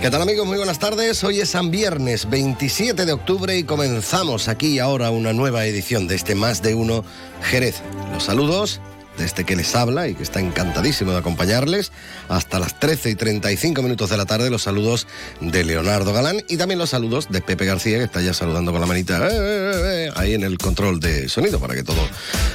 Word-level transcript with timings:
¿Qué 0.00 0.10
tal 0.10 0.20
amigos? 0.20 0.46
Muy 0.46 0.58
buenas 0.58 0.78
tardes. 0.78 1.24
Hoy 1.24 1.40
es 1.40 1.50
San 1.50 1.70
Viernes 1.70 2.28
27 2.28 3.06
de 3.06 3.12
octubre 3.12 3.56
y 3.56 3.64
comenzamos 3.64 4.46
aquí 4.46 4.78
ahora 4.78 5.10
una 5.10 5.32
nueva 5.32 5.64
edición 5.64 6.06
de 6.06 6.14
este 6.14 6.34
Más 6.34 6.60
de 6.62 6.74
Uno 6.74 7.02
Jerez. 7.42 7.80
Los 8.12 8.24
saludos 8.24 8.80
de 9.16 9.24
este 9.24 9.44
que 9.44 9.56
les 9.56 9.74
habla 9.74 10.06
y 10.06 10.14
que 10.14 10.22
está 10.22 10.40
encantadísimo 10.40 11.12
de 11.12 11.18
acompañarles 11.18 11.92
hasta 12.28 12.58
las 12.58 12.78
13 12.78 13.10
y 13.10 13.14
35 13.14 13.82
minutos 13.82 14.10
de 14.10 14.18
la 14.18 14.26
tarde. 14.26 14.50
Los 14.50 14.62
saludos 14.62 15.06
de 15.40 15.64
Leonardo 15.64 16.12
Galán 16.12 16.42
y 16.46 16.58
también 16.58 16.78
los 16.78 16.90
saludos 16.90 17.28
de 17.30 17.40
Pepe 17.40 17.64
García 17.64 17.96
que 17.96 18.04
está 18.04 18.20
ya 18.20 18.34
saludando 18.34 18.72
con 18.72 18.82
la 18.82 18.86
manita 18.86 19.26
eh, 19.26 19.30
eh, 19.32 20.08
eh, 20.08 20.10
ahí 20.14 20.34
en 20.34 20.42
el 20.42 20.58
control 20.58 21.00
de 21.00 21.28
sonido 21.30 21.58
para 21.58 21.74
que 21.74 21.82
todo 21.82 22.06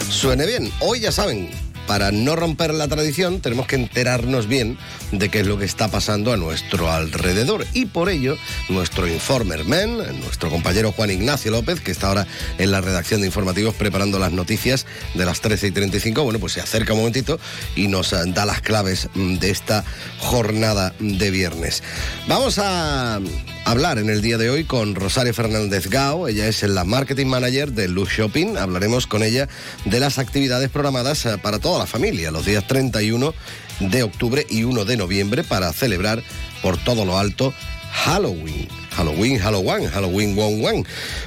suene 0.09 0.45
bien. 0.45 0.71
Hoy 0.79 0.99
ya 0.99 1.11
saben, 1.11 1.49
para 1.87 2.11
no 2.11 2.35
romper 2.35 2.73
la 2.73 2.87
tradición, 2.87 3.41
tenemos 3.41 3.67
que 3.67 3.75
enterarnos 3.75 4.47
bien 4.47 4.77
de 5.11 5.29
qué 5.29 5.41
es 5.41 5.47
lo 5.47 5.57
que 5.57 5.65
está 5.65 5.89
pasando 5.89 6.31
a 6.31 6.37
nuestro 6.37 6.91
alrededor. 6.91 7.65
Y 7.73 7.85
por 7.85 8.09
ello, 8.09 8.37
nuestro 8.69 9.07
informer 9.07 9.65
man, 9.65 9.97
nuestro 10.19 10.49
compañero 10.49 10.91
Juan 10.91 11.11
Ignacio 11.11 11.51
López, 11.51 11.81
que 11.81 11.91
está 11.91 12.07
ahora 12.07 12.27
en 12.57 12.71
la 12.71 12.81
redacción 12.81 13.21
de 13.21 13.27
informativos 13.27 13.75
preparando 13.75 14.19
las 14.19 14.31
noticias 14.31 14.85
de 15.13 15.25
las 15.25 15.41
13 15.41 15.67
y 15.67 15.71
35, 15.71 16.23
bueno, 16.23 16.39
pues 16.39 16.53
se 16.53 16.61
acerca 16.61 16.93
un 16.93 16.99
momentito 16.99 17.39
y 17.75 17.87
nos 17.87 18.11
da 18.11 18.45
las 18.45 18.61
claves 18.61 19.09
de 19.15 19.49
esta 19.49 19.83
jornada 20.19 20.93
de 20.99 21.31
viernes. 21.31 21.83
Vamos 22.27 22.59
a 22.59 23.19
hablar 23.65 23.97
en 23.97 24.09
el 24.09 24.21
día 24.21 24.37
de 24.37 24.49
hoy 24.49 24.63
con 24.63 24.95
Rosario 24.95 25.33
Fernández 25.33 25.87
Gao. 25.87 26.27
Ella 26.27 26.47
es 26.47 26.63
la 26.63 26.83
marketing 26.83 27.27
manager 27.27 27.71
de 27.71 27.87
Luz 27.87 28.09
Shopping. 28.09 28.57
Hablaremos 28.57 29.07
con 29.07 29.23
ella 29.23 29.47
de 29.85 29.99
las 29.99 30.17
actividades 30.17 30.69
programadas 30.69 31.25
eh, 31.25 31.37
para 31.37 31.59
toda 31.59 31.79
la 31.79 31.87
familia 31.87 32.31
los 32.31 32.45
días 32.45 32.67
31 32.67 33.33
de 33.79 34.03
octubre 34.03 34.45
y 34.49 34.63
1 34.63 34.85
de 34.85 34.97
noviembre 34.97 35.43
para 35.43 35.71
celebrar 35.73 36.23
por 36.61 36.77
todo 36.77 37.05
lo 37.05 37.17
alto 37.17 37.53
Halloween. 37.91 38.67
Halloween, 38.91 39.39
Halloween, 39.39 39.89
Halloween, 39.89 40.37
one, 40.37 40.67
one. 40.67 40.83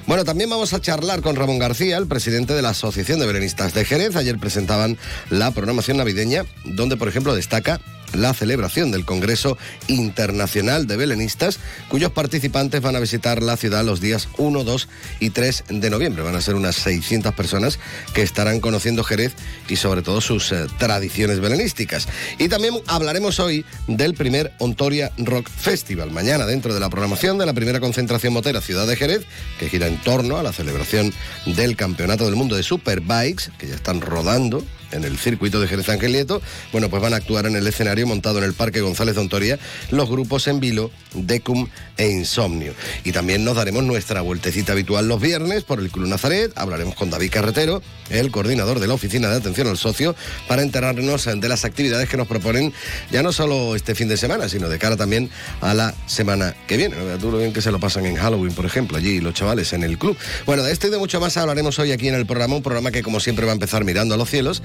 Bueno, 0.07 0.25
también 0.25 0.51
vamos 0.51 0.73
a 0.73 0.81
charlar 0.81 1.23
con 1.23 1.37
Ramón 1.37 1.59
García, 1.59 1.97
el 1.97 2.07
presidente 2.07 2.55
de 2.55 2.63
la 2.63 2.71
Asociación 2.71 3.21
de 3.21 3.27
Belenistas 3.27 3.75
de 3.75 3.85
Jerez. 3.85 4.17
Ayer 4.17 4.39
presentaban 4.39 4.99
la 5.31 5.51
programación 5.51 5.97
navideña, 5.97 6.45
donde, 6.65 6.97
por 6.97 7.09
ejemplo, 7.09 7.35
destaca 7.35 7.81
la 8.15 8.35
celebración 8.35 8.91
del 8.91 9.05
Congreso 9.05 9.59
Internacional 9.89 10.87
de 10.87 10.97
Belenistas, 10.97 11.59
cuyos 11.89 12.13
participantes 12.13 12.81
van 12.81 12.97
a 12.97 13.01
visitar 13.01 13.43
la 13.43 13.57
ciudad 13.57 13.85
los 13.85 14.01
días 14.01 14.29
1, 14.39 14.65
2 14.65 14.89
y 15.21 15.31
3 15.31 15.65
de 15.69 15.91
noviembre. 15.91 16.23
Van 16.23 16.37
a 16.37 16.41
ser 16.41 16.55
unas 16.55 16.77
600 16.77 17.35
personas 17.35 17.79
que 18.13 18.23
estarán 18.23 18.61
conociendo 18.61 19.05
Jerez 19.05 19.35
y 19.69 19.77
sobre 19.77 20.03
todo 20.03 20.21
sus 20.21 20.53
eh, 20.53 20.67
tradiciones 20.79 21.41
belenísticas. 21.41 22.09
Y 22.39 22.49
también 22.49 22.75
hablaremos 22.87 23.41
hoy 23.41 23.65
del 23.87 24.15
primer 24.15 24.53
Ontoria 24.59 25.13
Rock 25.19 25.49
Festival, 25.49 26.11
mañana 26.11 26.47
dentro 26.47 26.75
de 26.75 26.81
la 26.81 26.91
programación 26.91 27.39
de 27.39 27.47
la 27.47 27.54
primera 27.55 27.81
concentración 27.81 28.33
motera 28.33 28.61
Ciudad 28.61 28.87
de 28.87 28.97
Jerez, 28.97 29.25
que 29.59 29.69
gira 29.69 29.87
en 29.87 29.99
torno 29.99 30.37
a 30.37 30.43
la 30.43 30.53
celebración 30.53 31.13
del 31.47 31.77
Campeonato 31.77 32.25
del 32.25 32.37
Mundo 32.37 32.57
de 32.57 32.63
Superbikes, 32.63 33.51
que 33.59 33.69
ya 33.69 33.75
están 33.75 34.01
rodando 34.01 34.65
en 34.95 35.05
el 35.05 35.19
circuito 35.19 35.61
de 35.61 35.69
Jerez 35.69 35.89
Angelieto, 35.89 36.41
bueno, 36.73 36.89
pues 36.89 37.03
van 37.03 37.13
a 37.13 37.17
actuar 37.17 37.47
en 37.47 37.57
el 37.57 37.67
escenario 37.67 38.07
montado 38.07 38.39
en 38.39 38.45
el 38.45 38.55
Parque 38.55 38.81
González 38.81 39.15
de 39.15 39.21
Ontoria 39.21 39.59
los 39.91 40.09
grupos 40.09 40.47
En 40.47 40.61
Vilo, 40.61 40.91
Decum 41.13 41.69
e 41.97 42.09
Insomnio. 42.09 42.75
Y 43.05 43.13
también 43.13 43.45
nos 43.45 43.57
daremos 43.57 43.85
nuestra 43.85 44.21
vueltecita 44.21 44.73
habitual 44.73 45.09
los 45.09 45.21
viernes 45.21 45.65
por 45.65 45.81
el 45.81 45.91
Club 45.91 46.09
Nazaret, 46.09 46.53
hablaremos 46.57 46.95
con 46.95 47.11
David 47.11 47.31
Carretero, 47.31 47.83
el 48.11 48.31
coordinador 48.31 48.81
de 48.81 48.87
la 48.87 48.95
Oficina 48.95 49.29
de 49.29 49.37
Atención 49.37 49.69
al 49.69 49.79
Socio, 49.79 50.15
para 50.49 50.63
enterarnos 50.63 51.25
de 51.25 51.49
las 51.49 51.65
actividades 51.65 52.09
que 52.09 52.17
nos 52.17 52.27
proponen 52.27 52.73
ya 53.11 53.23
no 53.23 53.33
solo 53.33 53.77
este 53.77 53.95
fin 53.95 54.09
de 54.09 54.17
semana, 54.17 54.49
sino 54.49 54.69
de 54.69 54.79
cara 54.79 54.97
también 54.97 55.31
a 55.61 55.75
la 55.75 55.95
semana 56.07 56.55
que 56.67 56.77
viene. 56.77 56.97
Tú 57.21 57.31
lo 57.31 57.39
bien 57.39 57.53
que 57.53 57.63
se 57.63 57.71
lo 57.71 57.81
pasan 57.81 58.07
en 58.07 58.17
Halloween, 58.17 58.55
por 58.55 58.67
ejemplo, 58.67 58.99
allí 58.99 59.21
los 59.21 59.35
chavales 59.35 59.73
en 59.73 59.83
el 59.83 59.99
club. 59.99 60.17
Bueno, 60.47 60.63
de 60.63 60.73
esto 60.73 60.87
y 60.87 60.91
de 60.91 60.99
mucho 60.99 61.21
más 61.21 61.37
hablaremos 61.37 61.79
hoy 61.79 61.93
aquí 61.93 62.09
en 62.09 62.15
el 62.15 62.27
programa, 62.27 62.57
un 62.57 62.63
programa 62.63 62.91
que 62.91 63.03
como 63.03 63.21
siempre 63.21 63.45
va 63.47 63.53
a 63.53 63.55
empezar 63.55 63.85
mirando 63.85 64.15
a 64.15 64.17
los 64.17 64.31
cielos, 64.31 64.63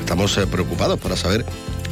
estamos 0.00 0.36
eh, 0.38 0.46
preocupados 0.46 0.98
para 0.98 1.16
saber 1.16 1.44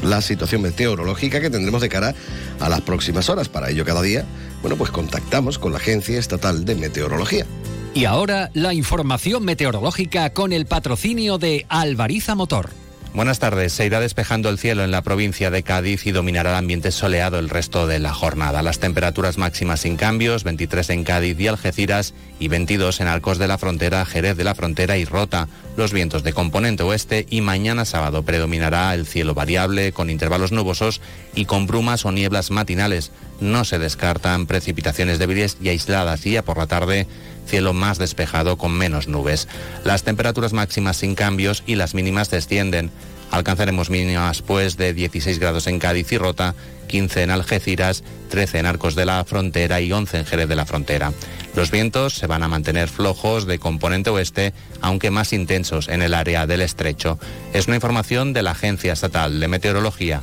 la 0.02 0.20
situación 0.22 0.62
meteorológica 0.62 1.40
que 1.40 1.50
tendremos 1.50 1.80
de 1.80 1.88
cara 1.88 2.14
a 2.60 2.68
las 2.68 2.80
próximas 2.80 3.28
horas. 3.28 3.48
Para 3.48 3.70
ello, 3.70 3.84
cada 3.84 4.02
día, 4.02 4.24
bueno, 4.62 4.76
pues 4.76 4.90
contactamos 4.90 5.58
con 5.58 5.72
la 5.72 5.78
Agencia 5.78 6.18
Estatal 6.18 6.64
de 6.64 6.74
Meteorología. 6.74 7.46
Y 7.94 8.04
ahora 8.04 8.50
la 8.54 8.74
información 8.74 9.44
meteorológica 9.44 10.30
con 10.30 10.52
el 10.52 10.66
patrocinio 10.66 11.38
de 11.38 11.66
Alvariza 11.68 12.34
Motor. 12.34 12.70
Buenas 13.14 13.38
tardes. 13.38 13.72
Se 13.72 13.86
irá 13.86 14.00
despejando 14.00 14.50
el 14.50 14.58
cielo 14.58 14.84
en 14.84 14.90
la 14.90 15.02
provincia 15.02 15.50
de 15.50 15.62
Cádiz 15.62 16.06
y 16.06 16.12
dominará 16.12 16.50
el 16.50 16.56
ambiente 16.56 16.92
soleado 16.92 17.38
el 17.38 17.48
resto 17.48 17.86
de 17.86 17.98
la 17.98 18.12
jornada. 18.12 18.62
Las 18.62 18.80
temperaturas 18.80 19.38
máximas 19.38 19.80
sin 19.80 19.96
cambios, 19.96 20.44
23 20.44 20.90
en 20.90 21.04
Cádiz 21.04 21.40
y 21.40 21.48
Algeciras 21.48 22.12
y 22.38 22.48
22 22.48 23.00
en 23.00 23.08
Arcos 23.08 23.38
de 23.38 23.48
la 23.48 23.56
Frontera, 23.56 24.04
Jerez 24.04 24.36
de 24.36 24.44
la 24.44 24.54
Frontera 24.54 24.98
y 24.98 25.06
Rota. 25.06 25.48
Los 25.76 25.92
vientos 25.92 26.22
de 26.22 26.34
componente 26.34 26.82
oeste 26.82 27.26
y 27.30 27.40
mañana 27.40 27.86
sábado 27.86 28.24
predominará 28.24 28.94
el 28.94 29.06
cielo 29.06 29.34
variable 29.34 29.92
con 29.92 30.10
intervalos 30.10 30.52
nubosos 30.52 31.00
y 31.34 31.46
con 31.46 31.66
brumas 31.66 32.04
o 32.04 32.12
nieblas 32.12 32.50
matinales. 32.50 33.10
No 33.40 33.64
se 33.64 33.78
descartan 33.78 34.46
precipitaciones 34.46 35.18
débiles 35.18 35.56
y 35.62 35.68
aisladas 35.68 36.26
y 36.26 36.32
ya 36.32 36.42
por 36.42 36.58
la 36.58 36.66
tarde 36.66 37.06
cielo 37.48 37.72
más 37.72 37.98
despejado 37.98 38.58
con 38.58 38.72
menos 38.72 39.08
nubes. 39.08 39.48
Las 39.84 40.04
temperaturas 40.04 40.52
máximas 40.52 40.98
sin 40.98 41.14
cambios 41.14 41.62
y 41.66 41.74
las 41.74 41.94
mínimas 41.94 42.30
descienden. 42.30 42.90
Alcanzaremos 43.30 43.90
mínimas 43.90 44.42
pues 44.42 44.76
de 44.76 44.94
16 44.94 45.38
grados 45.38 45.66
en 45.66 45.78
Cádiz 45.78 46.12
y 46.12 46.18
Rota, 46.18 46.54
15 46.88 47.22
en 47.22 47.30
Algeciras, 47.30 48.02
13 48.30 48.60
en 48.60 48.66
Arcos 48.66 48.94
de 48.94 49.04
la 49.04 49.24
Frontera 49.24 49.80
y 49.80 49.92
11 49.92 50.18
en 50.18 50.24
Jerez 50.24 50.48
de 50.48 50.56
la 50.56 50.66
Frontera. 50.66 51.12
Los 51.54 51.70
vientos 51.70 52.14
se 52.14 52.26
van 52.26 52.42
a 52.42 52.48
mantener 52.48 52.88
flojos 52.88 53.46
de 53.46 53.58
componente 53.58 54.10
oeste, 54.10 54.54
aunque 54.80 55.10
más 55.10 55.32
intensos 55.32 55.88
en 55.88 56.02
el 56.02 56.14
área 56.14 56.46
del 56.46 56.62
estrecho. 56.62 57.18
Es 57.52 57.66
una 57.66 57.76
información 57.76 58.32
de 58.32 58.42
la 58.42 58.52
Agencia 58.52 58.92
Estatal 58.92 59.40
de 59.40 59.48
Meteorología. 59.48 60.22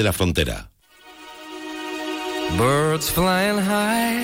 la 0.03 0.13
Frontera. 0.13 0.69
Birds 2.57 3.09
flying 3.09 3.59
high. 3.59 4.23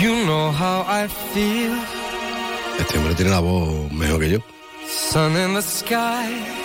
You 0.00 0.24
know 0.24 0.52
how 0.52 0.84
I 0.88 1.08
feel. 1.32 1.72
Este 2.78 2.98
hombre 2.98 3.14
tiene 3.14 3.30
la 3.30 3.40
voz 3.40 3.90
mejor 3.92 4.20
que 4.20 4.30
yo. 4.30 4.38
Sun 4.88 5.36
in 5.36 5.54
the 5.54 5.62
sky. 5.62 6.64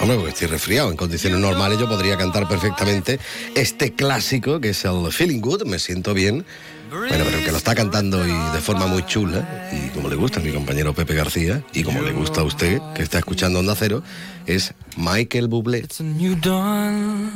Hombre, 0.00 0.16
porque 0.16 0.30
estoy 0.30 0.48
resfriado. 0.48 0.90
En 0.90 0.96
condiciones 0.96 1.38
normales 1.38 1.78
yo 1.78 1.88
podría 1.88 2.16
cantar 2.18 2.48
perfectamente 2.48 3.20
este 3.54 3.94
clásico 3.94 4.60
que 4.60 4.70
es 4.70 4.84
el 4.84 5.12
Feeling 5.12 5.40
Good, 5.40 5.64
me 5.64 5.78
siento 5.78 6.12
bien. 6.12 6.44
Bueno, 6.92 7.24
pero 7.24 7.38
el 7.38 7.44
que 7.44 7.50
lo 7.50 7.56
está 7.56 7.74
cantando 7.74 8.26
y 8.26 8.32
de 8.52 8.60
forma 8.60 8.86
muy 8.86 9.04
chula, 9.06 9.70
y 9.72 9.88
como 9.94 10.10
le 10.10 10.16
gusta 10.16 10.40
a 10.40 10.42
mi 10.42 10.52
compañero 10.52 10.92
Pepe 10.92 11.14
García, 11.14 11.64
y 11.72 11.82
como 11.84 12.02
le 12.02 12.12
gusta 12.12 12.42
a 12.42 12.44
usted, 12.44 12.80
que 12.94 13.02
está 13.02 13.18
escuchando 13.18 13.60
Onda 13.60 13.74
Cero, 13.74 14.02
es 14.46 14.74
Michael 14.96 15.48
Bublé. 15.48 15.78
It's 15.78 16.00
a 16.00 16.02
new 16.02 16.34
dawn. 16.34 17.30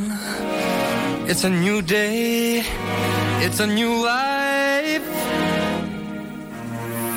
It's 1.27 1.45
a 1.45 1.49
new 1.49 1.81
day. 1.81 2.63
It's 3.41 3.59
a 3.61 3.67
new 3.67 4.05
life 4.05 5.03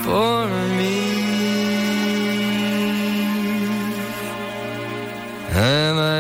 for 0.05 0.47
me. 0.77 1.09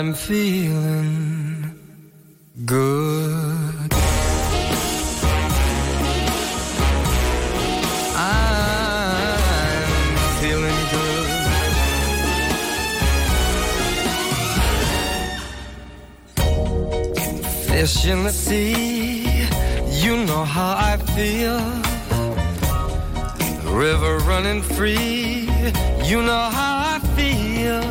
I'm 0.01 0.13
feeling 0.13 1.38
In 18.29 18.35
the 18.35 20.01
you 20.03 20.15
know 20.27 20.43
how 20.43 20.77
I 20.77 20.97
feel. 21.15 21.59
River 23.73 24.19
running 24.19 24.61
free, 24.61 25.49
you 26.03 26.21
know 26.21 26.45
how 26.57 26.93
I 26.93 26.99
feel. 27.17 27.81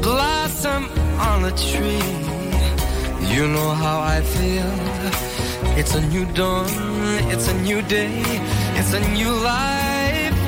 Blossom 0.00 0.84
on 1.18 1.44
a 1.44 1.50
tree, 1.50 2.14
you 3.34 3.48
know 3.48 3.70
how 3.70 3.98
I 3.98 4.20
feel. 4.20 4.70
It's 5.76 5.96
a 5.96 6.02
new 6.06 6.24
dawn, 6.26 6.70
it's 7.32 7.48
a 7.48 7.54
new 7.62 7.82
day, 7.82 8.22
it's 8.78 8.92
a 8.94 9.00
new 9.10 9.32
life 9.42 10.38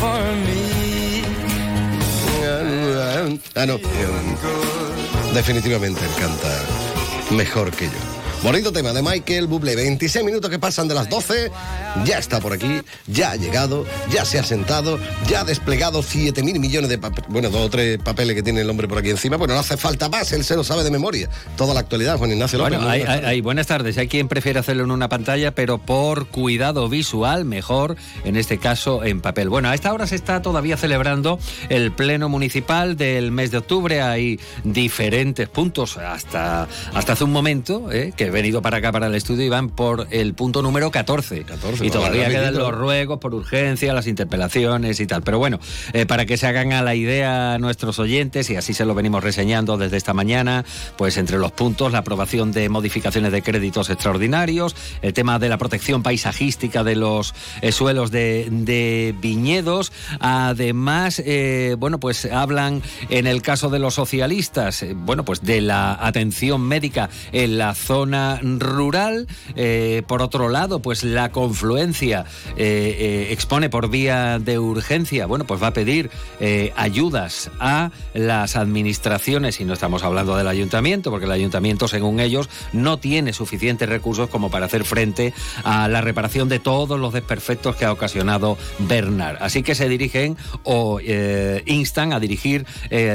for 0.00 0.20
me. 0.46 1.22
Ah, 3.54 3.66
no. 3.66 3.78
Definitivamente 5.34 6.00
él 6.06 6.14
canta 6.18 6.87
mejor 7.30 7.70
que 7.70 7.86
yo. 7.86 8.18
Bonito 8.42 8.72
tema 8.72 8.92
de 8.92 9.02
Michael 9.02 9.46
Bublé. 9.46 9.74
26 9.74 10.24
minutos 10.24 10.50
que 10.50 10.58
pasan 10.58 10.88
de 10.88 10.94
las 10.94 11.08
12. 11.08 11.50
Ya 12.04 12.18
está 12.18 12.40
por 12.40 12.52
aquí, 12.52 12.80
ya 13.06 13.32
ha 13.32 13.36
llegado, 13.36 13.84
ya 14.10 14.24
se 14.24 14.38
ha 14.38 14.42
sentado, 14.44 14.98
ya 15.28 15.40
ha 15.40 15.44
desplegado 15.44 16.02
7 16.02 16.42
mil 16.42 16.58
millones 16.58 16.88
de 16.88 16.96
papeles. 16.96 17.28
Bueno, 17.30 17.50
dos 17.50 17.66
o 17.66 17.68
tres 17.70 17.98
papeles 17.98 18.34
que 18.34 18.42
tiene 18.42 18.62
el 18.62 18.70
hombre 18.70 18.88
por 18.88 18.98
aquí 18.98 19.10
encima. 19.10 19.36
Bueno, 19.36 19.54
no 19.54 19.60
hace 19.60 19.76
falta 19.76 20.08
más, 20.08 20.32
él 20.32 20.42
se 20.44 20.56
lo 20.56 20.64
sabe 20.64 20.84
de 20.84 20.90
memoria. 20.90 21.28
Toda 21.56 21.74
la 21.74 21.80
actualidad, 21.80 22.16
Juan 22.16 22.30
Ignacio 22.32 22.58
López. 22.58 22.74
Bueno, 22.78 22.88
hay, 22.90 23.02
hay- 23.02 23.24
hay- 23.24 23.40
buenas 23.42 23.66
tardes. 23.66 23.98
Hay 23.98 24.08
quien 24.08 24.26
prefiere 24.28 24.58
hacerlo 24.58 24.84
en 24.84 24.90
una 24.90 25.08
pantalla, 25.08 25.54
pero 25.54 25.78
por 25.78 26.28
cuidado 26.28 26.88
visual, 26.88 27.44
mejor 27.44 27.96
en 28.24 28.36
este 28.36 28.58
caso 28.58 29.04
en 29.04 29.20
papel. 29.20 29.48
Bueno, 29.50 29.68
a 29.68 29.74
esta 29.74 29.92
hora 29.92 30.06
se 30.06 30.14
está 30.14 30.40
todavía 30.40 30.76
celebrando 30.76 31.38
el 31.68 31.92
pleno 31.92 32.28
municipal 32.28 32.96
del 32.96 33.32
mes 33.32 33.50
de 33.50 33.58
octubre. 33.58 34.00
Hay 34.02 34.40
diferentes 34.64 35.48
puntos 35.48 35.96
hasta, 35.98 36.68
hasta 36.94 37.12
hace 37.12 37.24
un 37.24 37.32
momento, 37.32 37.90
eh, 37.92 38.12
que 38.16 38.24
he 38.26 38.30
venido 38.30 38.62
para 38.62 38.78
acá, 38.78 38.92
para 38.92 39.08
el 39.08 39.14
estudio, 39.14 39.44
y 39.44 39.48
van 39.48 39.68
por 39.68 40.06
el 40.10 40.32
punto 40.34 40.62
número 40.62 40.90
14. 40.90 41.42
14, 41.42 41.87
y 41.88 41.90
todavía 41.90 42.28
quedan 42.28 42.54
los 42.54 42.74
ruegos 42.74 43.18
por 43.18 43.34
urgencia, 43.34 43.94
las 43.94 44.06
interpelaciones 44.06 45.00
y 45.00 45.06
tal. 45.06 45.22
Pero 45.22 45.38
bueno, 45.38 45.58
eh, 45.94 46.04
para 46.04 46.26
que 46.26 46.36
se 46.36 46.46
hagan 46.46 46.72
a 46.72 46.82
la 46.82 46.94
idea 46.94 47.58
nuestros 47.58 47.98
oyentes, 47.98 48.50
y 48.50 48.56
así 48.56 48.74
se 48.74 48.84
lo 48.84 48.94
venimos 48.94 49.24
reseñando 49.24 49.78
desde 49.78 49.96
esta 49.96 50.12
mañana, 50.12 50.66
pues 50.96 51.16
entre 51.16 51.38
los 51.38 51.50
puntos, 51.52 51.92
la 51.92 52.00
aprobación 52.00 52.52
de 52.52 52.68
modificaciones 52.68 53.32
de 53.32 53.42
créditos 53.42 53.88
extraordinarios, 53.88 54.76
el 55.00 55.14
tema 55.14 55.38
de 55.38 55.48
la 55.48 55.56
protección 55.56 56.02
paisajística 56.02 56.84
de 56.84 56.96
los 56.96 57.34
eh, 57.62 57.72
suelos 57.72 58.10
de, 58.10 58.48
de 58.50 59.14
viñedos. 59.18 59.90
Además, 60.20 61.22
eh, 61.24 61.74
bueno, 61.78 61.98
pues 61.98 62.26
hablan 62.26 62.82
en 63.08 63.26
el 63.26 63.40
caso 63.40 63.70
de 63.70 63.78
los 63.78 63.94
socialistas, 63.94 64.84
bueno, 64.94 65.24
pues 65.24 65.42
de 65.42 65.62
la 65.62 65.94
atención 66.06 66.60
médica 66.60 67.08
en 67.32 67.56
la 67.56 67.74
zona 67.74 68.40
rural. 68.42 69.26
Por 70.06 70.22
otro 70.22 70.48
lado, 70.48 70.80
pues 70.80 71.02
la 71.02 71.30
confluencia 71.30 71.67
eh, 71.76 72.24
eh, 72.56 73.28
expone 73.30 73.68
por 73.68 73.90
vía 73.90 74.38
de 74.38 74.58
urgencia, 74.58 75.26
bueno, 75.26 75.44
pues 75.44 75.62
va 75.62 75.68
a 75.68 75.72
pedir 75.72 76.10
eh, 76.40 76.72
ayudas 76.76 77.50
a 77.60 77.90
las 78.14 78.56
administraciones, 78.56 79.60
y 79.60 79.64
no 79.64 79.74
estamos 79.74 80.02
hablando 80.02 80.36
del 80.36 80.48
ayuntamiento, 80.48 81.10
porque 81.10 81.26
el 81.26 81.32
ayuntamiento, 81.32 81.88
según 81.88 82.20
ellos, 82.20 82.48
no 82.72 82.98
tiene 82.98 83.32
suficientes 83.32 83.88
recursos 83.88 84.28
como 84.30 84.50
para 84.50 84.66
hacer 84.66 84.84
frente 84.84 85.34
a 85.64 85.88
la 85.88 86.00
reparación 86.00 86.48
de 86.48 86.58
todos 86.58 86.98
los 86.98 87.12
desperfectos 87.12 87.76
que 87.76 87.84
ha 87.84 87.92
ocasionado 87.92 88.56
Bernard. 88.78 89.36
Así 89.40 89.62
que 89.62 89.74
se 89.74 89.88
dirigen 89.88 90.36
o 90.64 91.00
instan 91.66 92.12
a 92.12 92.20
dirigir 92.20 92.66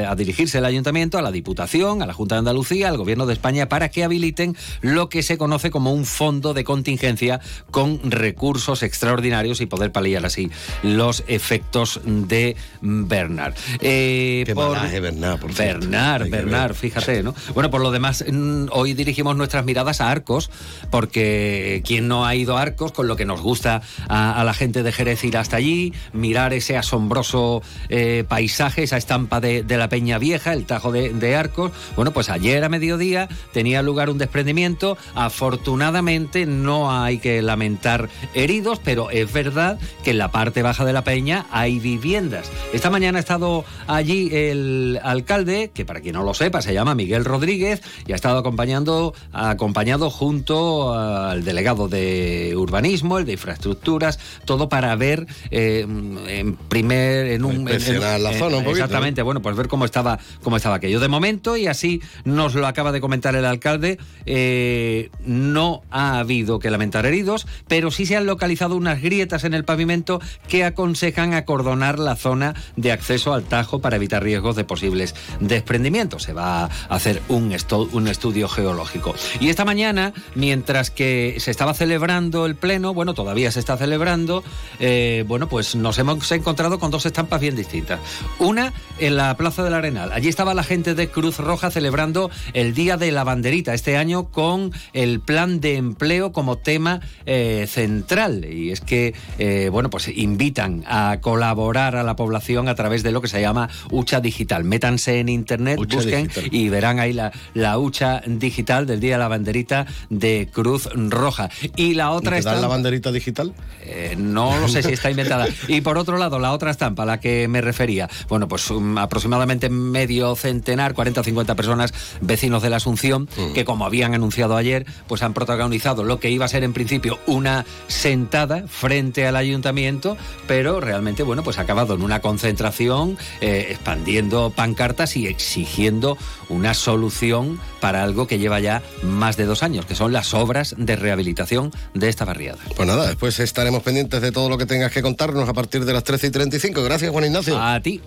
a 0.08 0.16
dirigirse 0.16 0.58
el 0.58 0.66
ayuntamiento 0.66 1.18
a 1.18 1.22
la 1.22 1.32
Diputación, 1.32 2.02
a 2.02 2.06
la 2.06 2.14
Junta 2.14 2.36
de 2.36 2.40
Andalucía, 2.40 2.90
al 2.90 2.98
Gobierno 2.98 3.26
de 3.26 3.34
España 3.34 3.70
para 3.70 3.90
que 3.90 4.04
habiliten 4.04 4.56
lo 4.82 5.10
que 5.10 5.24
se 5.24 5.38
conoce 5.38 5.72
como 5.72 5.94
un 5.94 6.06
fondo 6.06 6.54
de 6.54 6.64
contingencia 6.64 7.40
con 7.72 8.00
recursos 8.04 8.43
extraordinarios 8.84 9.62
y 9.62 9.66
poder 9.66 9.92
paliar 9.92 10.26
así 10.26 10.52
los 10.82 11.24
efectos 11.28 12.02
de 12.06 12.56
Bernard. 12.82 13.54
Eh, 13.80 14.44
Qué 14.46 14.56
malaje, 14.56 15.00
Bernard, 15.00 15.40
por. 15.40 15.54
Bernard, 15.54 16.30
Bernard, 16.30 16.74
fíjate, 16.74 17.24
¿no? 17.24 17.34
Bueno, 17.54 17.70
por 17.70 17.82
lo 17.82 17.92
demás, 17.92 18.24
mm, 18.28 18.66
hoy 18.72 18.94
dirigimos 18.94 19.36
nuestras 19.36 19.66
miradas 19.66 20.02
a 20.02 20.12
Arcos, 20.12 20.50
porque 20.90 21.82
quien 21.86 22.08
no 22.08 22.26
ha 22.26 22.36
ido 22.36 22.58
a 22.58 22.62
Arcos, 22.62 22.92
con 22.92 23.08
lo 23.08 23.16
que 23.16 23.26
nos 23.26 23.42
gusta 23.42 23.82
a, 24.08 24.40
a 24.40 24.44
la 24.44 24.54
gente 24.54 24.84
de 24.84 24.92
Jerez 24.92 25.24
ir 25.24 25.38
hasta 25.38 25.58
allí, 25.58 25.94
mirar 26.12 26.54
ese 26.54 26.78
asombroso 26.78 27.62
eh, 27.90 28.26
paisaje, 28.28 28.84
esa 28.84 28.98
estampa 28.98 29.40
de, 29.40 29.64
de 29.64 29.78
la 29.78 29.90
Peña 29.90 30.18
Vieja, 30.18 30.54
el 30.54 30.66
Tajo 30.66 30.92
de, 30.92 31.14
de 31.14 31.36
Arcos. 31.36 31.72
Bueno, 31.96 32.12
pues 32.12 32.30
ayer 32.30 32.64
a 32.64 32.70
mediodía 32.70 33.30
tenía 33.52 33.82
lugar 33.82 34.10
un 34.10 34.18
desprendimiento. 34.18 34.98
Afortunadamente 35.16 36.46
no 36.46 36.92
hay 36.92 37.20
que 37.20 37.42
lamentar 37.42 38.10
heridos, 38.34 38.80
pero 38.84 39.10
es 39.10 39.32
verdad 39.32 39.80
que 40.04 40.12
en 40.12 40.18
la 40.18 40.32
parte 40.32 40.62
baja 40.62 40.86
de 40.86 40.94
la 40.94 41.04
Peña 41.04 41.46
hay 41.52 41.80
viviendas. 41.80 42.50
Esta 42.74 42.90
mañana 42.90 43.18
ha 43.18 43.22
estado 43.22 43.66
allí 43.88 44.30
el 44.34 45.00
alcalde, 45.04 45.72
que 45.74 45.86
para 45.86 46.02
quien 46.02 46.16
no 46.16 46.24
lo 46.24 46.34
sepa 46.34 46.62
se 46.62 46.74
llama 46.74 46.96
Miguel 46.96 47.26
Rodríguez, 47.26 47.82
y 48.08 48.12
ha 48.14 48.16
estado 48.16 48.38
acompañando, 48.38 49.14
acompañado 49.32 50.10
junto 50.10 50.94
al 50.94 51.44
delegado 51.44 51.88
de 51.88 52.54
urbanismo, 52.56 53.18
el 53.18 53.26
de 53.26 53.34
infraestructuras, 53.34 54.20
todo 54.46 54.70
para 54.70 54.96
ver 54.96 55.28
eh, 55.52 55.82
en 56.28 56.56
primer, 56.56 57.28
en 57.28 57.46
un 57.46 57.54
Inspeccionar 57.64 58.20
la 58.20 58.34
zona 58.34 58.58
un 58.58 58.64
poquito, 58.64 58.84
exactamente, 58.84 59.22
bueno, 59.22 59.42
pues 59.42 59.56
ver 59.56 59.68
cómo 59.68 59.86
estaba, 59.86 60.20
cómo 60.42 60.58
estaba 60.58 60.76
aquello. 60.76 61.00
De 61.00 61.08
momento, 61.08 61.58
y 61.58 61.68
así 61.68 62.02
nos 62.26 62.56
lo 62.56 62.68
acaba 62.68 62.92
de 62.92 63.02
comentar 63.02 63.36
el 63.36 63.46
alcalde, 63.46 63.98
eh, 64.26 65.10
no 65.26 65.84
ha 65.92 66.20
habido 66.20 66.60
que 66.60 66.70
lamentar 66.70 67.06
heridos, 67.06 67.48
pero 67.68 67.92
sí 67.92 68.06
se 68.06 68.16
han 68.16 68.23
localizado 68.24 68.76
unas 68.76 69.02
grietas 69.02 69.44
en 69.44 69.54
el 69.54 69.64
pavimento 69.64 70.20
que 70.48 70.64
aconsejan 70.64 71.34
acordonar 71.34 72.00
la 72.00 72.16
zona 72.16 72.56
de 72.76 72.92
acceso 72.92 73.34
al 73.34 73.44
Tajo 73.44 73.80
para 73.80 73.96
evitar 73.98 74.24
riesgos 74.24 74.56
de 74.56 74.64
posibles 74.64 75.16
desprendimientos. 75.40 76.24
Se 76.24 76.34
va 76.34 76.66
a 76.66 76.70
hacer 76.90 77.22
un, 77.28 77.52
estu- 77.52 77.90
un 77.92 78.08
estudio 78.08 78.48
geológico. 78.48 79.16
Y 79.40 79.50
esta 79.50 79.66
mañana, 79.66 80.14
mientras 80.36 80.90
que 80.90 81.36
se 81.40 81.52
estaba 81.52 81.74
celebrando 81.74 82.46
el 82.46 82.56
pleno, 82.56 82.94
bueno, 82.94 83.14
todavía 83.14 83.52
se 83.52 83.60
está 83.60 83.78
celebrando, 83.78 84.44
eh, 84.80 85.26
bueno, 85.28 85.48
pues 85.48 85.76
nos 85.76 85.98
hemos 86.00 86.32
encontrado 86.32 86.80
con 86.80 86.92
dos 86.92 87.06
estampas 87.06 87.42
bien 87.42 87.56
distintas. 87.56 88.00
Una 88.40 88.74
en 89.00 89.18
la 89.18 89.36
Plaza 89.38 89.64
del 89.64 89.74
Arenal. 89.74 90.12
Allí 90.14 90.30
estaba 90.30 90.54
la 90.54 90.64
gente 90.64 90.96
de 90.96 91.10
Cruz 91.10 91.38
Roja 91.38 91.72
celebrando 91.72 92.30
el 92.54 92.74
Día 92.74 92.98
de 92.98 93.12
la 93.12 93.24
Banderita 93.24 93.74
este 93.74 93.98
año 93.98 94.26
con 94.30 94.72
el 94.94 95.20
plan 95.20 95.60
de 95.60 95.76
empleo 95.78 96.32
como 96.32 96.58
tema 96.58 97.02
eh, 97.26 97.66
central. 97.68 98.13
Y 98.52 98.72
es 98.72 98.82
que, 98.82 99.14
eh, 99.40 99.70
bueno, 99.72 99.90
pues 99.90 100.08
invitan 100.08 100.84
a 100.88 101.18
colaborar 101.22 101.96
a 101.96 102.04
la 102.04 102.16
población 102.16 102.68
a 102.68 102.76
través 102.76 103.02
de 103.04 103.12
lo 103.12 103.22
que 103.22 103.28
se 103.28 103.42
llama 103.42 103.70
hucha 103.90 104.20
digital. 104.22 104.64
Métanse 104.64 105.20
en 105.20 105.30
internet, 105.30 105.78
busquen 105.78 106.28
digital. 106.28 106.50
y 106.52 106.70
verán 106.70 107.00
ahí 107.00 107.14
la, 107.14 107.32
la 107.54 107.80
hucha 107.80 108.22
digital 108.26 108.86
del 108.86 109.00
Día 109.00 109.14
de 109.14 109.20
la 109.20 109.28
Banderita 109.28 109.86
de 110.10 110.48
Cruz 110.52 110.90
Roja. 110.94 111.50
Y 111.76 111.96
la 111.96 112.06
¿Y 112.06 112.08
otra 112.16 112.40
dan 112.42 112.62
la 112.62 112.68
banderita 112.68 113.12
digital? 113.12 113.54
eh, 113.86 114.16
no 114.18 114.60
lo 114.60 114.68
sé 114.68 114.84
si 114.84 114.94
está 114.94 115.10
inventada. 115.10 115.48
Y 115.68 115.82
por 115.82 115.98
otro 115.98 116.18
lado, 116.18 116.40
la 116.40 116.52
otra 116.52 116.72
estampa 116.72 117.04
a 117.04 117.06
la 117.06 117.20
que 117.20 117.48
me 117.48 117.62
refería, 117.62 118.10
bueno, 118.30 118.48
pues 118.48 118.70
um, 118.70 118.98
aproximadamente 118.98 119.70
medio 119.70 120.36
centenar, 120.36 120.94
40 120.94 121.22
o 121.22 121.24
50 121.24 121.56
personas, 121.56 121.94
vecinos 122.22 122.62
de 122.62 122.70
la 122.70 122.78
Asunción, 122.78 123.28
que 123.54 123.66
como 123.66 123.86
habían 123.86 124.14
anunciado 124.14 124.58
ayer, 124.58 124.86
pues 125.08 125.24
han 125.24 125.34
protagonizado 125.34 126.04
lo 126.04 126.20
que 126.20 126.30
iba 126.30 126.46
a 126.46 126.48
ser 126.48 126.64
en 126.64 126.74
principio 126.74 127.18
una 127.28 127.66
sentada 128.04 128.68
frente 128.68 129.26
al 129.26 129.38
ayuntamiento, 129.38 130.18
pero 130.46 130.82
realmente, 130.82 131.24
bueno, 131.24 131.42
pues 131.42 131.58
ha 131.58 131.62
acabado 131.62 131.96
en 131.96 132.02
una 132.02 132.20
concentración, 132.20 133.18
eh, 133.40 133.68
expandiendo 133.70 134.50
pancartas 134.50 135.16
y 135.16 135.28
exigiendo 135.28 136.18
una 136.50 136.74
solución 136.74 137.62
para 137.80 138.04
algo 138.04 138.28
que 138.28 138.40
lleva 138.40 138.60
ya 138.60 138.84
más 139.04 139.38
de 139.38 139.46
dos 139.46 139.64
años, 139.64 139.86
que 139.86 139.96
son 139.96 140.12
las 140.12 140.34
obras 140.34 140.76
de 140.78 140.98
rehabilitación 140.98 141.72
de 141.94 142.10
esta 142.10 142.26
barriada. 142.26 142.58
Pues 142.76 142.86
nada, 142.86 143.08
después 143.08 143.40
estaremos 143.40 143.84
pendientes 143.84 144.22
de 144.22 144.34
todo 144.34 144.50
lo 144.50 144.58
que 144.58 144.66
tengas 144.66 144.92
que 144.92 145.02
contarnos 145.02 145.48
a 145.48 145.54
partir 145.54 145.86
de 145.86 145.94
las 145.94 146.04
13 146.04 146.28
y 146.28 146.32
35. 146.32 146.84
Gracias, 146.84 147.10
Juan 147.10 147.24
Ignacio. 147.24 147.58
A 147.58 147.80
ti. 147.80 148.02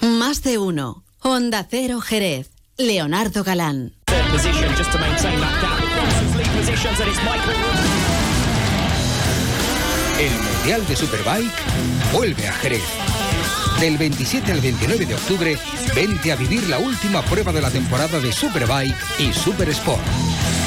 Más 0.00 0.42
de 0.42 0.56
uno. 0.56 1.04
Onda 1.20 1.66
Cero 1.70 2.00
Jerez. 2.00 2.48
Leonardo 2.78 3.44
Galán. 3.44 3.92
El 10.18 10.32
Mundial 10.40 10.86
de 10.86 10.96
Superbike 10.96 11.52
vuelve 12.12 12.48
a 12.48 12.52
Jerez. 12.52 12.82
Del 13.78 13.98
27 13.98 14.52
al 14.52 14.60
29 14.60 15.04
de 15.04 15.14
octubre, 15.14 15.58
vente 15.94 16.32
a 16.32 16.36
vivir 16.36 16.66
la 16.68 16.78
última 16.78 17.20
prueba 17.22 17.52
de 17.52 17.60
la 17.60 17.70
temporada 17.70 18.20
de 18.20 18.32
Superbike 18.32 18.96
y 19.18 19.32
Super 19.34 19.68
Sport. 19.68 20.02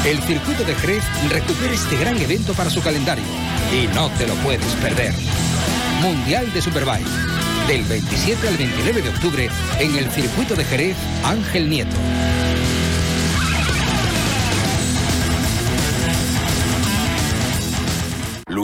El 0.05 0.21
circuito 0.21 0.63
de 0.63 0.75
Jerez 0.75 1.03
recupera 1.29 1.73
este 1.73 1.97
gran 1.97 2.17
evento 2.17 2.53
para 2.53 2.69
su 2.69 2.81
calendario 2.81 3.25
y 3.73 3.87
no 3.95 4.09
te 4.11 4.27
lo 4.27 4.35
puedes 4.35 4.73
perder. 4.75 5.13
Mundial 6.01 6.53
de 6.53 6.61
Superbike. 6.61 7.07
Del 7.67 7.83
27 7.85 8.47
al 8.47 8.57
29 8.57 9.01
de 9.01 9.09
octubre 9.09 9.49
en 9.79 9.95
el 9.95 10.11
circuito 10.11 10.53
de 10.55 10.65
Jerez 10.65 10.97
Ángel 11.23 11.67
Nieto. 11.67 11.95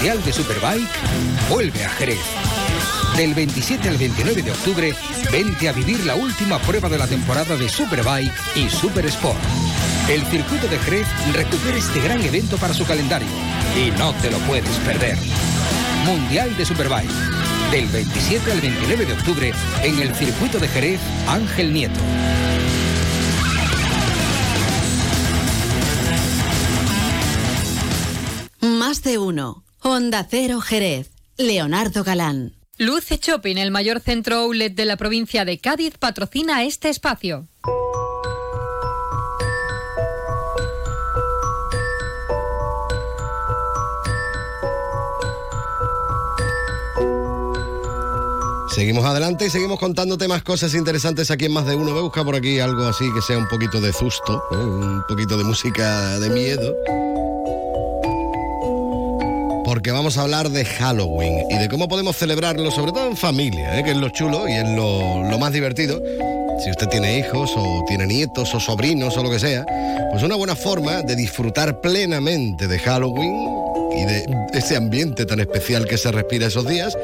Mundial 0.00 0.24
de 0.24 0.32
Superbike 0.32 0.88
vuelve 1.50 1.84
a 1.84 1.90
Jerez. 1.90 2.24
Del 3.18 3.34
27 3.34 3.86
al 3.86 3.98
29 3.98 4.40
de 4.40 4.50
octubre, 4.50 4.94
vente 5.30 5.68
a 5.68 5.72
vivir 5.72 6.06
la 6.06 6.14
última 6.14 6.58
prueba 6.60 6.88
de 6.88 6.96
la 6.96 7.06
temporada 7.06 7.54
de 7.54 7.68
Superbike 7.68 8.32
y 8.56 8.70
Super 8.70 9.04
Sport. 9.04 9.38
El 10.08 10.24
circuito 10.24 10.68
de 10.68 10.78
Jerez 10.78 11.06
recupera 11.34 11.76
este 11.76 12.00
gran 12.00 12.22
evento 12.22 12.56
para 12.56 12.72
su 12.72 12.86
calendario 12.86 13.28
y 13.76 13.90
no 13.98 14.14
te 14.14 14.30
lo 14.30 14.38
puedes 14.38 14.74
perder. 14.78 15.18
Mundial 16.06 16.56
de 16.56 16.64
Superbike. 16.64 17.12
Del 17.70 17.86
27 17.88 18.52
al 18.52 18.60
29 18.62 19.04
de 19.04 19.12
octubre 19.12 19.52
en 19.82 19.98
el 19.98 20.14
circuito 20.14 20.58
de 20.58 20.68
Jerez 20.68 21.00
Ángel 21.28 21.74
Nieto. 21.74 22.00
Más 28.62 29.02
de 29.02 29.18
uno. 29.18 29.62
Honda 29.82 30.26
Cero 30.28 30.60
Jerez. 30.60 31.10
Leonardo 31.38 32.04
Galán. 32.04 32.52
Luce 32.76 33.16
Shopping, 33.16 33.56
el 33.56 33.70
mayor 33.70 34.00
centro 34.00 34.36
outlet 34.36 34.74
de 34.74 34.84
la 34.84 34.98
provincia 34.98 35.46
de 35.46 35.58
Cádiz, 35.58 35.96
patrocina 35.98 36.64
este 36.64 36.90
espacio. 36.90 37.48
Seguimos 48.68 49.04
adelante 49.06 49.46
y 49.46 49.50
seguimos 49.50 49.78
contándote 49.78 50.28
más 50.28 50.42
cosas 50.42 50.74
interesantes 50.74 51.30
aquí 51.30 51.46
en 51.46 51.52
Más 51.52 51.66
de 51.66 51.74
Uno. 51.74 51.92
Voy 51.92 52.00
a 52.00 52.02
buscar 52.02 52.24
por 52.24 52.36
aquí 52.36 52.60
algo 52.60 52.84
así 52.84 53.10
que 53.14 53.22
sea 53.22 53.38
un 53.38 53.48
poquito 53.48 53.80
de 53.80 53.94
susto, 53.94 54.44
¿no? 54.52 54.58
un 54.58 55.02
poquito 55.08 55.38
de 55.38 55.44
música 55.44 56.18
de 56.18 56.28
miedo. 56.28 57.09
Porque 59.70 59.92
vamos 59.92 60.18
a 60.18 60.22
hablar 60.22 60.48
de 60.48 60.64
Halloween 60.64 61.44
y 61.48 61.56
de 61.56 61.68
cómo 61.68 61.86
podemos 61.86 62.16
celebrarlo, 62.16 62.72
sobre 62.72 62.90
todo 62.90 63.06
en 63.06 63.16
familia, 63.16 63.78
¿eh? 63.78 63.84
que 63.84 63.92
es 63.92 63.96
lo 63.96 64.08
chulo 64.08 64.48
y 64.48 64.54
es 64.54 64.68
lo, 64.68 65.22
lo 65.22 65.38
más 65.38 65.52
divertido. 65.52 66.02
Si 66.58 66.70
usted 66.70 66.88
tiene 66.88 67.20
hijos 67.20 67.52
o 67.56 67.84
tiene 67.86 68.04
nietos 68.08 68.52
o 68.52 68.58
sobrinos 68.58 69.16
o 69.16 69.22
lo 69.22 69.30
que 69.30 69.38
sea, 69.38 69.64
pues 70.10 70.24
una 70.24 70.34
buena 70.34 70.56
forma 70.56 71.02
de 71.02 71.14
disfrutar 71.14 71.80
plenamente 71.80 72.66
de 72.66 72.80
Halloween 72.80 73.32
y 73.96 74.06
de 74.06 74.24
ese 74.54 74.74
ambiente 74.74 75.24
tan 75.24 75.38
especial 75.38 75.86
que 75.86 75.98
se 75.98 76.10
respira 76.10 76.48
esos 76.48 76.66
días 76.66 76.98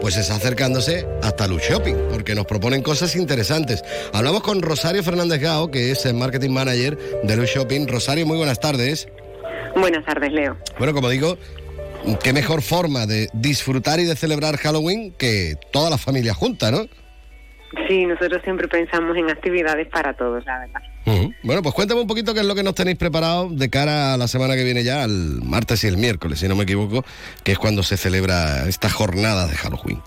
pues 0.00 0.16
es 0.16 0.30
acercándose 0.30 1.06
hasta 1.22 1.46
Luz 1.46 1.60
Shopping, 1.68 1.96
porque 2.10 2.34
nos 2.34 2.46
proponen 2.46 2.80
cosas 2.80 3.14
interesantes. 3.14 3.84
Hablamos 4.14 4.42
con 4.42 4.62
Rosario 4.62 5.02
Fernández 5.02 5.42
Gao, 5.42 5.70
que 5.70 5.90
es 5.90 6.06
el 6.06 6.14
marketing 6.14 6.48
manager 6.48 6.96
de 7.24 7.36
Luz 7.36 7.50
Shopping. 7.50 7.86
Rosario, 7.86 8.24
muy 8.24 8.38
buenas 8.38 8.58
tardes. 8.58 9.06
Buenas 9.76 10.04
tardes, 10.04 10.32
Leo. 10.32 10.56
Bueno, 10.78 10.94
como 10.94 11.08
digo, 11.08 11.36
qué 12.22 12.32
mejor 12.32 12.62
forma 12.62 13.06
de 13.06 13.28
disfrutar 13.32 14.00
y 14.00 14.04
de 14.04 14.16
celebrar 14.16 14.56
Halloween 14.56 15.12
que 15.12 15.56
toda 15.72 15.90
la 15.90 15.98
familia 15.98 16.34
junta, 16.34 16.70
¿no? 16.70 16.86
Sí, 17.88 18.04
nosotros 18.04 18.42
siempre 18.42 18.66
pensamos 18.66 19.16
en 19.16 19.30
actividades 19.30 19.86
para 19.88 20.12
todos, 20.14 20.44
la 20.44 20.58
verdad. 20.58 20.80
Bueno, 21.42 21.62
pues 21.62 21.74
cuéntame 21.74 22.00
un 22.00 22.06
poquito 22.06 22.34
qué 22.34 22.40
es 22.40 22.46
lo 22.46 22.54
que 22.54 22.62
nos 22.62 22.74
tenéis 22.74 22.98
preparado 22.98 23.48
de 23.50 23.70
cara 23.70 24.14
a 24.14 24.16
la 24.16 24.28
semana 24.28 24.54
que 24.54 24.64
viene 24.64 24.84
ya, 24.84 25.02
al 25.02 25.40
martes 25.42 25.82
y 25.84 25.86
el 25.86 25.96
miércoles, 25.96 26.40
si 26.40 26.48
no 26.48 26.56
me 26.56 26.64
equivoco, 26.64 27.04
que 27.42 27.52
es 27.52 27.58
cuando 27.58 27.82
se 27.82 27.96
celebra 27.96 28.68
esta 28.68 28.90
jornada 28.90 29.46
de 29.46 29.56
Halloween. 29.56 30.00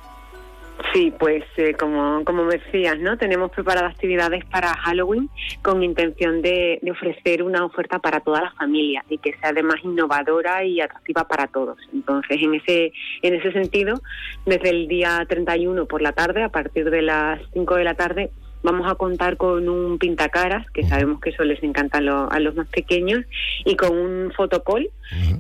Sí, 0.94 1.12
pues 1.18 1.44
eh, 1.58 1.74
como, 1.74 2.24
como 2.24 2.44
decías, 2.46 3.00
¿no? 3.00 3.18
Tenemos 3.18 3.50
preparadas 3.50 3.94
actividades 3.94 4.46
para 4.46 4.76
Halloween 4.76 5.28
con 5.64 5.82
intención 5.82 6.44
de, 6.44 6.78
de 6.84 6.92
ofrecer 6.92 7.42
una 7.42 7.66
oferta 7.66 7.98
para 7.98 8.20
toda 8.20 8.42
la 8.42 8.52
familia 8.52 9.04
y 9.10 9.18
que 9.18 9.32
sea 9.38 9.50
además 9.50 9.78
innovadora 9.84 10.64
y 10.64 10.82
atractiva 10.82 11.28
para 11.28 11.48
todos. 11.48 11.80
Entonces, 11.92 12.38
en 12.40 12.54
ese, 12.54 12.94
en 13.24 13.34
ese 13.34 13.52
sentido, 13.54 14.02
desde 14.46 14.70
el 14.70 14.88
día 14.88 15.26
31 15.28 15.88
por 15.88 16.04
la 16.04 16.12
tarde, 16.12 16.44
a 16.44 16.50
partir 16.50 16.92
de 16.92 17.02
las 17.02 17.42
5 17.54 17.76
de 17.76 17.84
la 17.84 17.96
tarde, 17.96 18.30
vamos 18.64 18.90
a 18.90 18.96
contar 18.96 19.38
con 19.38 19.68
un 19.70 20.00
pintacaras, 20.00 20.66
que 20.72 20.84
sabemos 20.84 21.20
que 21.22 21.30
eso 21.32 21.44
les 21.44 21.62
encanta 21.62 22.00
a, 22.00 22.02
lo- 22.02 22.32
a 22.32 22.40
los 22.40 22.56
más 22.56 22.68
pequeños, 22.70 23.24
y 23.66 23.76
con 23.76 23.96
un 23.98 24.32
fotocall, 24.36 24.90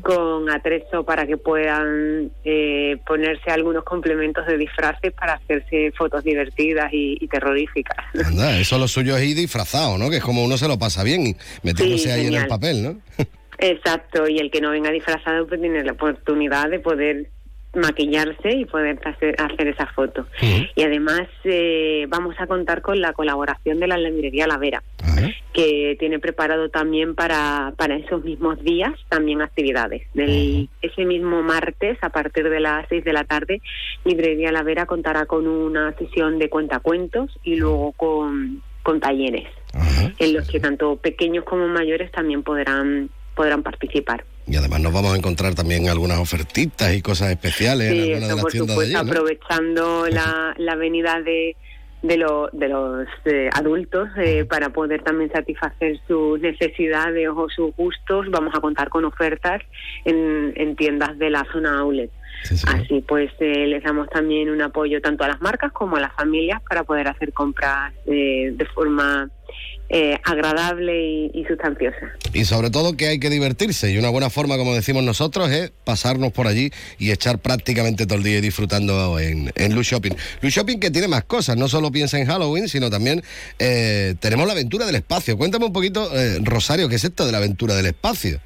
con 0.02 0.50
atrezo 0.50 1.04
para 1.04 1.26
que 1.26 1.38
puedan 1.38 2.32
eh, 2.44 2.98
ponerse 3.08 3.50
algunos 3.50 3.84
complementos 3.84 4.46
de 4.46 4.58
disfraces 4.58 5.14
para 5.14 5.34
hacerse 5.34 5.92
fotos 5.98 6.24
divertidas 6.24 6.92
y, 6.94 7.18
y 7.20 7.28
terroríficas. 7.28 7.98
Anda, 8.26 8.60
eso 8.60 8.78
lo 8.78 8.88
suyo 8.88 9.16
es 9.18 9.24
ir 9.24 9.36
disfrazado, 9.38 9.98
¿no? 9.98 10.10
Que 10.10 10.18
es 10.18 10.24
como 10.24 10.44
uno 10.44 10.58
se 10.58 10.68
lo 10.68 10.78
pasa 10.78 11.04
bien 11.04 11.36
metiéndose 11.64 12.04
Sí, 12.04 12.10
ahí 12.10 12.28
en 12.28 12.34
el 12.36 12.48
papel, 12.48 12.84
¿no? 12.84 12.98
Exacto, 13.60 14.28
y 14.28 14.40
el 14.40 14.52
que 14.52 14.60
no 14.60 14.72
venga 14.72 14.92
disfrazado 14.92 15.48
pues 15.48 15.62
tiene 15.62 15.84
la 15.84 15.94
oportunidad 15.94 16.70
de 16.70 16.80
poder 16.80 17.30
maquillarse 17.74 18.52
y 18.52 18.66
poder 18.66 19.00
hacer, 19.06 19.36
hacer 19.40 19.68
esa 19.68 19.88
foto. 19.88 20.28
Y 20.76 20.84
además 20.84 21.28
eh, 21.44 22.06
vamos 22.08 22.36
a 22.40 22.48
contar 22.48 22.82
con 22.82 23.02
la 23.02 23.14
colaboración 23.14 23.80
de 23.80 23.88
la 23.88 23.98
librería 23.98 24.48
La 24.48 24.58
Vera, 24.58 24.84
que 25.54 25.96
tiene 26.00 26.20
preparado 26.20 26.70
también 26.70 27.16
para, 27.16 27.74
para 27.78 27.96
esos 27.96 28.24
mismos 28.24 28.64
días 28.64 28.94
también 29.10 29.42
actividades. 29.42 30.04
Del, 30.14 30.70
ese 30.82 31.06
mismo 31.06 31.42
martes, 31.42 31.98
a 32.02 32.10
partir 32.10 32.50
de 32.50 32.60
las 32.60 32.88
6 32.90 33.04
de 33.04 33.14
la 33.14 33.24
tarde, 33.24 33.62
Librería 34.06 34.52
La 34.52 34.64
Vera 34.64 34.86
contará 34.86 35.26
con 35.26 35.48
una 35.48 35.94
sesión 35.98 36.40
de 36.40 36.50
cuentacuentos 36.50 37.32
y 37.44 37.56
luego 37.56 37.94
con, 37.94 38.62
con 38.84 39.00
talleres, 39.00 39.48
en 40.20 40.34
los 40.34 40.48
que 40.48 40.60
tanto 40.60 40.98
pequeños 40.98 41.44
como 41.46 41.68
mayores 41.68 42.12
también 42.12 42.44
podrán, 42.44 43.10
podrán 43.36 43.64
participar. 43.64 44.26
Y 44.46 44.56
además 44.58 44.82
nos 44.82 44.94
vamos 44.94 45.14
a 45.14 45.18
encontrar 45.18 45.56
también 45.56 45.88
algunas 45.90 46.18
ofertitas 46.20 46.94
y 46.94 47.02
cosas 47.02 47.32
especiales 47.32 47.90
Sí, 47.92 48.12
en 48.12 48.24
algunas 48.24 48.24
eso 48.24 48.28
de 48.30 48.36
las 48.36 48.42
por 48.44 48.52
tiendas 48.52 48.68
de 48.78 48.86
supuesto, 48.86 48.98
allí, 49.00 49.06
¿no? 49.06 49.12
aprovechando 49.12 50.08
la, 50.10 50.54
la 50.58 50.76
venida 50.76 51.22
de, 51.22 51.56
de, 52.02 52.18
lo- 52.18 52.50
de 52.52 52.68
los 52.68 53.08
eh, 53.26 53.50
adultos 53.54 54.10
eh, 54.18 54.44
para 54.44 54.70
poder 54.70 55.02
también 55.04 55.32
satisfacer 55.32 55.98
sus 56.08 56.42
necesidades 56.42 57.30
o 57.34 57.48
sus 57.50 57.74
gustos, 57.76 58.30
vamos 58.32 58.54
a 58.54 58.60
contar 58.60 58.90
con 58.90 59.06
ofertas 59.06 59.62
en, 60.04 60.52
en 60.58 60.76
tiendas 60.76 61.18
de 61.18 61.30
la 61.30 61.46
zona 61.54 61.80
outlet. 61.80 62.12
Así 62.68 63.00
pues, 63.08 63.32
eh, 63.40 63.68
les 63.68 63.82
damos 63.84 64.10
también 64.10 64.50
un 64.50 64.62
apoyo 64.62 65.00
tanto 65.00 65.24
a 65.24 65.30
las 65.30 65.40
marcas 65.42 65.72
como 65.72 65.96
a 65.96 66.02
las 66.02 66.14
familias 66.14 66.62
para 66.68 66.84
poder 66.84 67.08
hacer 67.08 67.32
compras 67.32 67.94
eh, 68.06 68.52
de 68.54 68.66
forma 68.66 69.30
eh, 69.90 70.18
agradable 70.24 71.30
y, 71.34 71.46
sustanciosa. 71.48 72.14
Y 72.34 72.46
sobre 72.46 72.70
todo 72.70 72.98
que 72.98 73.08
hay 73.08 73.20
que 73.20 73.30
divertirse. 73.30 73.92
Y 73.92 73.98
una 73.98 74.10
buena 74.10 74.30
forma, 74.30 74.58
como 74.58 74.74
decimos 74.74 75.04
nosotros, 75.04 75.52
es 75.52 75.72
pasarnos 75.84 76.32
por 76.32 76.48
allí 76.48 76.72
y 76.98 77.12
echar 77.12 77.40
prácticamente 77.40 78.06
todo 78.06 78.18
el 78.18 78.24
día 78.24 78.42
disfrutando 78.42 79.20
en, 79.20 79.52
en 79.56 79.76
Luz 79.76 79.88
Shopping. 79.88 80.14
Luz 80.42 80.54
Shopping 80.54 80.80
que 80.80 80.90
tiene 80.90 81.08
más 81.08 81.26
cosas, 81.26 81.58
no 81.58 81.68
solo 81.68 81.92
piensa 81.92 82.18
en 82.18 82.26
Halloween, 82.26 82.68
sino 82.70 82.90
también 82.90 83.24
eh, 83.60 84.16
tenemos 84.20 84.48
la 84.48 84.54
aventura 84.54 84.86
del 84.86 84.96
espacio. 84.96 85.38
Cuéntame 85.38 85.66
un 85.66 85.74
poquito, 85.74 86.10
eh, 86.18 86.40
Rosario, 86.42 86.90
¿qué 86.90 86.96
es 86.96 87.04
esto 87.04 87.26
de 87.26 87.32
la 87.32 87.38
aventura 87.38 87.76
del 87.76 87.88
espacio? 87.88 88.40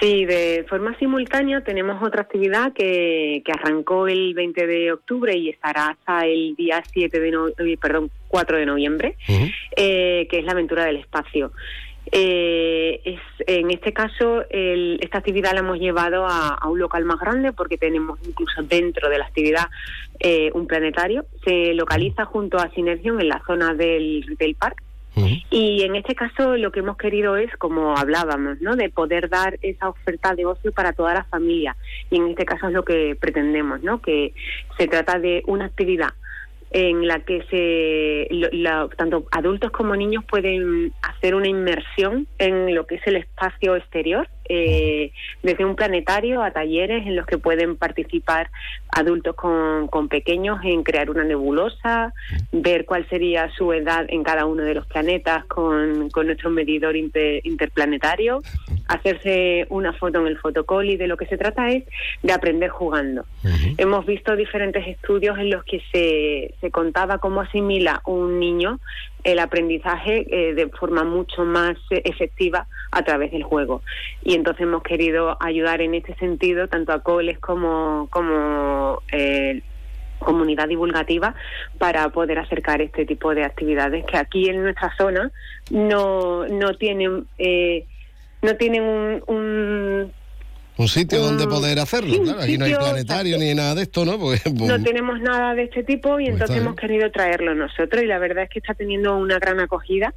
Sí, 0.00 0.24
de 0.24 0.64
forma 0.68 0.96
simultánea 0.98 1.60
tenemos 1.62 2.02
otra 2.02 2.22
actividad 2.22 2.72
que, 2.72 3.42
que 3.44 3.52
arrancó 3.52 4.08
el 4.08 4.34
20 4.34 4.66
de 4.66 4.92
octubre 4.92 5.36
y 5.36 5.48
estará 5.50 5.90
hasta 5.90 6.26
el 6.26 6.54
día 6.56 6.82
7 6.92 7.20
de 7.20 7.30
no- 7.30 7.48
eh, 7.48 7.76
perdón, 7.80 8.10
4 8.28 8.58
de 8.58 8.66
noviembre, 8.66 9.16
eh, 9.76 10.26
que 10.28 10.38
es 10.40 10.44
la 10.44 10.52
aventura 10.52 10.84
del 10.84 10.96
espacio. 10.96 11.52
Eh, 12.12 13.00
es, 13.04 13.20
en 13.46 13.70
este 13.70 13.92
caso, 13.92 14.44
el- 14.50 14.98
esta 15.00 15.18
actividad 15.18 15.52
la 15.52 15.60
hemos 15.60 15.78
llevado 15.78 16.26
a, 16.26 16.48
a 16.48 16.68
un 16.68 16.78
local 16.78 17.04
más 17.04 17.18
grande 17.18 17.52
porque 17.52 17.78
tenemos 17.78 18.18
incluso 18.26 18.62
dentro 18.62 19.08
de 19.08 19.18
la 19.18 19.24
actividad 19.26 19.66
eh, 20.20 20.50
un 20.54 20.66
planetario. 20.66 21.24
Se 21.44 21.72
localiza 21.74 22.24
junto 22.24 22.58
a 22.58 22.68
Sinergion 22.70 23.20
en 23.20 23.28
la 23.28 23.42
zona 23.46 23.74
del 23.74 24.24
Y 25.50 25.82
en 25.82 25.94
este 25.96 26.14
caso 26.14 26.56
lo 26.56 26.72
que 26.72 26.80
hemos 26.80 26.96
querido 26.96 27.36
es, 27.36 27.54
como 27.56 27.96
hablábamos, 27.96 28.60
¿no? 28.60 28.74
de 28.76 28.88
poder 28.90 29.28
dar 29.28 29.58
esa 29.62 29.88
oferta 29.88 30.34
de 30.34 30.44
ocio 30.44 30.72
para 30.72 30.92
toda 30.92 31.14
la 31.14 31.24
familia. 31.24 31.76
Y 32.10 32.16
en 32.16 32.28
este 32.28 32.44
caso 32.44 32.66
es 32.68 32.72
lo 32.72 32.84
que 32.84 33.16
pretendemos, 33.18 33.82
¿no? 33.82 34.00
que 34.02 34.32
se 34.76 34.88
trata 34.88 35.18
de 35.18 35.42
una 35.46 35.66
actividad 35.66 36.10
en 36.70 37.06
la 37.06 37.20
que 37.20 37.44
se 37.50 38.26
lo- 38.34 38.88
tanto 38.88 39.26
adultos 39.30 39.70
como 39.70 39.94
niños 39.94 40.24
pueden 40.24 40.92
hacer 41.02 41.36
una 41.36 41.46
inmersión 41.46 42.26
en 42.38 42.74
lo 42.74 42.84
que 42.86 42.96
es 42.96 43.06
el 43.06 43.14
espacio 43.16 43.76
exterior, 43.76 44.26
eh, 44.48 45.12
desde 45.42 45.64
un 45.64 45.76
planetario 45.76 46.42
a 46.42 46.50
talleres 46.50 47.06
en 47.06 47.16
los 47.16 47.26
que 47.26 47.38
pueden 47.38 47.76
participar 47.76 48.50
adultos 48.90 49.34
con, 49.34 49.88
con 49.88 50.08
pequeños 50.08 50.60
en 50.64 50.82
crear 50.82 51.10
una 51.10 51.24
nebulosa, 51.24 52.12
ver 52.52 52.84
cuál 52.84 53.08
sería 53.08 53.50
su 53.56 53.72
edad 53.72 54.06
en 54.08 54.22
cada 54.22 54.46
uno 54.46 54.62
de 54.62 54.74
los 54.74 54.86
planetas 54.86 55.44
con, 55.46 56.10
con 56.10 56.26
nuestro 56.26 56.50
medidor 56.50 56.96
inter- 56.96 57.40
interplanetario, 57.44 58.42
hacerse 58.88 59.66
una 59.70 59.92
foto 59.92 60.20
en 60.20 60.26
el 60.26 60.38
fotocall 60.38 60.88
y 60.90 60.96
de 60.96 61.06
lo 61.06 61.16
que 61.16 61.26
se 61.26 61.36
trata 61.36 61.70
es 61.70 61.84
de 62.22 62.32
aprender 62.32 62.70
jugando. 62.70 63.24
Hemos 63.78 64.06
visto 64.06 64.36
diferentes 64.36 64.86
estudios 64.86 65.38
en 65.38 65.50
los 65.50 65.64
que 65.64 65.82
se, 65.92 66.54
se 66.60 66.70
contaba 66.70 67.18
cómo 67.18 67.40
asimila 67.40 68.00
un 68.06 68.38
niño 68.38 68.78
el 69.24 69.38
aprendizaje 69.38 70.26
eh, 70.30 70.54
de 70.54 70.68
forma 70.68 71.02
mucho 71.04 71.44
más 71.44 71.76
eh, 71.90 72.02
efectiva 72.04 72.66
a 72.92 73.02
través 73.02 73.32
del 73.32 73.42
juego. 73.42 73.82
Y 74.22 74.34
entonces 74.34 74.62
hemos 74.62 74.82
querido 74.82 75.36
ayudar 75.40 75.80
en 75.80 75.94
este 75.94 76.14
sentido 76.16 76.68
tanto 76.68 76.92
a 76.92 77.02
coles 77.02 77.38
como, 77.38 78.06
como 78.10 79.02
eh, 79.10 79.62
comunidad 80.18 80.68
divulgativa 80.68 81.34
para 81.78 82.08
poder 82.10 82.38
acercar 82.38 82.80
este 82.80 83.04
tipo 83.04 83.34
de 83.34 83.44
actividades 83.44 84.04
que 84.06 84.16
aquí 84.16 84.48
en 84.48 84.62
nuestra 84.62 84.94
zona 84.96 85.30
no, 85.70 86.46
no 86.46 86.74
tienen 86.74 87.26
eh, 87.38 87.84
no 88.42 88.56
tienen 88.56 88.82
un, 88.82 89.22
un- 89.26 90.12
Un 90.76 90.88
sitio 90.88 91.20
donde 91.20 91.46
Mm, 91.46 91.50
poder 91.50 91.78
hacerlo, 91.78 92.20
claro. 92.22 92.40
Aquí 92.40 92.58
no 92.58 92.64
hay 92.64 92.74
planetario 92.74 93.38
ni 93.38 93.54
nada 93.54 93.74
de 93.76 93.82
esto, 93.82 94.04
¿no? 94.04 94.18
Porque, 94.18 94.40
no 94.50 94.82
tenemos 94.82 95.20
nada 95.20 95.54
de 95.54 95.64
este 95.64 95.84
tipo 95.84 96.18
y 96.18 96.24
Pues 96.24 96.34
entonces 96.34 96.56
hemos 96.56 96.74
querido 96.74 97.10
traerlo 97.10 97.54
nosotros 97.54 98.02
y 98.02 98.06
la 98.06 98.18
verdad 98.18 98.44
es 98.44 98.50
que 98.50 98.58
está 98.58 98.74
teniendo 98.74 99.16
una 99.16 99.38
gran 99.38 99.60
acogida 99.60 100.12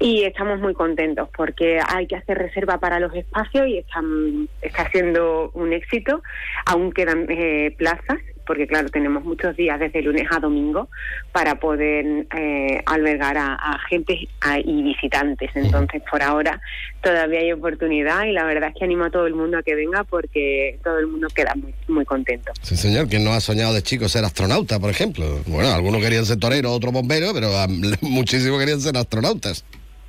y 0.00 0.24
estamos 0.24 0.58
muy 0.58 0.74
contentos 0.74 1.28
porque 1.36 1.78
hay 1.86 2.06
que 2.06 2.16
hacer 2.16 2.38
reserva 2.38 2.78
para 2.78 2.98
los 2.98 3.14
espacios 3.14 3.68
y 3.68 3.78
están, 3.78 4.48
está 4.60 4.90
siendo 4.90 5.50
un 5.54 5.72
éxito. 5.72 6.22
Aún 6.66 6.92
quedan 6.92 7.26
eh, 7.28 7.74
plazas 7.78 8.18
porque 8.46 8.66
claro, 8.66 8.88
tenemos 8.88 9.24
muchos 9.24 9.56
días 9.56 9.78
desde 9.80 10.02
lunes 10.02 10.26
a 10.30 10.38
domingo 10.40 10.88
para 11.32 11.56
poder 11.56 12.26
eh, 12.36 12.82
albergar 12.86 13.36
a, 13.38 13.54
a 13.54 13.78
gente 13.88 14.28
a- 14.40 14.58
y 14.58 14.82
visitantes. 14.82 15.50
Entonces, 15.54 16.02
por 16.10 16.22
ahora 16.22 16.60
todavía 17.02 17.40
hay 17.40 17.52
oportunidad 17.52 18.24
y 18.26 18.32
la 18.32 18.44
verdad 18.44 18.70
es 18.70 18.78
que 18.78 18.84
animo 18.84 19.04
a 19.04 19.10
todo 19.10 19.26
el 19.26 19.34
mundo 19.34 19.58
a 19.58 19.62
que 19.62 19.74
venga 19.74 20.04
porque 20.04 20.78
todo 20.84 20.98
el 20.98 21.06
mundo 21.06 21.28
queda 21.34 21.54
muy, 21.54 21.74
muy 21.88 22.04
contento. 22.04 22.52
Sí, 22.62 22.76
señor, 22.76 23.08
¿quién 23.08 23.24
no 23.24 23.32
ha 23.32 23.40
soñado 23.40 23.74
de 23.74 23.82
chico 23.82 24.08
ser 24.08 24.24
astronauta, 24.24 24.78
por 24.78 24.90
ejemplo? 24.90 25.40
Bueno, 25.46 25.70
algunos 25.72 26.00
querían 26.02 26.24
ser 26.24 26.38
toreros, 26.38 26.72
otros 26.72 26.92
bomberos, 26.92 27.32
pero 27.32 27.50
muchísimos 28.02 28.58
querían 28.58 28.80
ser 28.80 28.96
astronautas. 28.96 29.64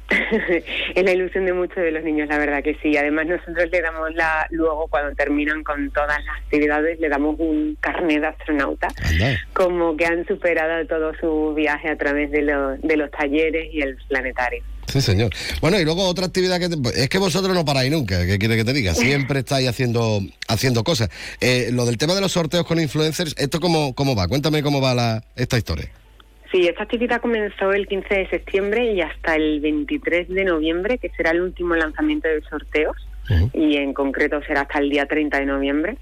es 0.95 1.03
la 1.03 1.11
ilusión 1.11 1.45
de 1.45 1.53
muchos 1.53 1.77
de 1.77 1.91
los 1.91 2.03
niños, 2.03 2.27
la 2.29 2.37
verdad 2.37 2.63
que 2.63 2.75
sí. 2.81 2.95
Además, 2.97 3.25
nosotros 3.27 3.69
le 3.71 3.81
damos 3.81 4.13
la, 4.13 4.45
luego 4.51 4.87
cuando 4.87 5.15
terminan 5.15 5.63
con 5.63 5.89
todas 5.91 6.19
las 6.25 6.37
actividades, 6.43 6.99
le 6.99 7.09
damos 7.09 7.35
un 7.39 7.77
carnet 7.79 8.21
de 8.21 8.27
astronauta, 8.27 8.87
como 9.53 9.95
que 9.97 10.05
han 10.05 10.25
superado 10.27 10.85
todo 10.87 11.13
su 11.19 11.53
viaje 11.55 11.89
a 11.89 11.97
través 11.97 12.31
de 12.31 12.41
los, 12.43 12.81
de 12.81 12.97
los 12.97 13.09
talleres 13.11 13.73
y 13.73 13.81
el 13.81 13.97
planetario. 14.07 14.63
Sí, 14.87 15.01
señor. 15.01 15.31
Bueno, 15.61 15.79
y 15.79 15.85
luego 15.85 16.05
otra 16.07 16.25
actividad 16.25 16.59
que... 16.59 16.67
te- 16.69 17.03
Es 17.03 17.09
que 17.09 17.17
vosotros 17.17 17.55
no 17.55 17.63
paráis 17.65 17.89
nunca, 17.89 18.25
¿qué 18.25 18.37
quiere 18.37 18.57
que 18.57 18.65
te 18.65 18.73
diga? 18.73 18.93
Siempre 18.93 19.39
estáis 19.45 19.67
haciendo 19.67 20.19
haciendo 20.49 20.83
cosas. 20.83 21.09
Eh, 21.39 21.69
lo 21.71 21.85
del 21.85 21.97
tema 21.97 22.13
de 22.13 22.21
los 22.21 22.33
sorteos 22.33 22.65
con 22.67 22.79
influencers, 22.79 23.33
¿esto 23.37 23.59
cómo, 23.59 23.95
cómo 23.95 24.15
va? 24.15 24.27
Cuéntame 24.27 24.61
cómo 24.61 24.81
va 24.81 24.93
la, 24.93 25.23
esta 25.35 25.57
historia. 25.57 25.89
Sí, 26.53 26.67
esta 26.67 26.83
actividad 26.83 27.19
comenzó 27.19 27.73
el 27.73 27.87
15 27.87 28.13
de 28.13 28.29
septiembre 28.29 28.93
y 28.93 29.01
hasta 29.01 29.35
el 29.35 29.59
23 29.59 30.29
de 30.29 30.45
noviembre, 30.45 30.99
que 30.99 31.09
será 31.17 31.31
el 31.31 31.41
último 31.41 31.73
lanzamiento 31.75 32.27
de 32.27 32.43
sorteos. 32.43 32.95
Y 33.53 33.77
en 33.77 33.93
concreto 33.93 34.39
será 34.43 34.61
hasta 34.61 34.77
el 34.77 34.91
día 34.91 35.07
30 35.07 35.39
de 35.39 35.45
noviembre. 35.47 35.97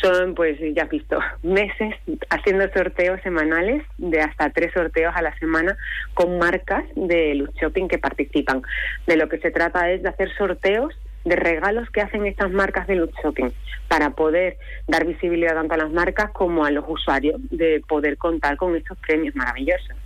Son, 0.00 0.36
pues 0.36 0.56
ya 0.72 0.84
has 0.84 0.90
visto, 0.90 1.18
meses 1.42 1.96
haciendo 2.30 2.70
sorteos 2.72 3.20
semanales 3.22 3.82
de 3.96 4.20
hasta 4.20 4.50
tres 4.50 4.72
sorteos 4.72 5.16
a 5.16 5.22
la 5.22 5.36
semana 5.38 5.76
con 6.14 6.38
marcas 6.38 6.84
de 6.94 7.34
Luz 7.34 7.50
Shopping 7.60 7.88
que 7.88 7.98
participan. 7.98 8.62
De 9.06 9.16
lo 9.16 9.28
que 9.28 9.38
se 9.38 9.50
trata 9.50 9.90
es 9.90 10.02
de 10.04 10.10
hacer 10.10 10.32
sorteos 10.36 10.94
de 11.28 11.36
regalos 11.36 11.88
que 11.90 12.00
hacen 12.00 12.26
estas 12.26 12.50
marcas 12.50 12.86
de 12.86 12.96
Luz 12.96 13.10
Shopping 13.22 13.50
para 13.88 14.10
poder 14.10 14.56
dar 14.86 15.06
visibilidad 15.06 15.54
tanto 15.54 15.74
a 15.74 15.78
las 15.78 15.90
marcas 15.90 16.30
como 16.32 16.64
a 16.64 16.70
los 16.70 16.84
usuarios 16.88 17.40
de 17.50 17.82
poder 17.88 18.16
contar 18.18 18.56
con 18.56 18.76
estos 18.76 18.98
premios 18.98 19.34
maravillosos. 19.34 19.96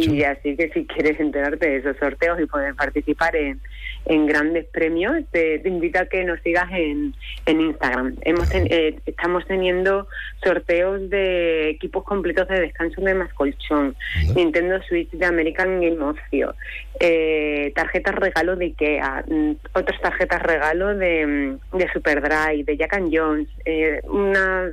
Y 0.00 0.22
así 0.22 0.56
que 0.56 0.70
si 0.70 0.86
quieres 0.86 1.20
enterarte 1.20 1.68
de 1.68 1.76
esos 1.76 1.96
sorteos 1.98 2.40
y 2.40 2.46
poder 2.46 2.74
participar 2.74 3.36
en, 3.36 3.60
en 4.06 4.26
grandes 4.26 4.66
premios, 4.66 5.24
te, 5.30 5.58
te 5.60 5.68
invito 5.68 5.98
a 5.98 6.06
que 6.06 6.24
nos 6.24 6.40
sigas 6.42 6.70
en, 6.72 7.14
en 7.46 7.60
Instagram. 7.60 8.16
Hemos 8.22 8.48
ten- 8.50 8.66
eh, 8.70 8.98
estamos 9.06 9.46
teniendo 9.46 10.06
sorteos 10.42 11.08
de 11.08 11.70
equipos 11.70 12.04
completos 12.04 12.46
de 12.48 12.60
descanso 12.60 13.00
de 13.00 13.14
más 13.14 13.32
colchón, 13.32 13.96
Nintendo 14.34 14.82
Switch 14.82 15.10
de 15.10 15.24
American 15.26 15.80
Game 15.80 16.02
Ocio, 16.02 16.54
eh, 17.00 17.72
tarjetas 17.74 18.14
regalo 18.14 18.56
de 18.56 18.66
Ikea, 18.66 19.24
mm, 19.26 19.52
otras 19.72 20.00
tarjetas 20.00 20.42
regalo 20.42 20.94
de, 20.94 21.26
mm, 21.26 21.76
de 21.78 21.88
Superdrive, 21.92 22.64
de 22.64 22.76
Jack 22.76 22.94
and 22.94 23.10
Jones, 23.16 23.48
eh, 23.64 24.00
una, 24.04 24.70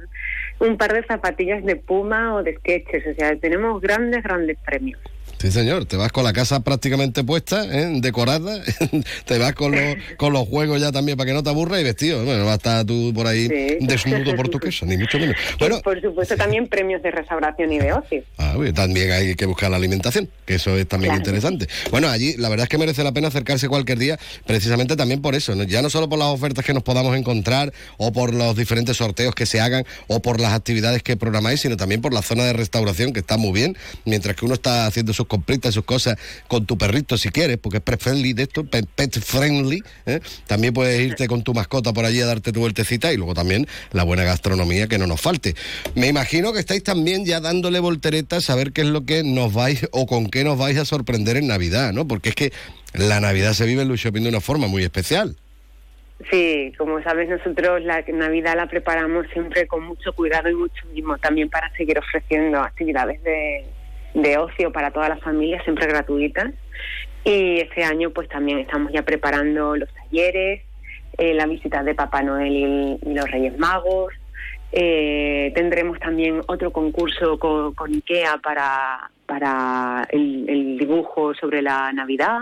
un 0.59 0.77
par 0.77 0.93
de 0.93 1.03
zapatillas 1.03 1.63
de 1.63 1.75
Puma 1.77 2.35
o 2.35 2.43
de 2.43 2.55
Sketches. 2.57 3.07
O 3.07 3.13
sea, 3.15 3.35
tenemos 3.37 3.81
grandes, 3.81 4.21
grandes 4.23 4.57
premios. 4.65 4.99
Sí, 5.41 5.51
señor, 5.51 5.85
te 5.85 5.97
vas 5.97 6.11
con 6.11 6.23
la 6.23 6.33
casa 6.33 6.59
prácticamente 6.59 7.23
puesta, 7.23 7.65
¿eh? 7.65 7.93
decorada, 7.99 8.61
te 9.25 9.39
vas 9.39 9.53
con 9.53 9.71
los, 9.71 9.95
con 10.15 10.33
los 10.33 10.47
juegos 10.47 10.79
ya 10.79 10.91
también 10.91 11.17
para 11.17 11.27
que 11.29 11.33
no 11.33 11.41
te 11.41 11.49
aburras 11.49 11.81
y 11.81 11.83
vestido. 11.83 12.23
Bueno, 12.23 12.41
no 12.41 12.45
vas 12.45 12.53
a 12.53 12.57
estar 12.57 12.85
tú 12.85 13.11
por 13.15 13.25
ahí 13.25 13.47
Sí. 13.47 13.77
desnudo 13.81 14.35
por 14.35 14.49
tu 14.49 14.59
casa, 14.59 14.85
ni 14.85 14.97
mucho 14.97 15.17
menos. 15.17 15.35
Bueno, 15.57 15.77
Y 15.79 15.81
por 15.81 15.99
supuesto 15.99 16.35
también 16.37 16.67
premios 16.67 17.01
de 17.01 17.09
restauración 17.09 17.73
y 17.73 17.79
de 17.79 17.91
ocio. 17.91 18.23
Ah, 18.37 18.55
también 18.75 19.11
hay 19.11 19.33
que 19.33 19.47
buscar 19.47 19.71
la 19.71 19.77
alimentación, 19.77 20.29
que 20.45 20.55
eso 20.55 20.77
es 20.77 20.87
también 20.87 21.09
Claro. 21.13 21.21
interesante. 21.21 21.67
Bueno, 21.89 22.07
allí 22.09 22.35
la 22.37 22.47
verdad 22.49 22.65
es 22.65 22.69
que 22.69 22.77
merece 22.77 23.03
la 23.03 23.11
pena 23.11 23.29
acercarse 23.29 23.67
cualquier 23.67 23.97
día, 23.97 24.19
precisamente 24.45 24.95
también 24.95 25.23
por 25.23 25.33
eso, 25.33 25.55
¿no? 25.55 25.63
ya 25.63 25.81
no 25.81 25.89
solo 25.89 26.07
por 26.07 26.19
las 26.19 26.27
ofertas 26.27 26.63
que 26.63 26.73
nos 26.75 26.83
podamos 26.83 27.17
encontrar 27.17 27.73
o 27.97 28.11
por 28.11 28.35
los 28.35 28.55
diferentes 28.55 28.97
sorteos 28.97 29.33
que 29.33 29.47
se 29.47 29.59
hagan 29.59 29.85
o 30.07 30.21
por 30.21 30.39
las 30.39 30.53
actividades 30.53 31.01
que 31.01 31.17
programáis, 31.17 31.61
sino 31.61 31.77
también 31.77 31.99
por 32.01 32.13
la 32.13 32.21
zona 32.21 32.43
de 32.45 32.53
restauración 32.53 33.11
que 33.11 33.21
está 33.21 33.37
muy 33.37 33.53
bien, 33.53 33.75
mientras 34.05 34.35
que 34.35 34.45
uno 34.45 34.53
está 34.53 34.85
haciendo 34.85 35.13
sus 35.13 35.25
compritas, 35.31 35.73
sus 35.73 35.85
cosas 35.85 36.17
con 36.49 36.65
tu 36.65 36.77
perrito 36.77 37.17
si 37.17 37.29
quieres, 37.29 37.57
porque 37.57 37.77
es 37.77 37.83
pet 37.83 38.01
friendly 38.01 38.33
de 38.33 38.43
esto, 38.43 38.65
pet, 38.65 38.85
pet 38.85 39.17
friendly, 39.17 39.81
¿eh? 40.05 40.19
también 40.45 40.73
puedes 40.73 40.99
irte 40.99 41.27
con 41.27 41.41
tu 41.41 41.53
mascota 41.53 41.93
por 41.93 42.03
allí 42.03 42.19
a 42.19 42.25
darte 42.25 42.51
tu 42.51 42.59
vueltecita 42.59 43.13
y 43.13 43.17
luego 43.17 43.33
también 43.33 43.65
la 43.93 44.03
buena 44.03 44.25
gastronomía 44.25 44.87
que 44.87 44.97
no 44.97 45.07
nos 45.07 45.21
falte. 45.21 45.55
Me 45.95 46.07
imagino 46.07 46.51
que 46.51 46.59
estáis 46.59 46.83
también 46.83 47.25
ya 47.25 47.39
dándole 47.39 47.79
volteretas 47.79 48.49
a 48.49 48.55
ver 48.55 48.73
qué 48.73 48.81
es 48.81 48.87
lo 48.87 49.05
que 49.05 49.23
nos 49.23 49.53
vais 49.53 49.87
o 49.91 50.05
con 50.05 50.29
qué 50.29 50.43
nos 50.43 50.57
vais 50.57 50.77
a 50.77 50.83
sorprender 50.83 51.37
en 51.37 51.47
Navidad, 51.47 51.93
¿no? 51.93 52.05
Porque 52.05 52.29
es 52.29 52.35
que 52.35 52.51
la 52.93 53.21
Navidad 53.21 53.53
se 53.53 53.65
vive 53.65 53.83
en 53.83 53.87
Luz 53.87 54.01
Shopping 54.01 54.23
de 54.23 54.29
una 54.29 54.41
forma 54.41 54.67
muy 54.67 54.83
especial. 54.83 55.37
Sí, 56.29 56.73
como 56.77 57.01
sabes, 57.01 57.29
nosotros 57.29 57.81
la 57.83 58.03
Navidad 58.13 58.55
la 58.55 58.67
preparamos 58.67 59.25
siempre 59.31 59.65
con 59.65 59.83
mucho 59.83 60.13
cuidado 60.13 60.49
y 60.49 60.55
mucho 60.55 60.85
mimo, 60.93 61.17
también 61.17 61.49
para 61.49 61.71
seguir 61.75 61.97
ofreciendo 61.97 62.59
actividades 62.59 63.23
de, 63.23 63.65
de 64.13 64.37
ocio 64.37 64.71
para 64.71 64.91
todas 64.91 65.09
las 65.09 65.21
familias, 65.21 65.63
siempre 65.63 65.87
gratuitas. 65.87 66.51
Y 67.23 67.59
este 67.59 67.83
año 67.83 68.09
pues 68.11 68.27
también 68.29 68.59
estamos 68.59 68.91
ya 68.91 69.03
preparando 69.03 69.75
los 69.75 69.89
talleres, 69.93 70.61
eh, 71.17 71.33
la 71.33 71.45
visita 71.45 71.83
de 71.83 71.93
Papá 71.93 72.23
Noel 72.23 72.99
y, 73.03 73.13
los 73.13 73.29
Reyes 73.29 73.57
Magos. 73.57 74.13
Eh, 74.71 75.51
tendremos 75.53 75.99
también 75.99 76.41
otro 76.47 76.71
concurso 76.71 77.37
con, 77.37 77.75
IKEA 77.93 78.37
para, 78.37 79.11
para 79.25 80.07
el, 80.09 80.77
dibujo 80.77 81.33
sobre 81.35 81.61
la 81.61 81.91
Navidad. 81.93 82.41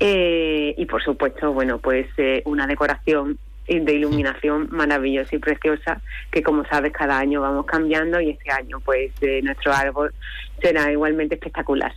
Eh, 0.00 0.74
y 0.76 0.86
por 0.86 1.02
supuesto, 1.02 1.52
bueno, 1.52 1.78
pues 1.78 2.08
una 2.44 2.66
decoración 2.66 3.38
de 3.66 3.94
iluminación 3.94 4.68
maravillosa 4.70 5.34
y 5.36 5.38
preciosa 5.38 6.00
que 6.30 6.42
como 6.42 6.64
sabes 6.66 6.92
cada 6.92 7.18
año 7.18 7.40
vamos 7.40 7.66
cambiando 7.66 8.20
y 8.20 8.30
este 8.30 8.50
año 8.50 8.80
pues 8.80 9.12
eh, 9.20 9.40
nuestro 9.42 9.72
árbol 9.72 10.12
será 10.60 10.90
igualmente 10.90 11.36
espectacular. 11.36 11.94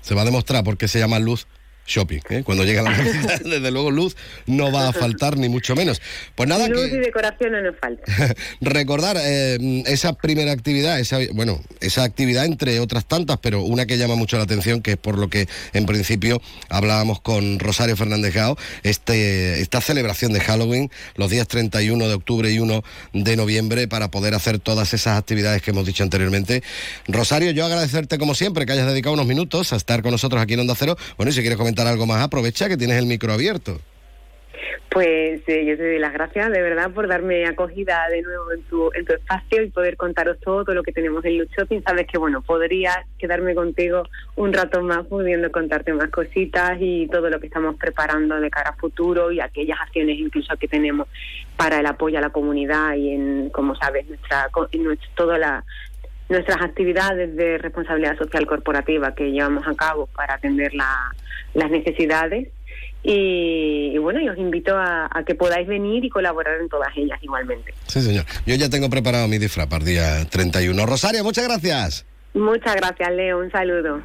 Se 0.00 0.14
va 0.14 0.22
a 0.22 0.24
demostrar 0.24 0.64
por 0.64 0.76
qué 0.76 0.88
se 0.88 0.98
llama 0.98 1.18
Luz 1.18 1.46
shopping. 1.86 2.20
¿eh? 2.30 2.42
Cuando 2.44 2.64
llega 2.64 2.82
la 2.82 2.90
Navidad, 2.90 3.40
desde 3.44 3.70
luego 3.70 3.90
luz 3.90 4.16
no 4.46 4.72
va 4.72 4.88
a 4.88 4.92
faltar 4.92 5.36
ni 5.36 5.48
mucho 5.48 5.74
menos. 5.74 6.00
Pues 6.34 6.48
nada, 6.48 6.68
Luz 6.68 6.88
que 6.88 6.96
y 6.96 6.98
decoración 6.98 7.52
no 7.52 7.62
nos 7.62 7.76
falta. 7.78 8.02
recordar 8.60 9.16
eh, 9.20 9.82
esa 9.86 10.12
primera 10.14 10.52
actividad, 10.52 10.98
esa, 11.00 11.18
bueno, 11.32 11.60
esa 11.80 12.04
actividad 12.04 12.44
entre 12.44 12.80
otras 12.80 13.06
tantas, 13.06 13.38
pero 13.38 13.62
una 13.62 13.86
que 13.86 13.98
llama 13.98 14.14
mucho 14.14 14.36
la 14.36 14.44
atención, 14.44 14.82
que 14.82 14.92
es 14.92 14.96
por 14.96 15.18
lo 15.18 15.28
que 15.28 15.48
en 15.72 15.86
principio 15.86 16.40
hablábamos 16.68 17.20
con 17.20 17.58
Rosario 17.58 17.96
Fernández 17.96 18.34
Gao, 18.34 18.56
este, 18.82 19.60
esta 19.60 19.80
celebración 19.80 20.32
de 20.32 20.40
Halloween, 20.40 20.90
los 21.16 21.30
días 21.30 21.48
31 21.48 22.08
de 22.08 22.14
octubre 22.14 22.50
y 22.50 22.58
1 22.58 22.82
de 23.12 23.36
noviembre, 23.36 23.88
para 23.88 24.10
poder 24.10 24.34
hacer 24.34 24.58
todas 24.58 24.94
esas 24.94 25.18
actividades 25.18 25.62
que 25.62 25.70
hemos 25.70 25.86
dicho 25.86 26.02
anteriormente. 26.02 26.62
Rosario, 27.06 27.50
yo 27.50 27.64
agradecerte 27.64 28.18
como 28.18 28.34
siempre 28.34 28.66
que 28.66 28.72
hayas 28.72 28.86
dedicado 28.86 29.14
unos 29.14 29.26
minutos 29.26 29.72
a 29.72 29.76
estar 29.76 30.02
con 30.02 30.12
nosotros 30.12 30.40
aquí 30.40 30.54
en 30.54 30.60
Onda 30.60 30.74
Cero. 30.76 30.96
Bueno, 31.16 31.30
y 31.30 31.34
si 31.34 31.40
quieres 31.40 31.58
comentar 31.58 31.75
algo 31.84 32.06
más, 32.06 32.22
aprovecha 32.22 32.68
que 32.68 32.76
tienes 32.76 32.98
el 32.98 33.06
micro 33.06 33.32
abierto. 33.32 33.78
Pues 34.96 35.42
eh, 35.46 35.66
yo 35.66 35.76
te 35.76 35.82
doy 35.82 35.98
las 35.98 36.14
gracias 36.14 36.50
de 36.50 36.62
verdad 36.62 36.90
por 36.90 37.06
darme 37.06 37.44
acogida 37.44 38.08
de 38.08 38.22
nuevo 38.22 38.50
en 38.50 38.62
tu, 38.62 38.90
en 38.94 39.04
tu 39.04 39.12
espacio 39.12 39.62
y 39.62 39.68
poder 39.68 39.94
contaros 39.98 40.38
todo, 40.40 40.64
todo 40.64 40.74
lo 40.74 40.82
que 40.82 40.92
tenemos 40.92 41.22
en 41.26 41.36
Loot 41.36 41.50
Shopping. 41.50 41.82
Sabes 41.86 42.06
que, 42.06 42.16
bueno, 42.16 42.40
podría 42.40 43.04
quedarme 43.18 43.54
contigo 43.54 44.04
un 44.36 44.54
rato 44.54 44.80
más 44.80 45.04
pudiendo 45.04 45.52
contarte 45.52 45.92
más 45.92 46.08
cositas 46.08 46.78
y 46.80 47.08
todo 47.08 47.28
lo 47.28 47.38
que 47.40 47.48
estamos 47.48 47.76
preparando 47.76 48.40
de 48.40 48.48
cara 48.48 48.70
a 48.70 48.76
futuro 48.76 49.30
y 49.30 49.40
aquellas 49.40 49.78
acciones 49.82 50.18
incluso 50.18 50.56
que 50.56 50.66
tenemos 50.66 51.08
para 51.58 51.80
el 51.80 51.86
apoyo 51.86 52.16
a 52.16 52.22
la 52.22 52.30
comunidad 52.30 52.94
y 52.94 53.10
en, 53.10 53.50
como 53.50 53.74
sabes, 53.74 54.08
nuestra, 54.08 54.48
en 54.72 54.98
toda 55.14 55.36
la, 55.36 55.62
nuestras 56.28 56.60
actividades 56.62 57.36
de 57.36 57.58
responsabilidad 57.58 58.16
social 58.18 58.46
corporativa 58.46 59.14
que 59.14 59.30
llevamos 59.30 59.66
a 59.66 59.74
cabo 59.74 60.06
para 60.14 60.34
atender 60.34 60.74
la- 60.74 61.12
las 61.54 61.70
necesidades. 61.70 62.48
Y, 63.02 63.92
y 63.94 63.98
bueno, 63.98 64.20
y 64.20 64.28
os 64.28 64.36
invito 64.36 64.76
a, 64.76 65.08
a 65.12 65.22
que 65.24 65.36
podáis 65.36 65.68
venir 65.68 66.04
y 66.04 66.10
colaborar 66.10 66.60
en 66.60 66.68
todas 66.68 66.88
ellas 66.96 67.18
igualmente. 67.22 67.72
Sí, 67.86 68.00
señor. 68.02 68.24
Yo 68.46 68.56
ya 68.56 68.68
tengo 68.68 68.90
preparado 68.90 69.28
mi 69.28 69.38
disfraz 69.38 69.68
para 69.68 69.80
el 69.84 69.86
día 69.88 70.24
31. 70.28 70.86
Rosario, 70.86 71.22
muchas 71.22 71.44
gracias. 71.46 72.04
Muchas 72.34 72.74
gracias, 72.76 73.12
Leo. 73.12 73.38
Un 73.38 73.50
saludo. 73.52 74.02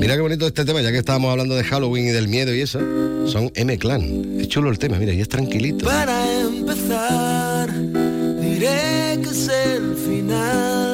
Mira 0.00 0.16
qué 0.16 0.20
bonito 0.20 0.46
este 0.48 0.64
tema, 0.64 0.80
ya 0.82 0.90
que 0.90 0.98
estábamos 0.98 1.30
hablando 1.30 1.54
de 1.54 1.62
Halloween 1.62 2.06
y 2.08 2.10
del 2.10 2.26
miedo 2.26 2.52
y 2.52 2.60
eso. 2.62 2.80
Son 3.28 3.52
M-Clan. 3.54 4.40
Es 4.40 4.48
chulo 4.48 4.68
el 4.70 4.78
tema, 4.80 4.98
mira, 4.98 5.12
y 5.12 5.20
es 5.20 5.28
tranquilito. 5.28 5.86
Para 5.86 6.40
empezar, 6.40 7.70
diré 8.40 9.20
que 9.22 9.30
es 9.30 9.48
el 9.48 9.94
final. 9.94 10.91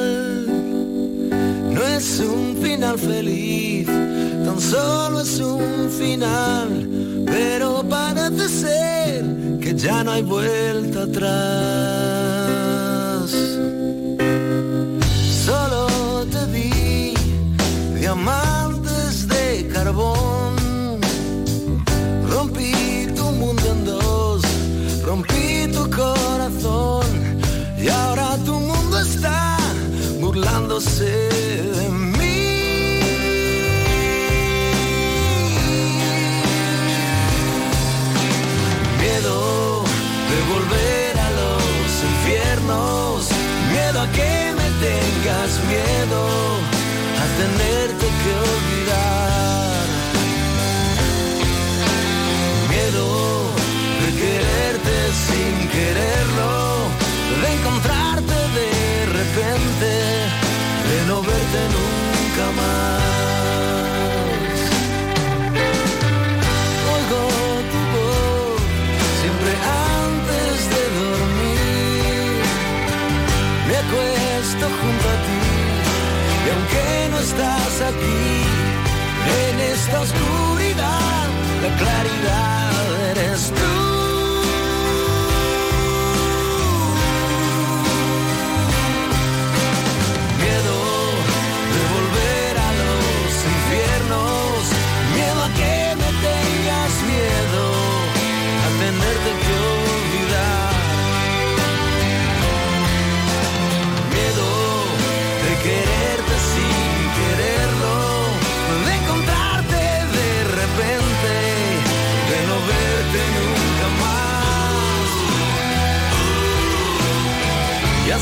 No 1.79 1.85
es 1.85 2.19
un 2.19 2.57
final 2.61 2.99
feliz, 2.99 3.87
tan 3.87 4.59
solo 4.59 5.21
es 5.21 5.39
un 5.39 5.89
final. 5.89 6.89
Pero 7.25 7.85
parece 7.89 8.49
ser 8.49 9.23
que 9.61 9.73
ya 9.77 10.03
no 10.03 10.11
hay 10.11 10.21
vuelta 10.21 11.03
atrás. 11.03 11.31
Solo 15.45 16.25
te 16.33 16.45
vi 16.51 17.13
diamantes 17.97 19.29
de 19.29 19.69
carbón. 19.73 20.99
Rompí 22.29 23.07
tu 23.15 23.23
mundo 23.23 23.63
en 23.71 23.85
dos, 23.85 24.41
rompí 25.05 25.65
tu 25.71 25.89
corazón 25.89 27.05
y 27.81 27.87
ahora 27.87 28.35
tu 28.43 28.59
mundo 28.59 28.99
está 28.99 29.57
burlándose 30.19 31.28
miedo 45.69 46.21
a 47.21 47.25
tenerte 47.41 48.07
que 48.21 48.31
olvidar. 48.51 49.85
Miedo 52.73 53.07
de 54.01 54.09
quererte 54.21 54.95
sin 55.27 55.53
quererlo, 55.75 56.53
de 57.41 57.47
encontrarte 57.57 58.37
de 58.59 58.71
repente, 59.19 59.91
de 60.89 60.97
no 61.07 61.17
verte 61.29 61.61
nunca 61.77 62.45
más. 62.59 63.09
Oigo 66.95 67.21
tu 67.71 67.81
voz 67.95 68.61
siempre 69.21 69.51
antes 70.01 70.55
de 70.73 70.83
dormir, 70.99 72.41
me 73.67 73.75
acuesto 73.83 74.65
junto 74.79 74.98
estás 77.29 77.81
aquí, 77.81 78.41
en 79.49 79.59
esta 79.59 80.01
oscuridad, 80.01 81.27
la 81.61 81.77
claridad 81.77 83.11
eres 83.11 83.51
tú. 83.51 83.88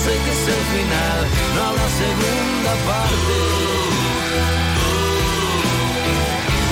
Sé 0.08 0.14
que 0.24 0.32
es 0.32 0.48
el 0.56 0.64
final, 0.76 1.20
no 1.56 1.62
habrá 1.68 1.88
segunda 2.04 2.74
parte. 2.92 3.36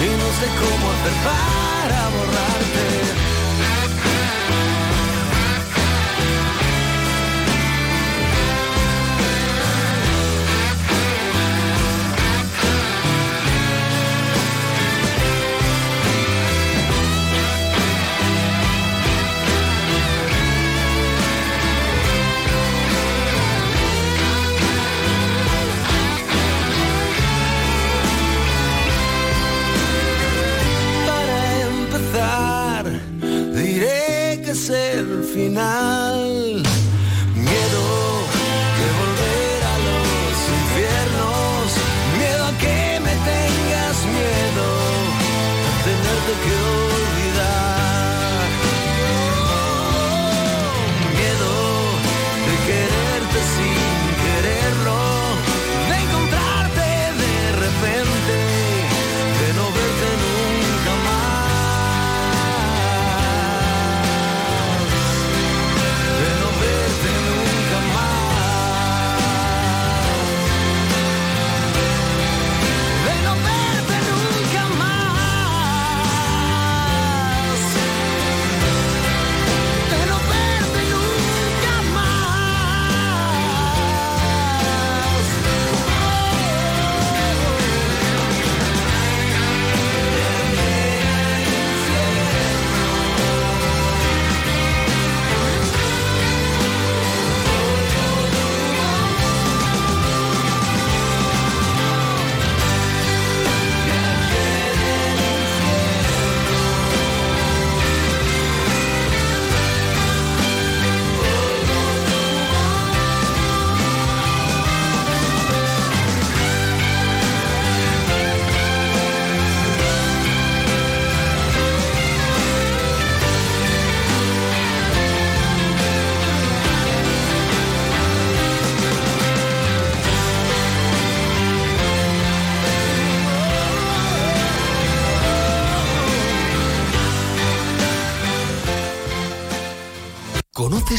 Y 0.05 0.09
no 0.21 0.27
sé 0.39 0.47
cómo 0.61 0.85
hacer 0.93 1.15
para 1.27 1.99
borrarte. 2.15 3.34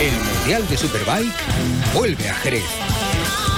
El 0.00 0.12
Mundial 0.12 0.66
de 0.66 0.78
Superbike 0.78 1.34
vuelve 1.92 2.26
a 2.30 2.34
Jerez. 2.36 2.64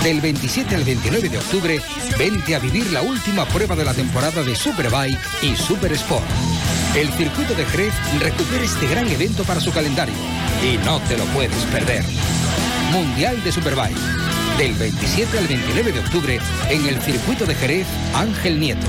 Del 0.03 0.21
27 0.21 0.75
al 0.75 0.83
29 0.83 1.29
de 1.29 1.39
octubre, 1.39 1.81
vente 2.19 2.57
a 2.57 2.59
vivir 2.59 2.91
la 2.91 3.01
última 3.01 3.45
prueba 3.47 3.77
de 3.77 3.85
la 3.85 3.95
temporada 3.95 4.43
de 4.43 4.57
Superbike 4.57 5.21
y 5.43 5.55
Super 5.55 5.93
Sport. 5.93 6.27
El 6.97 7.13
circuito 7.13 7.55
de 7.55 7.65
Jerez 7.67 7.95
recupera 8.19 8.65
este 8.65 8.89
gran 8.89 9.07
evento 9.07 9.45
para 9.45 9.61
su 9.61 9.71
calendario 9.71 10.17
y 10.65 10.79
no 10.85 10.99
te 11.03 11.17
lo 11.17 11.25
puedes 11.27 11.65
perder. 11.67 12.03
Mundial 12.91 13.41
de 13.45 13.53
Superbike. 13.53 13.97
Del 14.59 14.73
27 14.75 15.39
al 15.39 15.47
29 15.47 15.93
de 15.93 16.01
octubre 16.01 16.41
en 16.69 16.87
el 16.87 17.01
circuito 17.03 17.47
de 17.47 17.55
Jerez 17.55 17.87
Ángel 18.15 18.59
Nieto. 18.59 18.89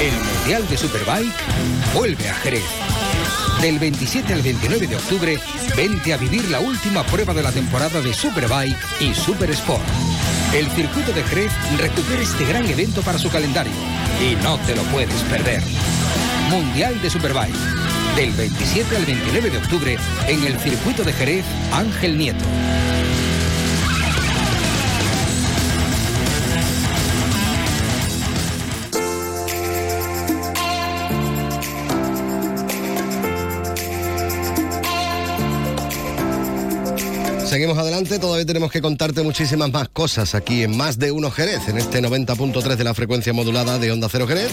El 0.00 0.12
Mundial 0.12 0.68
de 0.68 0.76
Superbike 0.76 1.34
vuelve 1.94 2.28
a 2.28 2.34
Jerez. 2.34 2.64
Del 3.60 3.78
27 3.78 4.34
al 4.34 4.42
29 4.42 4.86
de 4.86 4.96
octubre, 4.96 5.38
vente 5.76 6.12
a 6.12 6.18
vivir 6.18 6.44
la 6.50 6.60
última 6.60 7.02
prueba 7.04 7.32
de 7.32 7.42
la 7.42 7.50
temporada 7.50 8.00
de 8.00 8.12
Superbike 8.12 8.76
y 9.00 9.14
Super 9.14 9.50
Sport. 9.50 9.82
El 10.54 10.70
circuito 10.70 11.12
de 11.12 11.22
Jerez 11.22 11.52
recupera 11.78 12.22
este 12.22 12.44
gran 12.44 12.66
evento 12.66 13.02
para 13.02 13.18
su 13.18 13.30
calendario 13.30 13.72
y 14.20 14.36
no 14.42 14.58
te 14.58 14.76
lo 14.76 14.82
puedes 14.84 15.22
perder. 15.22 15.62
Mundial 16.50 17.00
de 17.00 17.10
Superbike. 17.10 17.56
Del 18.16 18.32
27 18.32 18.96
al 18.96 19.04
29 19.04 19.50
de 19.50 19.58
octubre 19.58 19.98
en 20.28 20.44
el 20.44 20.58
circuito 20.58 21.02
de 21.02 21.12
Jerez 21.12 21.44
Ángel 21.72 22.16
Nieto. 22.16 22.44
Seguimos 37.46 37.78
adelante, 37.78 38.18
todavía 38.18 38.44
tenemos 38.44 38.72
que 38.72 38.82
contarte 38.82 39.22
muchísimas 39.22 39.72
más 39.72 39.88
cosas 39.88 40.34
aquí 40.34 40.64
en 40.64 40.76
Más 40.76 40.98
de 40.98 41.12
Uno 41.12 41.30
Jerez, 41.30 41.68
en 41.68 41.78
este 41.78 42.02
90.3 42.02 42.76
de 42.76 42.84
la 42.84 42.92
frecuencia 42.92 43.32
modulada 43.32 43.78
de 43.78 43.92
Onda 43.92 44.08
Cero 44.10 44.26
Jerez 44.26 44.50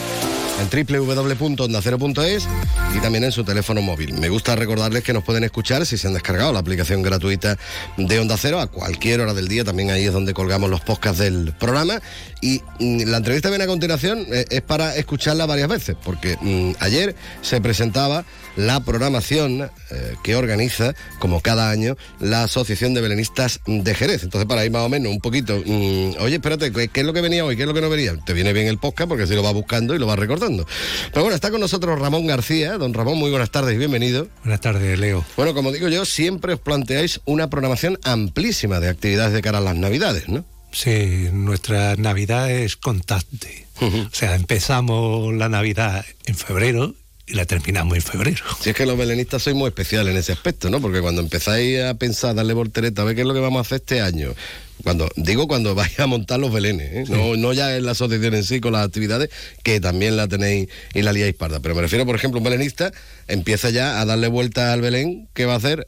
en 0.61 0.87
www.ondacero.es 0.87 2.47
y 2.95 2.99
también 2.99 3.23
en 3.23 3.31
su 3.31 3.43
teléfono 3.43 3.81
móvil. 3.81 4.13
Me 4.13 4.29
gusta 4.29 4.55
recordarles 4.55 5.03
que 5.03 5.13
nos 5.13 5.23
pueden 5.23 5.43
escuchar 5.43 5.85
si 5.85 5.97
se 5.97 6.07
han 6.07 6.13
descargado 6.13 6.53
la 6.53 6.59
aplicación 6.59 7.01
gratuita 7.01 7.57
de 7.97 8.19
Onda 8.19 8.37
Cero 8.37 8.59
a 8.59 8.67
cualquier 8.67 9.21
hora 9.21 9.33
del 9.33 9.47
día. 9.47 9.63
También 9.63 9.89
ahí 9.89 10.05
es 10.05 10.13
donde 10.13 10.33
colgamos 10.33 10.69
los 10.69 10.81
podcasts 10.81 11.19
del 11.19 11.53
programa. 11.53 12.01
Y 12.41 12.61
mm, 12.79 13.03
la 13.05 13.17
entrevista 13.17 13.49
viene 13.49 13.63
a 13.63 13.67
continuación 13.67 14.25
eh, 14.31 14.45
es 14.49 14.61
para 14.61 14.95
escucharla 14.95 15.45
varias 15.45 15.69
veces, 15.69 15.95
porque 16.03 16.37
mm, 16.39 16.73
ayer 16.79 17.15
se 17.41 17.59
presentaba 17.59 18.25
la 18.55 18.79
programación 18.79 19.69
eh, 19.91 20.15
que 20.23 20.35
organiza, 20.35 20.93
como 21.19 21.41
cada 21.41 21.69
año, 21.69 21.95
la 22.19 22.43
Asociación 22.43 22.93
de 22.93 23.01
Belenistas 23.01 23.59
de 23.65 23.95
Jerez. 23.95 24.23
Entonces, 24.23 24.47
para 24.47 24.65
ir 24.65 24.71
más 24.71 24.83
o 24.83 24.89
menos 24.89 25.11
un 25.11 25.19
poquito, 25.19 25.61
mm, 25.65 26.15
oye, 26.19 26.35
espérate, 26.35 26.71
¿qué, 26.71 26.87
¿qué 26.87 26.99
es 27.01 27.05
lo 27.05 27.13
que 27.13 27.21
venía 27.21 27.45
hoy? 27.45 27.55
¿Qué 27.55 27.63
es 27.63 27.67
lo 27.67 27.73
que 27.73 27.81
no 27.81 27.89
venía? 27.89 28.15
Te 28.25 28.33
viene 28.33 28.53
bien 28.53 28.67
el 28.67 28.77
podcast 28.77 29.09
porque 29.09 29.23
así 29.23 29.35
lo 29.35 29.43
vas 29.43 29.53
buscando 29.53 29.95
y 29.95 29.99
lo 29.99 30.05
vas 30.05 30.19
recordando. 30.19 30.65
Pero 31.11 31.23
bueno, 31.23 31.35
está 31.35 31.51
con 31.51 31.59
nosotros 31.59 31.99
Ramón 31.99 32.27
García. 32.27 32.77
Don 32.77 32.93
Ramón, 32.93 33.17
muy 33.17 33.29
buenas 33.29 33.51
tardes 33.51 33.75
y 33.75 33.77
bienvenido. 33.77 34.27
Buenas 34.43 34.61
tardes, 34.61 34.99
Leo. 34.99 35.25
Bueno, 35.35 35.53
como 35.53 35.71
digo 35.71 35.87
yo, 35.87 36.05
siempre 36.05 36.53
os 36.53 36.59
planteáis 36.59 37.21
una 37.25 37.49
programación 37.49 37.99
amplísima 38.03 38.79
de 38.79 38.89
actividades 38.89 39.33
de 39.33 39.41
cara 39.41 39.59
a 39.59 39.61
las 39.61 39.75
Navidades, 39.75 40.29
¿no? 40.29 40.45
Sí, 40.71 41.29
nuestra 41.31 41.95
Navidad 41.95 42.49
es 42.51 42.77
constante. 42.77 43.67
O 43.81 44.15
sea, 44.15 44.35
empezamos 44.35 45.33
la 45.33 45.49
Navidad 45.49 46.05
en 46.25 46.35
febrero 46.35 46.95
y 47.25 47.35
la 47.35 47.45
terminamos 47.45 47.95
en 47.95 48.01
febrero. 48.01 48.43
Si 48.59 48.69
es 48.69 48.75
que 48.75 48.85
los 48.85 48.97
belenistas 48.97 49.43
sois 49.43 49.55
muy 49.55 49.67
especiales 49.67 50.11
en 50.11 50.17
ese 50.17 50.33
aspecto, 50.33 50.69
¿no? 50.69 50.81
Porque 50.81 51.01
cuando 51.01 51.21
empezáis 51.21 51.81
a 51.81 51.93
pensar, 51.93 52.35
darle 52.35 52.53
voltereta, 52.53 53.01
a 53.01 53.05
ver 53.05 53.15
qué 53.15 53.21
es 53.21 53.27
lo 53.27 53.33
que 53.33 53.39
vamos 53.39 53.59
a 53.59 53.61
hacer 53.61 53.77
este 53.77 54.01
año. 54.01 54.33
Cuando 54.83 55.09
digo 55.15 55.47
cuando 55.47 55.73
vais 55.75 55.97
a 55.99 56.07
montar 56.07 56.39
los 56.39 56.51
belenes, 56.51 56.91
¿eh? 56.91 57.03
no, 57.07 57.37
no 57.37 57.53
ya 57.53 57.75
en 57.77 57.85
la 57.85 57.91
asociación 57.91 58.35
en 58.35 58.43
sí 58.43 58.59
con 58.59 58.73
las 58.73 58.85
actividades, 58.85 59.29
que 59.63 59.79
también 59.79 60.17
la 60.17 60.27
tenéis 60.27 60.67
y 60.93 61.01
la 61.01 61.13
liáis 61.13 61.35
parda. 61.35 61.61
Pero 61.61 61.75
me 61.75 61.81
refiero, 61.81 62.05
por 62.05 62.15
ejemplo, 62.15 62.39
un 62.39 62.43
belenista 62.43 62.91
empieza 63.27 63.69
ya 63.69 64.01
a 64.01 64.05
darle 64.05 64.27
vuelta 64.27 64.73
al 64.73 64.81
Belén 64.81 65.29
que 65.33 65.45
va 65.45 65.53
a 65.53 65.57
hacer 65.57 65.87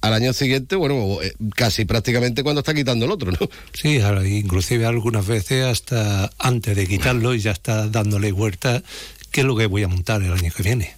al 0.00 0.12
año 0.12 0.32
siguiente, 0.32 0.76
bueno, 0.76 1.20
eh, 1.22 1.32
casi 1.56 1.84
prácticamente 1.84 2.44
cuando 2.44 2.60
está 2.60 2.72
quitando 2.72 3.06
el 3.06 3.10
otro, 3.10 3.32
¿no? 3.32 3.38
Sí, 3.72 3.98
inclusive 4.26 4.86
algunas 4.86 5.26
veces 5.26 5.64
hasta 5.64 6.30
antes 6.38 6.76
de 6.76 6.86
quitarlo 6.86 7.34
y 7.34 7.40
ya 7.40 7.50
está 7.50 7.88
dándole 7.88 8.30
vuelta 8.30 8.82
qué 9.30 9.40
es 9.42 9.46
lo 9.46 9.56
que 9.56 9.66
voy 9.66 9.82
a 9.82 9.88
montar 9.88 10.22
el 10.22 10.32
año 10.32 10.50
que 10.56 10.62
viene, 10.62 10.94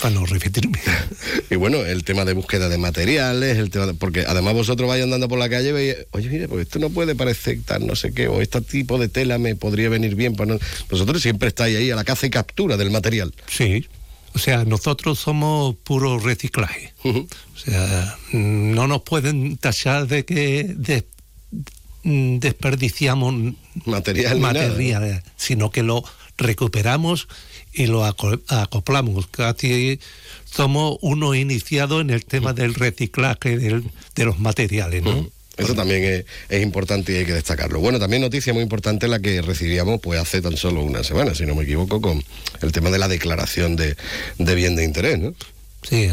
para 0.00 0.14
no 0.14 0.26
repetirme. 0.26 0.78
y 1.50 1.56
bueno, 1.56 1.78
el 1.84 2.04
tema 2.04 2.24
de 2.24 2.32
búsqueda 2.34 2.68
de 2.68 2.78
materiales, 2.78 3.56
el 3.58 3.70
tema 3.70 3.86
de- 3.86 3.94
porque 3.94 4.24
además 4.26 4.54
vosotros 4.54 4.88
vais 4.88 5.02
andando 5.02 5.28
por 5.28 5.38
la 5.38 5.48
calle 5.48 5.70
y 5.70 5.72
veis, 5.72 5.96
oye, 6.12 6.28
mire, 6.28 6.48
pues 6.48 6.62
esto 6.66 6.78
no 6.78 6.90
puede 6.90 7.14
parecer 7.14 7.58
tal, 7.64 7.86
no 7.86 7.96
sé 7.96 8.12
qué, 8.12 8.28
o 8.28 8.40
este 8.42 8.60
tipo 8.60 8.98
de 8.98 9.08
tela 9.08 9.38
me 9.38 9.56
podría 9.56 9.88
venir 9.88 10.14
bien. 10.14 10.34
Para 10.36 10.54
no... 10.54 10.58
Vosotros 10.90 11.22
siempre 11.22 11.48
estáis 11.48 11.76
ahí 11.76 11.90
a 11.90 11.96
la 11.96 12.04
caza 12.04 12.26
y 12.26 12.30
captura 12.30 12.76
del 12.76 12.90
material. 12.90 13.34
Sí, 13.48 13.86
o 14.34 14.38
sea, 14.38 14.64
nosotros 14.64 15.18
somos 15.18 15.74
puro 15.76 16.18
reciclaje. 16.18 16.92
O 17.04 17.26
sea, 17.58 18.16
no 18.32 18.86
nos 18.88 19.02
pueden 19.02 19.56
tachar 19.56 20.06
de 20.06 20.24
que 20.24 20.64
de- 20.76 21.04
mm, 22.02 22.38
desperdiciamos 22.38 23.54
Material 23.84 24.40
nada. 24.40 24.68
material, 24.68 25.22
sino 25.36 25.70
que 25.70 25.82
lo 25.82 26.02
recuperamos 26.38 27.28
y 27.72 27.86
lo 27.86 28.04
aco- 28.04 28.40
acoplamos. 28.48 29.26
Casi 29.28 29.98
somos 30.44 30.98
uno 31.00 31.34
iniciado 31.34 32.00
en 32.00 32.10
el 32.10 32.24
tema 32.24 32.52
del 32.52 32.74
reciclaje 32.74 33.56
del- 33.58 33.90
de 34.14 34.24
los 34.24 34.38
materiales, 34.38 35.02
¿no? 35.02 35.28
Eso 35.56 35.74
también 35.74 36.02
es, 36.02 36.24
es 36.48 36.62
importante 36.62 37.12
y 37.12 37.16
hay 37.16 37.26
que 37.26 37.34
destacarlo. 37.34 37.78
Bueno, 37.78 37.98
también 37.98 38.22
noticia 38.22 38.54
muy 38.54 38.62
importante 38.62 39.06
la 39.06 39.20
que 39.20 39.42
recibíamos 39.42 40.00
pues 40.00 40.18
hace 40.18 40.40
tan 40.40 40.56
solo 40.56 40.82
una 40.82 41.04
semana, 41.04 41.34
si 41.34 41.44
no 41.44 41.54
me 41.54 41.64
equivoco, 41.64 42.00
con 42.00 42.24
el 42.62 42.72
tema 42.72 42.90
de 42.90 42.98
la 42.98 43.06
declaración 43.06 43.76
de, 43.76 43.94
de 44.38 44.54
bien 44.54 44.76
de 44.76 44.84
interés, 44.84 45.18
¿no? 45.18 45.34
Sí, 45.82 46.08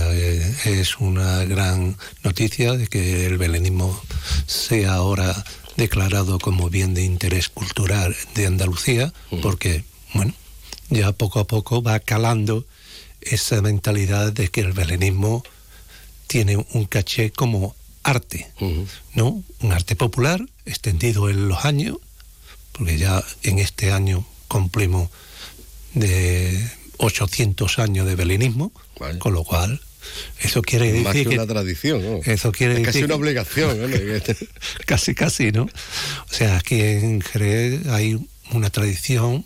es 0.65 0.97
una 0.99 1.45
gran 1.45 1.95
noticia 2.23 2.73
de 2.73 2.87
que 2.87 3.27
el 3.27 3.37
belenismo 3.37 4.01
sea 4.45 4.93
ahora 4.95 5.45
declarado 5.77 6.39
como 6.39 6.69
bien 6.69 6.93
de 6.93 7.03
interés 7.03 7.47
cultural 7.49 8.15
de 8.35 8.47
Andalucía, 8.47 9.13
porque, 9.41 9.83
bueno, 10.13 10.33
ya 10.89 11.11
poco 11.11 11.39
a 11.39 11.47
poco 11.47 11.81
va 11.81 11.99
calando 11.99 12.65
esa 13.21 13.61
mentalidad 13.61 14.33
de 14.33 14.49
que 14.49 14.61
el 14.61 14.73
belenismo 14.73 15.43
tiene 16.27 16.57
un 16.73 16.85
caché 16.85 17.31
como 17.31 17.75
arte, 18.03 18.51
¿no? 19.13 19.43
Un 19.61 19.71
arte 19.71 19.95
popular 19.95 20.41
extendido 20.65 21.29
en 21.29 21.47
los 21.49 21.65
años, 21.65 21.97
porque 22.71 22.97
ya 22.97 23.23
en 23.43 23.59
este 23.59 23.91
año 23.91 24.25
cumplimos 24.47 25.09
de 25.93 26.69
800 26.97 27.79
años 27.79 28.07
de 28.07 28.15
belenismo, 28.15 28.71
con 29.19 29.33
lo 29.33 29.43
cual 29.43 29.81
eso 30.41 30.61
quiere 30.61 30.91
decir 30.91 31.03
Más 31.03 31.13
que, 31.13 31.27
una 31.29 31.47
tradición, 31.47 32.01
¿no? 32.03 32.19
Eso 32.23 32.51
quiere 32.51 32.73
es 32.73 32.79
decir 32.79 32.93
casi 32.93 33.03
una 33.03 33.15
obligación, 33.15 33.79
¿no? 33.81 33.97
casi, 34.85 35.13
casi, 35.13 35.51
¿no? 35.51 35.63
O 35.63 36.33
sea, 36.33 36.57
aquí 36.57 36.81
en 36.81 37.21
Jerez 37.21 37.85
hay 37.87 38.19
una 38.51 38.69
tradición 38.69 39.45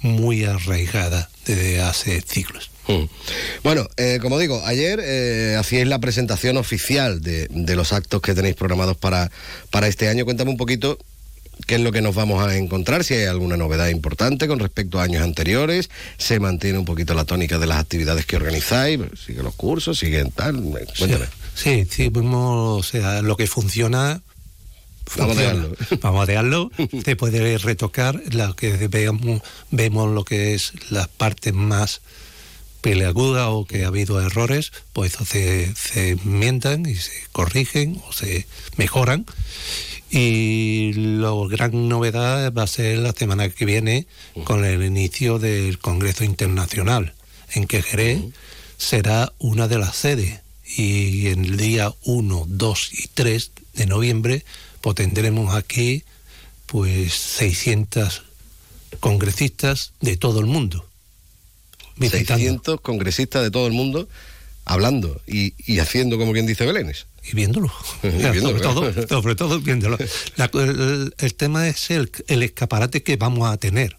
muy 0.00 0.44
arraigada 0.44 1.28
desde 1.46 1.80
hace 1.80 2.22
siglos. 2.22 2.70
Mm. 2.88 3.04
Bueno, 3.62 3.86
eh, 3.96 4.18
como 4.22 4.38
digo, 4.38 4.62
ayer 4.64 5.00
eh, 5.02 5.56
hacíais 5.58 5.86
la 5.86 5.98
presentación 5.98 6.56
oficial 6.56 7.20
de, 7.20 7.46
de, 7.50 7.76
los 7.76 7.92
actos 7.92 8.22
que 8.22 8.34
tenéis 8.34 8.54
programados 8.54 8.96
para, 8.96 9.30
para 9.70 9.88
este 9.88 10.08
año. 10.08 10.24
Cuéntame 10.24 10.50
un 10.50 10.56
poquito 10.56 10.98
qué 11.66 11.74
es 11.74 11.80
lo 11.80 11.92
que 11.92 12.00
nos 12.00 12.14
vamos 12.14 12.42
a 12.42 12.56
encontrar, 12.56 13.04
si 13.04 13.14
hay 13.14 13.26
alguna 13.26 13.56
novedad 13.56 13.88
importante 13.88 14.48
con 14.48 14.58
respecto 14.58 15.00
a 15.00 15.02
años 15.02 15.22
anteriores, 15.22 15.90
se 16.16 16.40
mantiene 16.40 16.78
un 16.78 16.84
poquito 16.84 17.14
la 17.14 17.24
tónica 17.24 17.58
de 17.58 17.66
las 17.66 17.78
actividades 17.78 18.26
que 18.26 18.36
organizáis, 18.36 19.00
siguen 19.24 19.44
los 19.44 19.54
cursos, 19.54 19.98
siguen 19.98 20.30
tal, 20.30 20.62
cuéntame. 20.98 21.26
Sí, 21.54 21.84
sí, 21.84 21.88
sí 21.90 22.08
vemos, 22.08 22.78
o 22.78 22.88
sea, 22.88 23.22
lo 23.22 23.36
que 23.36 23.46
funciona 23.46 24.22
Vamos 25.16 25.36
a 25.36 25.40
dejarlo. 25.40 25.76
Vamos 26.00 26.22
a 26.22 26.26
dejarlo. 26.26 26.70
Se 27.04 27.16
puede 27.16 27.58
retocar 27.58 28.20
lo 28.32 28.54
que 28.54 28.88
veamos, 28.88 29.42
vemos 29.70 30.10
lo 30.10 30.24
que 30.24 30.54
es 30.54 30.72
las 30.90 31.08
partes 31.08 31.54
más 31.54 32.00
peleagudas 32.80 33.48
o 33.50 33.64
que 33.64 33.84
ha 33.84 33.88
habido 33.88 34.20
errores, 34.20 34.72
pues 34.92 35.14
eso 35.14 35.24
se, 35.24 35.74
se 35.74 36.10
enmiendan 36.10 36.86
y 36.86 36.94
se 36.94 37.12
corrigen 37.32 38.00
o 38.08 38.12
se 38.12 38.46
mejoran. 38.76 39.26
Y 40.10 40.92
la 40.94 41.32
gran 41.50 41.88
novedad 41.88 42.52
va 42.52 42.62
a 42.62 42.66
ser 42.66 42.98
la 42.98 43.12
semana 43.12 43.48
que 43.50 43.66
viene 43.66 44.06
con 44.44 44.64
el 44.64 44.82
inicio 44.82 45.38
del 45.38 45.78
Congreso 45.78 46.24
Internacional, 46.24 47.12
en 47.52 47.66
que 47.66 47.82
Jerez 47.82 48.22
será 48.78 49.32
una 49.38 49.68
de 49.68 49.78
las 49.78 49.96
sedes. 49.96 50.40
Y 50.76 51.26
el 51.26 51.56
día 51.56 51.92
1, 52.04 52.44
2 52.46 52.90
y 52.92 53.08
3 53.08 53.50
de 53.74 53.86
noviembre 53.86 54.44
pues 54.80 54.96
tendremos 54.96 55.54
aquí 55.54 56.04
pues 56.66 57.14
600 57.14 58.22
congresistas 59.00 59.92
de 60.00 60.16
todo 60.16 60.40
el 60.40 60.46
mundo. 60.46 60.86
Visitando. 61.96 62.44
600 62.44 62.80
congresistas 62.80 63.42
de 63.42 63.50
todo 63.50 63.66
el 63.66 63.72
mundo 63.72 64.08
hablando 64.64 65.20
y, 65.26 65.54
y 65.66 65.78
haciendo 65.80 66.18
como 66.18 66.32
quien 66.32 66.46
dice 66.46 66.66
Belénes. 66.66 67.06
Y 67.24 67.34
viéndolo. 67.34 67.72
y 68.02 68.08
viéndolo 68.08 68.58
sobre, 68.58 68.60
todo, 68.60 69.08
sobre 69.08 69.34
todo 69.34 69.60
viéndolo. 69.60 69.98
La, 70.36 70.50
el, 70.52 71.14
el, 71.18 71.34
tema 71.34 71.68
es 71.68 71.90
el, 71.90 72.10
el, 72.28 72.42
escaparate 72.42 73.02
que 73.02 73.16
vamos 73.16 73.48
a 73.48 73.56
tener. 73.56 73.96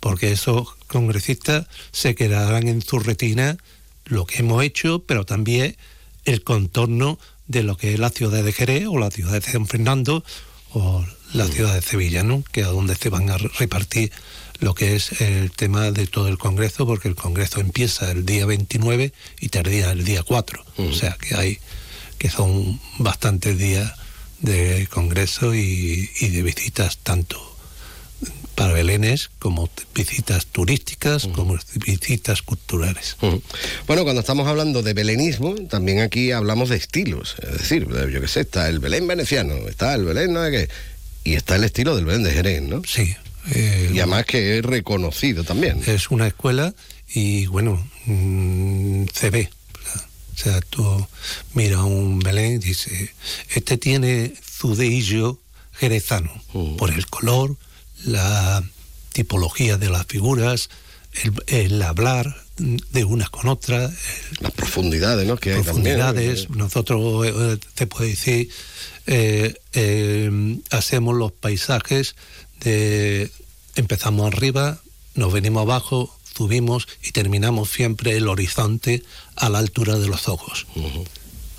Porque 0.00 0.30
esos 0.30 0.74
congresistas 0.86 1.66
se 1.90 2.14
quedarán 2.14 2.68
en 2.68 2.82
su 2.82 2.98
retina 2.98 3.56
lo 4.04 4.26
que 4.26 4.38
hemos 4.38 4.62
hecho, 4.62 5.02
pero 5.06 5.24
también 5.24 5.76
el 6.24 6.44
contorno 6.44 7.18
de 7.48 7.62
lo 7.62 7.76
que 7.76 7.94
es 7.94 7.98
la 7.98 8.10
ciudad 8.10 8.44
de 8.44 8.52
Jerez 8.52 8.86
o 8.86 8.98
la 8.98 9.10
ciudad 9.10 9.32
de 9.32 9.40
San 9.40 9.66
Fernando 9.66 10.22
o 10.70 11.04
la 11.32 11.46
ciudad 11.46 11.74
de 11.74 11.82
Sevilla, 11.82 12.22
¿no? 12.22 12.44
Que 12.52 12.62
a 12.62 12.68
donde 12.68 12.94
se 12.94 13.08
van 13.08 13.30
a 13.30 13.38
repartir 13.38 14.12
lo 14.60 14.74
que 14.74 14.96
es 14.96 15.20
el 15.20 15.50
tema 15.50 15.90
de 15.90 16.06
todo 16.06 16.28
el 16.28 16.38
Congreso, 16.38 16.86
porque 16.86 17.08
el 17.08 17.14
Congreso 17.14 17.60
empieza 17.60 18.10
el 18.10 18.26
día 18.26 18.44
29 18.44 19.12
y 19.40 19.48
termina 19.48 19.92
el 19.92 20.04
día 20.04 20.22
4. 20.22 20.64
Uh 20.76 20.82
-huh. 20.82 20.90
O 20.90 20.94
sea 20.94 21.16
que 21.20 21.34
hay 21.34 21.58
que 22.18 22.28
son 22.28 22.80
bastantes 22.98 23.56
días 23.56 23.92
de 24.40 24.88
Congreso 24.90 25.54
y, 25.54 26.10
y 26.20 26.28
de 26.28 26.42
visitas 26.42 26.98
tanto 26.98 27.47
para 28.54 28.72
Belénes 28.72 29.30
como 29.38 29.70
visitas 29.94 30.46
turísticas, 30.46 31.24
uh 31.24 31.28
-huh. 31.28 31.34
como 31.34 31.58
visitas 31.86 32.42
culturales. 32.42 33.16
Uh 33.20 33.26
-huh. 33.26 33.42
Bueno, 33.86 34.02
cuando 34.02 34.20
estamos 34.20 34.48
hablando 34.48 34.82
de 34.82 34.94
belenismo, 34.94 35.54
también 35.68 36.00
aquí 36.00 36.32
hablamos 36.32 36.68
de 36.68 36.76
estilos. 36.76 37.36
Es 37.40 37.58
decir, 37.58 37.86
yo 37.86 38.20
qué 38.20 38.28
sé, 38.28 38.40
está 38.40 38.68
el 38.68 38.80
Belén 38.80 39.06
veneciano, 39.06 39.54
está 39.68 39.94
el 39.94 40.04
Belén 40.04 40.32
no 40.32 40.44
sé 40.44 40.50
qué, 40.50 40.68
y 41.22 41.34
está 41.34 41.54
el 41.56 41.64
estilo 41.64 41.94
del 41.94 42.04
Belén 42.04 42.24
de 42.24 42.32
Jerez, 42.32 42.62
¿no? 42.62 42.82
Sí. 42.84 43.14
Eh, 43.50 43.92
y 43.94 43.98
además 43.98 44.26
que 44.26 44.58
es 44.58 44.64
reconocido 44.64 45.44
también. 45.44 45.82
Es 45.86 46.10
una 46.10 46.26
escuela 46.26 46.74
y, 47.08 47.46
bueno, 47.46 47.88
mmm, 48.06 49.04
se 49.14 49.30
ve. 49.30 49.50
O 50.34 50.40
sea, 50.40 50.60
tú 50.60 51.06
mira 51.54 51.82
un 51.82 52.18
Belén 52.18 52.54
y 52.54 52.58
dice, 52.58 53.12
este 53.54 53.76
tiene 53.78 54.34
su 54.58 54.74
deillo 54.74 55.38
jerezano, 55.72 56.32
uh 56.52 56.58
-huh. 56.58 56.76
por 56.76 56.90
el 56.90 57.06
color, 57.06 57.56
la 58.04 58.62
tipología 59.12 59.78
de 59.78 59.90
las 59.90 60.06
figuras, 60.06 60.68
el, 61.22 61.32
el 61.46 61.82
hablar 61.82 62.36
de 62.58 63.04
unas 63.04 63.30
con 63.30 63.48
otras. 63.48 63.92
Las 64.40 64.52
profundidades, 64.52 65.26
¿no? 65.26 65.36
Que 65.36 65.54
profundidades. 65.54 66.40
Hay 66.40 66.46
también. 66.46 66.58
Nosotros, 66.58 67.26
eh, 67.26 67.58
te 67.74 67.86
puedo 67.86 68.08
decir, 68.08 68.50
eh, 69.06 69.54
eh, 69.72 70.58
hacemos 70.70 71.16
los 71.16 71.32
paisajes 71.32 72.14
de... 72.60 73.30
Empezamos 73.76 74.26
arriba, 74.26 74.80
nos 75.14 75.32
venimos 75.32 75.62
abajo, 75.62 76.12
subimos 76.36 76.88
y 77.02 77.12
terminamos 77.12 77.70
siempre 77.70 78.16
el 78.16 78.26
horizonte 78.26 79.04
a 79.36 79.48
la 79.48 79.58
altura 79.58 79.98
de 79.98 80.08
los 80.08 80.28
ojos. 80.28 80.66
Uh 80.74 80.82
-huh. 80.82 81.06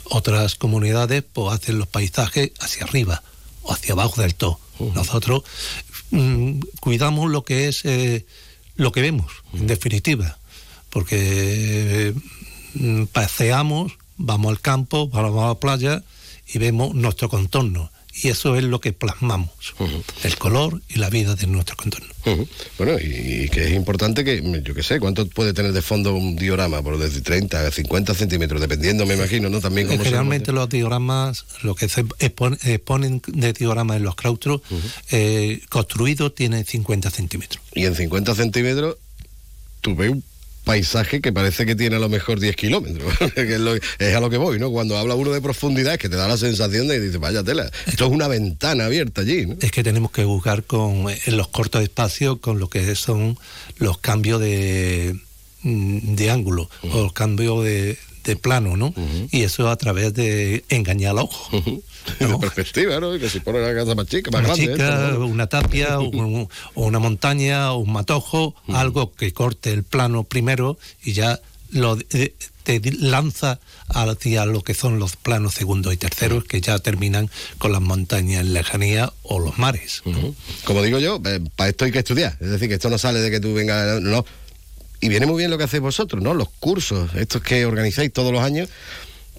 Otras 0.04 0.56
comunidades 0.56 1.23
pues 1.32 1.54
hacen 1.54 1.80
los 1.80 1.88
paisajes 1.88 2.52
hacia 2.60 2.84
arriba 2.84 3.23
o 3.62 3.71
hacia 3.71 3.93
abajo 3.93 4.21
del 4.21 4.36
todo. 4.36 4.60
Uh 4.80 4.89
-huh. 4.89 4.93
Nosotros 4.95 5.43
mm, 6.12 6.60
cuidamos 6.80 7.30
lo 7.30 7.43
que 7.43 7.67
es 7.67 7.86
eh, 7.86 8.26
lo 8.76 8.91
que 8.91 9.02
vemos, 9.02 9.32
en 9.54 9.67
definitiva, 9.67 10.38
porque 10.89 12.13
mm, 12.74 13.06
paseamos, 13.06 13.98
vamos 14.17 14.52
al 14.52 14.62
campo, 14.62 15.10
vamos 15.10 15.43
a 15.43 15.48
la 15.48 15.60
playa 15.60 16.04
y 16.48 16.60
vemos 16.60 16.95
nuestro 16.95 17.30
contorno 17.30 17.91
y 18.13 18.30
eso 18.30 18.56
es 18.56 18.63
lo 18.63 18.82
que 18.82 18.91
plasmamos, 18.91 19.74
uh 19.80 19.86
-huh. 19.86 20.04
el 20.24 20.38
color 20.38 20.82
y 20.89 21.00
la 21.00 21.10
vida 21.10 21.36
de 21.36 21.48
nuestro 21.48 21.76
contorno. 21.76 22.08
Uh 22.26 22.30
-huh. 22.30 22.48
Bueno, 22.78 23.00
y, 23.00 23.43
y, 23.43 23.50
que 23.50 23.67
es 23.67 23.74
importante 23.74 24.24
que, 24.24 24.41
yo 24.63 24.74
qué 24.74 24.84
sé, 24.84 25.00
¿cuánto 25.00 25.28
puede 25.28 25.54
tener 25.54 25.72
de 25.72 25.82
fondo 25.82 26.13
un 26.13 26.36
diorama? 26.36 26.82
Por 26.82 26.98
desde 26.98 27.22
30 27.22 27.67
a 27.67 27.72
50 27.72 28.13
centímetros, 28.13 28.60
dependiendo, 28.62 29.06
me 29.06 29.13
imagino, 29.13 29.50
¿no? 29.50 29.60
También 29.60 29.88
como 29.88 30.03
Generalmente 30.03 30.51
los 30.51 30.68
dioramas, 30.70 31.45
lo 31.62 31.76
que 31.76 31.88
se 31.88 32.05
exponen 32.20 33.22
de 33.28 33.53
diorama 33.53 33.95
en 33.95 34.03
los 34.03 34.16
claustros, 34.16 34.62
uh 34.70 34.76
-huh. 34.76 34.91
eh, 35.12 35.62
construidos 35.70 36.36
tienen 36.36 36.66
50 36.66 37.10
centímetros. 37.10 37.62
Y 37.74 37.86
en 37.86 37.95
50 37.95 38.36
centímetros, 38.36 38.97
tú 39.82 39.95
ves 39.95 40.10
un 40.12 40.24
paisaje 40.64 41.22
que 41.22 41.32
parece 41.32 41.66
que 41.66 41.76
tiene 41.76 41.95
a 41.95 41.99
lo 41.99 42.10
mejor 42.10 42.39
10 42.39 42.55
kilómetros, 42.55 43.14
que 43.36 43.55
es, 43.55 43.60
lo, 43.60 43.76
es, 43.76 44.16
a 44.16 44.20
lo 44.20 44.30
que 44.30 44.38
voy, 44.38 44.60
¿no? 44.60 44.72
Cuando 44.72 44.97
habla 44.97 45.16
uno 45.16 45.32
de 45.32 45.41
profundidad, 45.41 45.93
es 45.93 45.99
que 45.99 46.10
te 46.10 46.16
da 46.16 46.28
la 46.28 46.38
sensación 46.38 46.88
de 46.88 46.95
que 46.95 47.01
dices, 47.01 47.20
vaya 47.20 47.43
tela, 47.43 47.70
esto 47.88 48.05
es 48.05 48.12
una 48.12 48.28
ventana 48.28 48.86
abierta 48.86 49.22
allí, 49.22 49.45
¿no? 49.45 49.55
Es 49.62 49.72
que 49.72 49.84
tenemos 49.84 50.12
que 50.12 50.24
buscar 50.26 50.64
con, 50.64 51.07
en 51.10 51.38
los 51.38 51.47
cortos 51.47 51.82
espacios 51.84 52.39
con 52.39 52.60
lo 52.60 52.70
que 52.70 52.95
son 52.95 53.38
los 53.78 53.97
cambios 53.97 54.39
de, 54.41 55.16
mm, 55.64 56.16
de 56.16 56.30
ángulo 56.30 56.70
uh 56.84 56.88
-huh. 56.88 56.95
o 56.95 57.03
los 57.03 57.14
cambios 57.14 57.64
de, 57.64 57.97
de 58.24 58.36
plano, 58.36 58.78
¿no? 58.78 58.88
Uh 58.88 58.93
-huh. 58.95 59.30
Y 59.32 59.41
eso 59.41 59.70
a 59.70 59.76
través 59.78 60.14
de 60.14 60.64
engañar 60.70 61.12
al 61.12 61.20
ojo. 61.20 61.57
Uh 61.57 61.62
-huh. 61.62 61.82
¿No? 62.20 62.28
De 62.28 62.38
perspectiva, 62.38 63.00
¿no? 63.00 63.18
Que 63.18 63.30
si 63.30 63.39
pone 63.39 63.60
la 63.60 63.74
casa 63.74 63.95
más 63.95 64.08
chica, 64.08 64.32
más 64.32 64.41
una 64.41 64.54
grande. 64.56 64.74
Chica, 64.74 65.06
esto, 65.08 65.20
¿no? 65.20 65.28
Una 65.28 65.47
tapia, 65.47 66.00
un, 66.00 66.47
o 66.76 66.86
una 66.86 67.00
montaña, 67.00 67.72
o 67.74 67.78
un 67.80 67.91
matojo, 67.91 68.56
-huh. 68.68 68.76
algo 68.76 69.14
que 69.14 69.34
corte 69.34 69.72
el 69.72 69.84
plano 69.84 70.24
primero 70.24 70.78
y 71.04 71.14
ya 71.14 71.39
lo 71.72 71.97
eh, 72.12 72.34
te 72.64 72.82
lanza 73.00 73.60
hacia 73.88 74.45
lo 74.45 74.64
que 74.64 74.74
son 74.74 75.00
los 75.00 75.16
planos 75.16 75.54
segundos 75.56 75.93
y 75.93 75.97
terceros 75.97 76.43
que 76.43 76.62
ya 76.62 76.78
terminan 76.80 77.30
con 77.58 77.72
las 77.72 77.82
montañas 77.82 78.41
en 78.41 78.54
lejanía 78.54 79.12
o 79.24 79.39
los 79.39 79.58
mares. 79.58 80.02
Uh 80.06 80.12
-huh. 80.12 80.36
Como 80.66 80.82
digo 80.84 81.00
yo, 81.00 81.20
eh, 81.26 81.39
para 81.56 81.70
esto 81.70 81.86
hay 81.86 81.91
que 81.91 82.00
estudiar. 82.00 82.38
Es 82.39 82.50
decir, 82.50 82.68
que 82.68 82.76
esto 82.76 82.89
no 82.89 82.97
sale 82.97 83.20
de 83.20 83.32
que 83.32 83.39
tú 83.39 83.54
vengas, 83.54 84.02
no. 84.02 84.26
Y 85.02 85.10
viene 85.10 85.26
muy 85.26 85.38
bien 85.38 85.50
lo 85.50 85.58
que 85.58 85.64
hacéis 85.64 85.82
vosotros, 85.82 86.22
¿no? 86.22 86.34
Los 86.34 86.50
cursos, 86.60 87.10
estos 87.16 87.41
que 87.41 87.66
organizáis 87.66 88.12
todos 88.12 88.32
los 88.34 88.43
años 88.43 88.70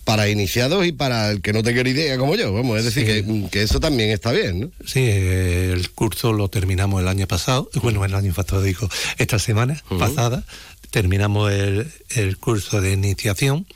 para 0.04 0.28
iniciados 0.28 0.86
y 0.86 0.92
para 0.92 1.30
el 1.30 1.40
que 1.40 1.52
no 1.52 1.62
tenga 1.62 1.88
idea 1.88 2.18
como 2.18 2.34
yo, 2.34 2.52
vamos, 2.52 2.78
es 2.78 2.84
decir, 2.84 3.06
sí. 3.06 3.12
que, 3.12 3.50
que, 3.50 3.62
eso 3.62 3.80
también 3.80 4.10
está 4.10 4.32
bien, 4.32 4.60
¿no? 4.60 4.70
Sí, 4.84 5.00
el 5.04 5.90
curso 5.90 6.32
lo 6.32 6.48
terminamos 6.48 7.00
el 7.00 7.08
año 7.08 7.26
pasado, 7.26 7.70
bueno, 7.82 8.04
el 8.04 8.14
año 8.14 8.32
pasado 8.32 8.62
digo, 8.62 8.88
esta 9.18 9.38
semana 9.38 9.82
uh 9.90 9.94
-huh. 9.94 9.98
pasada, 9.98 10.44
terminamos 10.90 11.52
el, 11.52 11.90
el 12.10 12.36
curso 12.38 12.80
de 12.80 12.92
iniciación, 12.92 13.66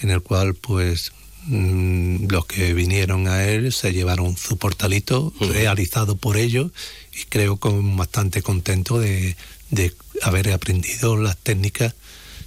en 0.00 0.10
el 0.10 0.22
cual 0.22 0.54
pues 0.54 1.12
mm, 1.46 2.26
los 2.28 2.46
que 2.46 2.74
vinieron 2.74 3.28
a 3.28 3.44
él 3.44 3.72
se 3.72 3.92
llevaron 3.92 4.36
su 4.36 4.56
portalito 4.56 5.32
realizado 5.40 6.16
por 6.16 6.36
ellos 6.36 6.72
y 7.12 7.24
creo 7.26 7.56
con 7.56 7.96
bastante 7.96 8.42
contento 8.42 9.00
de, 9.00 9.36
de 9.70 9.92
haber 10.22 10.52
aprendido 10.52 11.16
las 11.16 11.36
técnicas, 11.36 11.94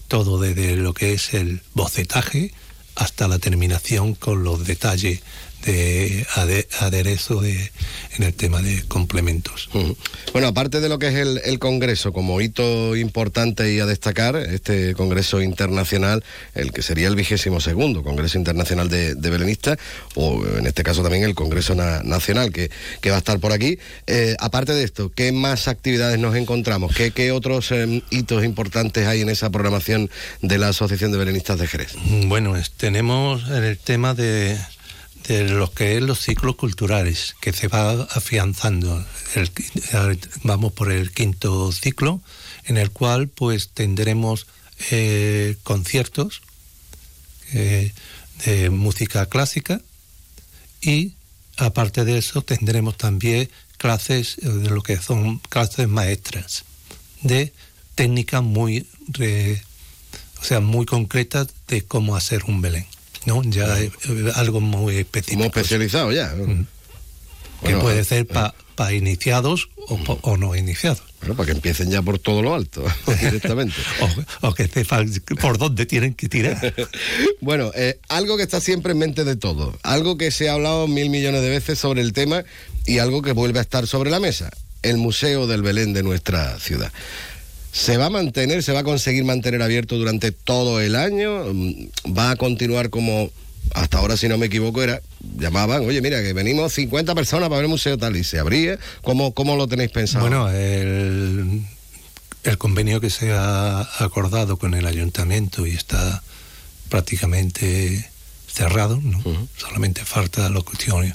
todo 0.07 0.39
desde 0.39 0.75
lo 0.75 0.93
que 0.93 1.13
es 1.13 1.33
el 1.33 1.61
bocetaje 1.73 2.51
hasta 2.95 3.27
la 3.27 3.39
terminación 3.39 4.15
con 4.15 4.43
los 4.43 4.65
detalles 4.65 5.21
de 5.65 6.25
aderezo 6.79 7.41
de, 7.41 7.71
en 8.17 8.23
el 8.23 8.33
tema 8.33 8.61
de 8.61 8.83
complementos. 8.87 9.69
Bueno, 10.33 10.47
aparte 10.47 10.79
de 10.79 10.89
lo 10.89 10.99
que 10.99 11.07
es 11.07 11.15
el, 11.15 11.59
Congreso 11.59 12.11
como 12.11 12.41
hito 12.41 12.95
importante 12.95 13.71
y 13.71 13.79
a 13.79 13.85
destacar, 13.85 14.35
este 14.35 14.95
Congreso 14.95 15.41
Internacional, 15.41 16.23
el 16.55 16.71
que 16.71 16.81
sería 16.81 17.07
el 17.07 17.15
vigésimo 17.15 17.61
segundo 17.61 18.03
Congreso 18.03 18.37
Internacional 18.37 18.89
de, 18.89 19.13
Belenistas, 19.13 19.77
o 20.15 20.43
en 20.57 20.65
este 20.65 20.83
caso 20.83 21.03
también 21.03 21.23
el 21.23 21.35
Congreso 21.35 21.75
Nacional 21.75 22.51
que, 22.51 22.71
que, 22.99 23.09
va 23.09 23.17
a 23.17 23.19
estar 23.19 23.39
por 23.39 23.51
aquí. 23.51 23.77
Eh, 24.07 24.35
aparte 24.39 24.73
de 24.73 24.83
esto, 24.83 25.11
¿qué 25.13 25.31
más 25.31 25.67
actividades 25.67 26.19
nos 26.19 26.35
encontramos? 26.35 26.95
¿Qué, 26.95 27.11
qué 27.11 27.31
otros 27.31 27.71
em, 27.71 28.01
hitos 28.09 28.43
importantes 28.43 29.07
hay 29.07 29.21
en 29.21 29.29
esa 29.29 29.49
programación 29.49 30.09
de 30.41 30.57
la 30.57 30.69
Asociación 30.69 31.11
de 31.11 31.17
Belenistas 31.17 31.59
de 31.59 31.67
Jerez? 31.67 31.93
Bueno, 32.25 32.55
tenemos 32.77 33.49
el 33.49 33.77
tema 33.77 34.13
de 34.13 34.57
de 35.31 35.49
lo 35.49 35.71
que 35.71 35.95
es 35.95 36.03
los 36.03 36.19
ciclos 36.19 36.57
culturales, 36.57 37.35
que 37.39 37.53
se 37.53 37.69
va 37.69 38.03
afianzando. 38.03 39.05
vamos 40.43 40.73
por 40.73 40.91
el 40.91 41.11
quinto 41.11 41.71
ciclo, 41.71 42.21
en 42.65 42.77
el 42.77 42.91
cual 42.91 43.29
pues 43.29 43.69
tendremos 43.69 44.47
eh, 44.91 45.55
conciertos 45.63 46.41
eh, 47.53 47.93
de 48.45 48.69
música 48.71 49.25
clásica 49.27 49.81
y 50.81 51.13
aparte 51.55 52.03
de 52.03 52.17
eso 52.17 52.41
tendremos 52.41 52.97
también 52.97 53.49
clases 53.77 54.37
eh, 54.41 54.49
de 54.49 54.69
lo 54.69 54.81
que 54.81 54.97
son 54.97 55.39
clases 55.39 55.87
maestras 55.87 56.65
de 57.21 57.53
técnicas 57.95 58.43
muy 58.43 58.87
o 60.41 60.43
sea 60.43 60.59
muy 60.59 60.85
concretas 60.85 61.47
de 61.67 61.83
cómo 61.83 62.15
hacer 62.15 62.43
un 62.45 62.61
Belén. 62.61 62.87
¿No? 63.25 63.41
Ya 63.43 63.77
algo 64.35 64.61
muy 64.61 64.97
específico. 64.97 65.37
Muy 65.37 65.47
especializado 65.47 66.11
ya. 66.11 66.33
que 67.63 67.75
puede 67.77 68.03
ser 68.03 68.27
para 68.27 68.53
iniciados 68.93 69.69
o, 69.87 70.37
no 70.37 70.55
iniciados. 70.55 71.03
Bueno, 71.19 71.35
para 71.35 71.47
que 71.47 71.51
empiecen 71.51 71.91
ya 71.91 72.01
por 72.01 72.17
todo 72.17 72.41
lo 72.41 72.55
alto, 72.55 72.83
directamente. 73.21 73.75
o, 74.41 74.53
que 74.53 74.67
sepan 74.67 75.11
por 75.39 75.57
dónde 75.57 75.85
tienen 75.85 76.13
que 76.13 76.27
tirar. 76.27 76.73
bueno, 77.41 77.71
eh, 77.75 77.99
algo 78.09 78.37
que 78.37 78.43
está 78.43 78.59
siempre 78.59 78.93
en 78.93 78.99
mente 78.99 79.23
de 79.23 79.35
todo, 79.35 79.77
algo 79.83 80.17
que 80.17 80.31
se 80.31 80.49
ha 80.49 80.53
hablado 80.53 80.87
mil 80.87 81.09
millones 81.09 81.41
de 81.41 81.49
veces 81.49 81.77
sobre 81.77 82.01
el 82.01 82.13
tema 82.13 82.43
y 82.85 82.97
algo 82.97 83.21
que 83.21 83.33
vuelve 83.33 83.59
a 83.59 83.61
estar 83.61 83.85
sobre 83.85 84.09
la 84.09 84.19
mesa, 84.19 84.49
el 84.81 84.97
Museo 84.97 85.45
del 85.45 85.61
Belén 85.61 85.93
de 85.93 86.01
nuestra 86.03 86.57
ciudad. 86.59 86.91
¿Se 87.71 87.97
va 87.97 88.07
a 88.07 88.09
mantener, 88.09 88.63
se 88.63 88.73
va 88.73 88.79
a 88.79 88.83
conseguir 88.83 89.23
mantener 89.23 89.61
abierto 89.61 89.97
durante 89.97 90.31
todo 90.31 90.81
el 90.81 90.95
año? 90.95 91.45
Mm, 91.53 92.15
¿Va 92.17 92.31
a 92.31 92.35
continuar 92.35 92.89
como 92.89 93.31
hasta 93.73 93.99
ahora, 93.99 94.17
si 94.17 94.27
no 94.27 94.37
me 94.37 94.47
equivoco, 94.47 94.83
era 94.83 95.01
llamaban, 95.37 95.85
oye, 95.85 96.01
mira, 96.01 96.21
que 96.21 96.33
venimos 96.33 96.73
50 96.73 97.15
personas 97.15 97.47
para 97.47 97.57
ver 97.57 97.65
el 97.65 97.71
museo 97.71 97.97
tal 97.97 98.15
y 98.17 98.23
se 98.23 98.39
abría? 98.39 98.77
¿Cómo, 99.03 99.33
cómo 99.33 99.55
lo 99.55 99.67
tenéis 99.67 99.91
pensado? 99.91 100.21
Bueno, 100.25 100.49
el, 100.49 101.61
el 102.43 102.57
convenio 102.57 102.99
que 102.99 103.09
se 103.09 103.31
ha 103.31 103.81
acordado 104.03 104.57
con 104.57 104.73
el 104.73 104.85
ayuntamiento 104.87 105.65
y 105.65 105.71
está 105.71 106.21
prácticamente 106.89 108.09
cerrado, 108.47 108.99
¿no? 109.01 109.23
solamente 109.55 110.03
falta 110.03 110.49
la 110.49 110.61
cuestión, 110.61 111.13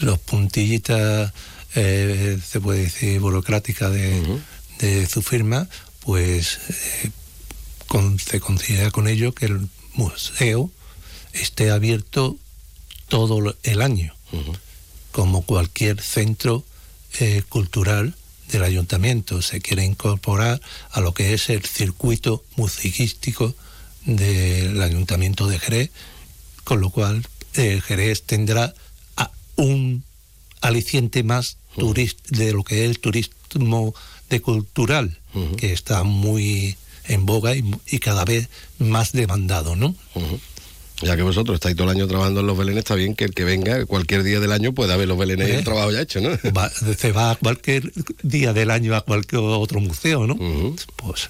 los 0.00 0.18
puntillitas, 0.18 1.32
eh, 1.74 2.38
se 2.46 2.60
puede 2.60 2.82
decir, 2.82 3.20
burocrática 3.20 3.88
de 3.88 4.22
de 4.80 5.06
su 5.06 5.22
firma, 5.22 5.68
pues 6.00 6.58
eh, 6.68 7.10
se 8.24 8.40
considera 8.40 8.90
con 8.90 9.08
ello 9.08 9.34
que 9.34 9.46
el 9.46 9.68
museo 9.94 10.70
esté 11.32 11.70
abierto 11.70 12.38
todo 13.08 13.56
el 13.62 13.82
año, 13.82 14.14
como 15.12 15.42
cualquier 15.42 16.00
centro 16.00 16.64
eh, 17.18 17.42
cultural 17.48 18.14
del 18.50 18.62
ayuntamiento. 18.62 19.42
Se 19.42 19.60
quiere 19.60 19.84
incorporar 19.84 20.60
a 20.90 21.00
lo 21.00 21.12
que 21.12 21.34
es 21.34 21.50
el 21.50 21.64
circuito 21.64 22.44
musiquístico 22.56 23.54
del 24.04 24.80
ayuntamiento 24.80 25.46
de 25.46 25.58
Jerez, 25.58 25.90
con 26.64 26.80
lo 26.80 26.90
cual 26.90 27.26
eh, 27.54 27.80
Jerez 27.84 28.22
tendrá 28.22 28.74
un 29.56 30.04
aliciente 30.62 31.22
más 31.22 31.56
de 31.76 32.52
lo 32.52 32.64
que 32.64 32.84
es 32.84 32.90
el 32.90 32.98
turismo 32.98 33.94
de 34.30 34.40
cultural, 34.40 35.18
que 35.58 35.72
está 35.72 36.02
muy 36.04 36.76
en 37.06 37.26
boga 37.26 37.54
y, 37.54 37.98
cada 37.98 38.24
vez 38.24 38.48
más 38.78 39.12
demandado, 39.12 39.76
¿no? 39.76 39.94
Ya 41.02 41.16
que 41.16 41.22
vosotros 41.22 41.56
estáis 41.56 41.76
todo 41.76 41.90
el 41.90 41.96
año 41.96 42.06
trabajando 42.06 42.40
en 42.40 42.46
los 42.46 42.56
belenes, 42.56 42.80
está 42.80 42.94
bien 42.94 43.14
que 43.14 43.24
el 43.24 43.34
que 43.34 43.44
venga 43.44 43.84
cualquier 43.86 44.22
día 44.22 44.38
del 44.38 44.52
año 44.52 44.72
pueda 44.72 44.96
ver 44.96 45.08
los 45.08 45.18
belenes 45.18 45.48
y 45.48 45.52
el 45.52 45.64
trabajo 45.64 45.90
ya 45.90 46.02
hecho, 46.02 46.20
¿no? 46.20 46.30
se 46.98 47.12
va 47.12 47.32
a 47.32 47.34
cualquier 47.36 47.92
día 48.22 48.52
del 48.52 48.70
año 48.70 48.94
a 48.94 49.00
cualquier 49.02 49.42
otro 49.42 49.80
museo, 49.80 50.26
¿no? 50.26 50.36
Pues 50.96 51.28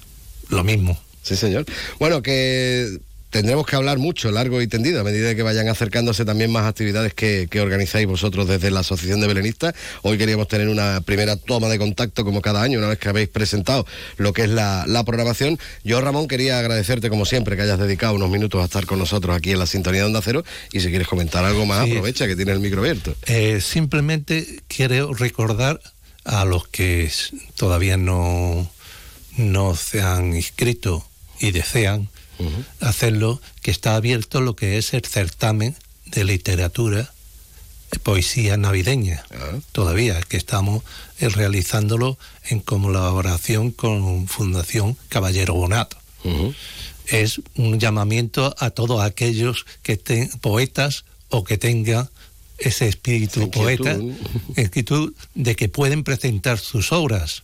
lo 0.49 0.63
mismo. 0.63 0.99
Sí, 1.23 1.35
señor. 1.35 1.65
Bueno, 1.99 2.21
que 2.21 2.99
tendremos 3.31 3.65
que 3.65 3.75
hablar 3.75 3.97
mucho, 3.97 4.29
largo 4.29 4.61
y 4.61 4.67
tendido, 4.67 4.99
a 4.99 5.03
medida 5.03 5.33
que 5.33 5.41
vayan 5.41 5.69
acercándose 5.69 6.25
también 6.25 6.51
más 6.51 6.67
actividades 6.67 7.13
que, 7.13 7.47
organizáis 7.61 8.05
vosotros 8.05 8.47
desde 8.47 8.71
la 8.71 8.81
Asociación 8.81 9.21
de 9.21 9.27
Belenistas. 9.27 9.73
Hoy 10.01 10.17
queríamos 10.17 10.47
tener 10.47 10.67
una 10.67 11.01
primera 11.01 11.37
toma 11.37 11.69
de 11.69 11.79
contacto, 11.79 12.25
como 12.25 12.41
cada 12.41 12.61
año, 12.61 12.79
una 12.79 12.89
vez 12.89 12.99
que 12.99 13.09
habéis 13.09 13.29
presentado 13.29 13.85
lo 14.17 14.33
que 14.33 14.43
es 14.43 14.49
la, 14.49 14.85
programación. 15.05 15.57
Yo, 15.83 15.99
Ramón, 16.01 16.27
quería 16.27 16.59
agradecerte, 16.59 17.09
como 17.09 17.25
siempre, 17.25 17.55
que 17.55 17.63
hayas 17.63 17.79
dedicado 17.79 18.13
unos 18.13 18.29
minutos 18.29 18.61
a 18.61 18.65
estar 18.65 18.85
con 18.85 18.99
nosotros 18.99 19.35
aquí 19.35 19.51
en 19.51 19.59
la 19.59 19.65
sintonía 19.65 20.01
de 20.01 20.07
Onda 20.07 20.21
Cero. 20.23 20.43
Y 20.71 20.81
si 20.81 20.89
quieres 20.89 21.07
comentar 21.07 21.43
algo 21.43 21.65
más, 21.65 21.87
aprovecha 21.87 22.27
que 22.27 22.35
tiene 22.35 22.51
el 22.51 22.59
micro 22.59 22.81
abierto. 22.81 23.15
Eh, 23.25 23.61
simplemente 23.61 24.61
quiero 24.67 25.13
recordar 25.13 25.79
a 26.25 26.45
los 26.45 26.67
que 26.67 27.09
todavía 27.55 27.97
no, 27.97 28.69
no 29.37 29.75
se 29.75 30.01
han 30.01 30.35
inscrito 30.35 31.07
y 31.39 31.51
desean 31.51 32.09
hacerlo, 32.79 33.41
que 33.61 33.71
está 33.71 33.95
abierto 33.95 34.41
lo 34.41 34.55
que 34.55 34.77
es 34.77 34.93
el 34.93 35.05
certamen 35.05 35.75
de 36.05 36.23
literatura, 36.23 37.11
poesía 38.03 38.57
navideña, 38.57 39.23
ah. 39.31 39.59
todavía, 39.71 40.21
que 40.21 40.37
estamos 40.37 40.83
eh, 41.19 41.29
realizándolo 41.29 42.17
en 42.45 42.59
colaboración 42.59 43.71
con 43.71 44.27
Fundación 44.27 44.97
Caballero 45.09 45.53
Bonato. 45.53 45.97
Es 47.07 47.41
un 47.55 47.79
llamamiento 47.79 48.55
a 48.59 48.69
todos 48.69 49.01
aquellos 49.01 49.65
que 49.83 49.93
estén 49.93 50.29
poetas 50.39 51.03
o 51.29 51.43
que 51.43 51.57
tengan 51.57 52.09
ese 52.57 52.87
espíritu 52.87 53.49
poeta, 53.49 53.97
espíritu 54.55 55.13
de 55.33 55.55
que 55.55 55.67
pueden 55.67 56.03
presentar 56.03 56.59
sus 56.59 56.91
obras. 56.91 57.43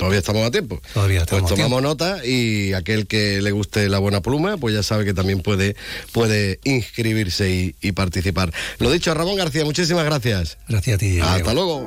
Todavía 0.00 0.20
estamos 0.20 0.46
a 0.46 0.50
tiempo. 0.50 0.80
Todavía 0.94 1.26
pues 1.26 1.42
estamos 1.42 1.50
tomamos 1.50 1.82
nota 1.82 2.24
y 2.24 2.72
aquel 2.72 3.06
que 3.06 3.42
le 3.42 3.50
guste 3.50 3.86
la 3.90 3.98
buena 3.98 4.22
pluma, 4.22 4.56
pues 4.56 4.74
ya 4.74 4.82
sabe 4.82 5.04
que 5.04 5.12
también 5.12 5.42
puede, 5.42 5.76
puede 6.12 6.58
inscribirse 6.64 7.74
y, 7.78 7.92
participar. 7.92 8.50
Lo 8.78 8.90
dicho, 8.90 9.12
Ramón 9.12 9.36
García, 9.36 9.62
muchísimas 9.66 10.06
gracias. 10.06 10.56
Gracias 10.68 10.94
a 10.94 10.98
ti. 10.98 11.20
Hasta 11.20 11.52
luego. 11.52 11.86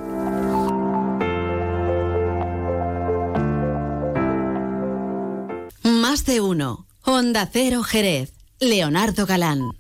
Más 5.81 6.23
de 6.25 6.39
uno. 6.39 6.85
Honda 7.01 7.49
Cero 7.51 7.81
Jerez. 7.81 8.33
Leonardo 8.59 9.25
Galán. 9.25 9.71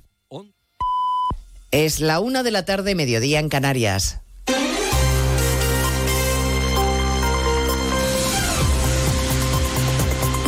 Es 1.69 1.99
la 1.99 2.19
una 2.19 2.41
de 2.41 2.49
la 2.49 2.65
tarde, 2.65 2.95
mediodía 2.95 3.39
en 3.39 3.49
Canarias. 3.49 4.22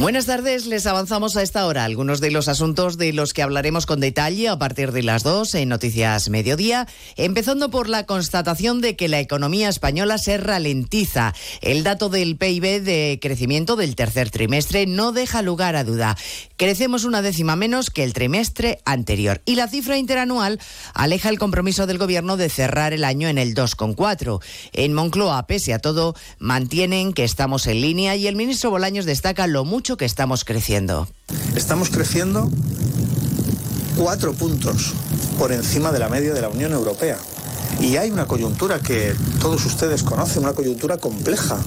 Buenas 0.00 0.26
tardes, 0.26 0.66
les 0.66 0.86
avanzamos 0.86 1.36
a 1.36 1.42
esta 1.42 1.66
hora 1.66 1.84
algunos 1.84 2.20
de 2.20 2.30
los 2.30 2.46
asuntos 2.46 2.98
de 2.98 3.12
los 3.12 3.32
que 3.32 3.42
hablaremos 3.42 3.84
con 3.84 3.98
detalle 3.98 4.48
a 4.48 4.56
partir 4.56 4.92
de 4.92 5.02
las 5.02 5.24
dos 5.24 5.56
en 5.56 5.70
Noticias 5.70 6.30
Mediodía, 6.30 6.86
empezando 7.16 7.68
por 7.68 7.88
la 7.88 8.06
constatación 8.06 8.80
de 8.80 8.94
que 8.94 9.08
la 9.08 9.18
economía 9.18 9.68
española 9.68 10.16
se 10.18 10.38
ralentiza. 10.38 11.34
El 11.62 11.82
dato 11.82 12.10
del 12.10 12.36
PIB 12.36 12.80
de 12.80 13.18
crecimiento 13.20 13.74
del 13.74 13.96
tercer 13.96 14.30
trimestre 14.30 14.86
no 14.86 15.10
deja 15.10 15.42
lugar 15.42 15.74
a 15.74 15.82
duda. 15.82 16.16
Crecemos 16.56 17.02
una 17.04 17.20
décima 17.20 17.56
menos 17.56 17.90
que 17.90 18.04
el 18.04 18.12
trimestre 18.12 18.78
anterior. 18.84 19.42
Y 19.46 19.56
la 19.56 19.66
cifra 19.66 19.98
interanual 19.98 20.60
aleja 20.94 21.28
el 21.28 21.40
compromiso 21.40 21.88
del 21.88 21.98
Gobierno 21.98 22.36
de 22.36 22.50
cerrar 22.50 22.92
el 22.92 23.02
año 23.02 23.26
en 23.26 23.36
el 23.36 23.52
2,4. 23.52 24.40
En 24.74 24.94
Moncloa, 24.94 25.48
pese 25.48 25.74
a 25.74 25.80
todo, 25.80 26.14
mantienen 26.38 27.12
que 27.12 27.24
estamos 27.24 27.66
en 27.66 27.80
línea 27.80 28.14
y 28.14 28.28
el 28.28 28.36
ministro 28.36 28.70
Bolaños 28.70 29.04
destaca 29.04 29.48
lo 29.48 29.64
mucho 29.64 29.87
que 29.96 30.04
estamos 30.04 30.44
creciendo. 30.44 31.08
Estamos 31.56 31.88
creciendo 31.88 32.48
cuatro 33.96 34.34
puntos 34.34 34.92
por 35.38 35.52
encima 35.52 35.92
de 35.92 35.98
la 35.98 36.08
media 36.08 36.34
de 36.34 36.42
la 36.42 36.48
Unión 36.48 36.72
Europea. 36.72 37.16
Y 37.80 37.96
hay 37.96 38.10
una 38.10 38.26
coyuntura 38.26 38.80
que 38.80 39.14
todos 39.40 39.64
ustedes 39.64 40.02
conocen, 40.02 40.42
una 40.42 40.52
coyuntura 40.52 40.98
compleja. 40.98 41.58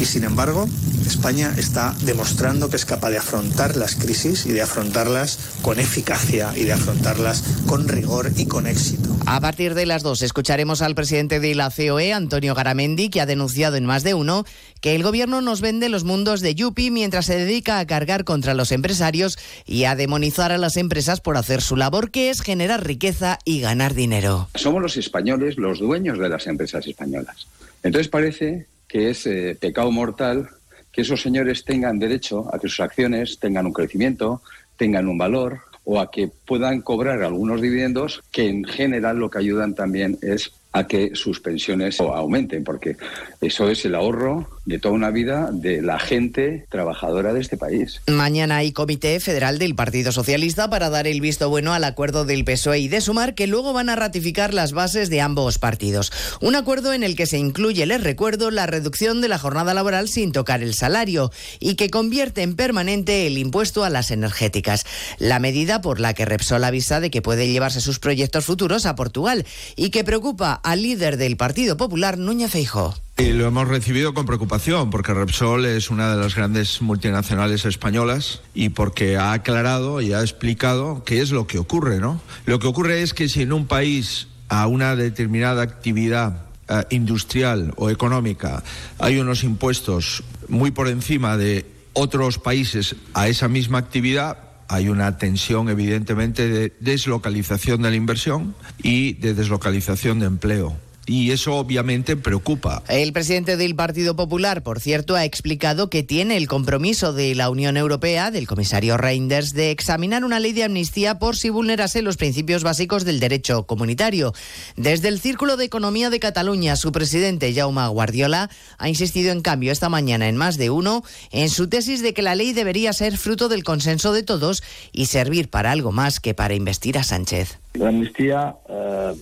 Y 0.00 0.04
sin 0.04 0.22
embargo, 0.22 0.68
España 1.06 1.52
está 1.56 1.96
demostrando 2.02 2.70
que 2.70 2.76
es 2.76 2.84
capaz 2.84 3.10
de 3.10 3.18
afrontar 3.18 3.76
las 3.76 3.96
crisis 3.96 4.46
y 4.46 4.52
de 4.52 4.62
afrontarlas 4.62 5.38
con 5.62 5.80
eficacia 5.80 6.52
y 6.54 6.64
de 6.64 6.72
afrontarlas 6.72 7.42
con 7.66 7.88
rigor 7.88 8.30
y 8.36 8.46
con 8.46 8.66
éxito. 8.68 9.16
A 9.26 9.40
partir 9.40 9.74
de 9.74 9.86
las 9.86 10.02
dos 10.02 10.22
escucharemos 10.22 10.82
al 10.82 10.94
presidente 10.94 11.40
de 11.40 11.54
la 11.54 11.70
COE, 11.70 12.12
Antonio 12.12 12.54
Garamendi, 12.54 13.08
que 13.08 13.20
ha 13.20 13.26
denunciado 13.26 13.76
en 13.76 13.86
más 13.86 14.04
de 14.04 14.14
uno 14.14 14.44
que 14.80 14.94
el 14.94 15.02
gobierno 15.02 15.40
nos 15.40 15.60
vende 15.60 15.88
los 15.88 16.04
mundos 16.04 16.40
de 16.40 16.54
Yupi 16.54 16.90
mientras 16.90 17.26
se 17.26 17.36
dedica 17.36 17.80
a 17.80 17.86
cargar 17.86 18.24
contra 18.24 18.54
los 18.54 18.70
empresarios 18.70 19.38
y 19.66 19.84
a 19.84 19.96
demonizar 19.96 20.52
a 20.52 20.58
las 20.58 20.76
empresas 20.76 21.20
por 21.20 21.36
hacer 21.36 21.60
su 21.60 21.76
labor, 21.76 22.10
que 22.12 22.30
es 22.30 22.40
generar 22.40 22.86
riqueza 22.86 23.38
y 23.44 23.60
ganar 23.60 23.94
dinero. 23.94 24.48
Somos 24.54 24.80
los 24.80 24.96
españoles 24.96 25.56
los 25.58 25.80
dueños 25.80 26.18
de 26.18 26.28
las 26.28 26.46
empresas 26.46 26.86
españolas. 26.86 27.48
Entonces 27.82 28.08
parece 28.08 28.66
que 28.88 29.10
es 29.10 29.26
eh, 29.26 29.56
pecado 29.60 29.90
mortal 29.92 30.48
que 30.90 31.02
esos 31.02 31.22
señores 31.22 31.64
tengan 31.64 31.98
derecho 31.98 32.52
a 32.52 32.58
que 32.58 32.68
sus 32.68 32.80
acciones 32.80 33.38
tengan 33.38 33.66
un 33.66 33.72
crecimiento, 33.72 34.42
tengan 34.76 35.06
un 35.06 35.18
valor 35.18 35.60
o 35.84 36.00
a 36.00 36.10
que 36.10 36.28
puedan 36.46 36.80
cobrar 36.80 37.22
algunos 37.22 37.60
dividendos 37.60 38.22
que 38.32 38.48
en 38.48 38.64
general 38.64 39.18
lo 39.18 39.30
que 39.30 39.38
ayudan 39.38 39.74
también 39.74 40.18
es 40.22 40.52
a 40.72 40.86
que 40.86 41.14
sus 41.14 41.40
pensiones 41.40 42.00
aumenten, 42.00 42.62
porque 42.64 42.96
eso 43.40 43.68
es 43.68 43.84
el 43.84 43.94
ahorro 43.94 44.57
de 44.68 44.78
toda 44.78 44.94
una 44.94 45.10
vida 45.10 45.48
de 45.50 45.80
la 45.80 45.98
gente 45.98 46.66
trabajadora 46.68 47.32
de 47.32 47.40
este 47.40 47.56
país. 47.56 48.02
Mañana 48.06 48.58
hay 48.58 48.72
comité 48.72 49.18
federal 49.18 49.58
del 49.58 49.74
Partido 49.74 50.12
Socialista 50.12 50.68
para 50.68 50.90
dar 50.90 51.06
el 51.06 51.22
visto 51.22 51.48
bueno 51.48 51.72
al 51.72 51.84
acuerdo 51.84 52.26
del 52.26 52.44
PSOE 52.44 52.80
y 52.80 52.88
de 52.88 53.00
Sumar, 53.00 53.34
que 53.34 53.46
luego 53.46 53.72
van 53.72 53.88
a 53.88 53.96
ratificar 53.96 54.52
las 54.52 54.72
bases 54.72 55.08
de 55.08 55.22
ambos 55.22 55.58
partidos. 55.58 56.12
Un 56.42 56.54
acuerdo 56.54 56.92
en 56.92 57.02
el 57.02 57.16
que 57.16 57.24
se 57.24 57.38
incluye, 57.38 57.86
les 57.86 58.04
recuerdo, 58.04 58.50
la 58.50 58.66
reducción 58.66 59.22
de 59.22 59.28
la 59.28 59.38
jornada 59.38 59.72
laboral 59.72 60.06
sin 60.06 60.32
tocar 60.32 60.62
el 60.62 60.74
salario 60.74 61.32
y 61.60 61.76
que 61.76 61.88
convierte 61.88 62.42
en 62.42 62.54
permanente 62.54 63.26
el 63.26 63.38
impuesto 63.38 63.84
a 63.84 63.90
las 63.90 64.10
energéticas. 64.10 64.84
La 65.18 65.38
medida 65.38 65.80
por 65.80 65.98
la 65.98 66.12
que 66.12 66.26
Repsol 66.26 66.64
avisa 66.64 67.00
de 67.00 67.10
que 67.10 67.22
puede 67.22 67.48
llevarse 67.48 67.80
sus 67.80 68.00
proyectos 68.00 68.44
futuros 68.44 68.84
a 68.84 68.94
Portugal 68.94 69.46
y 69.76 69.88
que 69.88 70.04
preocupa 70.04 70.52
al 70.52 70.82
líder 70.82 71.16
del 71.16 71.38
Partido 71.38 71.78
Popular, 71.78 72.18
Núñez 72.18 72.50
Feijóo. 72.50 72.94
Y 73.18 73.32
lo 73.32 73.48
hemos 73.48 73.66
recibido 73.66 74.14
con 74.14 74.26
preocupación 74.26 74.90
porque 74.90 75.12
Repsol 75.12 75.66
es 75.66 75.90
una 75.90 76.14
de 76.14 76.22
las 76.22 76.36
grandes 76.36 76.80
multinacionales 76.80 77.64
españolas 77.64 78.42
y 78.54 78.68
porque 78.68 79.16
ha 79.16 79.32
aclarado 79.32 80.00
y 80.00 80.12
ha 80.12 80.20
explicado 80.20 81.02
qué 81.04 81.20
es 81.20 81.32
lo 81.32 81.48
que 81.48 81.58
ocurre, 81.58 81.98
¿no? 81.98 82.20
Lo 82.46 82.60
que 82.60 82.68
ocurre 82.68 83.02
es 83.02 83.14
que 83.14 83.28
si 83.28 83.42
en 83.42 83.52
un 83.52 83.66
país 83.66 84.28
a 84.48 84.68
una 84.68 84.94
determinada 84.94 85.62
actividad 85.62 86.46
eh, 86.68 86.84
industrial 86.90 87.74
o 87.74 87.90
económica 87.90 88.62
hay 89.00 89.18
unos 89.18 89.42
impuestos 89.42 90.22
muy 90.46 90.70
por 90.70 90.86
encima 90.86 91.36
de 91.36 91.66
otros 91.94 92.38
países 92.38 92.94
a 93.14 93.26
esa 93.26 93.48
misma 93.48 93.78
actividad, 93.78 94.38
hay 94.68 94.88
una 94.88 95.18
tensión 95.18 95.68
evidentemente 95.68 96.48
de 96.48 96.72
deslocalización 96.78 97.82
de 97.82 97.90
la 97.90 97.96
inversión 97.96 98.54
y 98.80 99.14
de 99.14 99.34
deslocalización 99.34 100.20
de 100.20 100.26
empleo 100.26 100.87
y 101.08 101.30
eso 101.30 101.56
obviamente 101.56 102.16
preocupa. 102.16 102.82
El 102.88 103.12
presidente 103.12 103.56
del 103.56 103.74
Partido 103.74 104.14
Popular, 104.14 104.62
por 104.62 104.78
cierto, 104.78 105.16
ha 105.16 105.24
explicado 105.24 105.88
que 105.88 106.02
tiene 106.02 106.36
el 106.36 106.46
compromiso 106.46 107.12
de 107.14 107.34
la 107.34 107.48
Unión 107.48 107.76
Europea, 107.76 108.30
del 108.30 108.46
comisario 108.46 108.98
Reinders, 108.98 109.54
de 109.54 109.70
examinar 109.70 110.24
una 110.24 110.38
ley 110.38 110.52
de 110.52 110.64
amnistía 110.64 111.18
por 111.18 111.36
si 111.36 111.48
vulnerase 111.48 112.02
los 112.02 112.18
principios 112.18 112.62
básicos 112.62 113.04
del 113.04 113.20
derecho 113.20 113.66
comunitario. 113.66 114.34
Desde 114.76 115.08
el 115.08 115.18
Círculo 115.18 115.56
de 115.56 115.64
Economía 115.64 116.10
de 116.10 116.20
Cataluña, 116.20 116.76
su 116.76 116.92
presidente, 116.92 117.54
Jaume 117.54 117.88
Guardiola, 117.88 118.50
ha 118.76 118.88
insistido 118.88 119.32
en 119.32 119.40
cambio 119.40 119.72
esta 119.72 119.88
mañana 119.88 120.28
en 120.28 120.36
más 120.36 120.58
de 120.58 120.68
uno 120.68 121.02
en 121.30 121.48
su 121.48 121.68
tesis 121.68 122.02
de 122.02 122.12
que 122.12 122.22
la 122.22 122.34
ley 122.34 122.52
debería 122.52 122.92
ser 122.92 123.16
fruto 123.16 123.48
del 123.48 123.64
consenso 123.64 124.12
de 124.12 124.22
todos 124.22 124.62
y 124.92 125.06
servir 125.06 125.48
para 125.48 125.70
algo 125.70 125.90
más 125.90 126.20
que 126.20 126.34
para 126.34 126.54
investir 126.54 126.98
a 126.98 127.02
Sánchez. 127.02 127.58
La 127.74 127.88
amnistía 127.88 128.56
eh, 128.68 129.14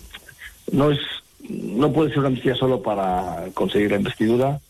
no 0.73 0.91
es 0.91 0.99
no 1.49 1.93
puede 1.93 2.11
ser 2.11 2.21
una 2.21 2.29
amnistía 2.29 2.55
solo 2.55 2.83
para 2.83 3.47
conseguir 3.55 3.91
la 3.91 3.99
investidura. 3.99 4.61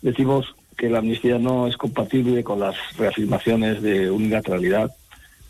Decimos 0.00 0.54
que 0.76 0.88
la 0.88 0.98
amnistía 0.98 1.38
no 1.38 1.66
es 1.66 1.76
compatible 1.76 2.42
con 2.42 2.60
las 2.60 2.76
reafirmaciones 2.96 3.82
de 3.82 4.10
unilateralidad. 4.10 4.94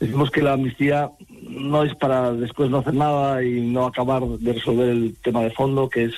Decimos 0.01 0.31
que 0.31 0.43
la 0.43 0.55
amnistía 0.55 1.11
no 1.49 1.85
es 1.85 1.95
para 1.95 2.33
después 2.33 2.71
no 2.71 2.79
hacer 2.79 2.95
nada 2.95 3.43
y 3.45 3.61
no 3.61 3.87
acabar 3.87 4.23
de 4.27 4.53
resolver 4.53 4.89
el 4.89 5.17
tema 5.23 5.43
de 5.43 5.51
fondo, 5.51 5.89
que 5.89 6.05
es, 6.05 6.15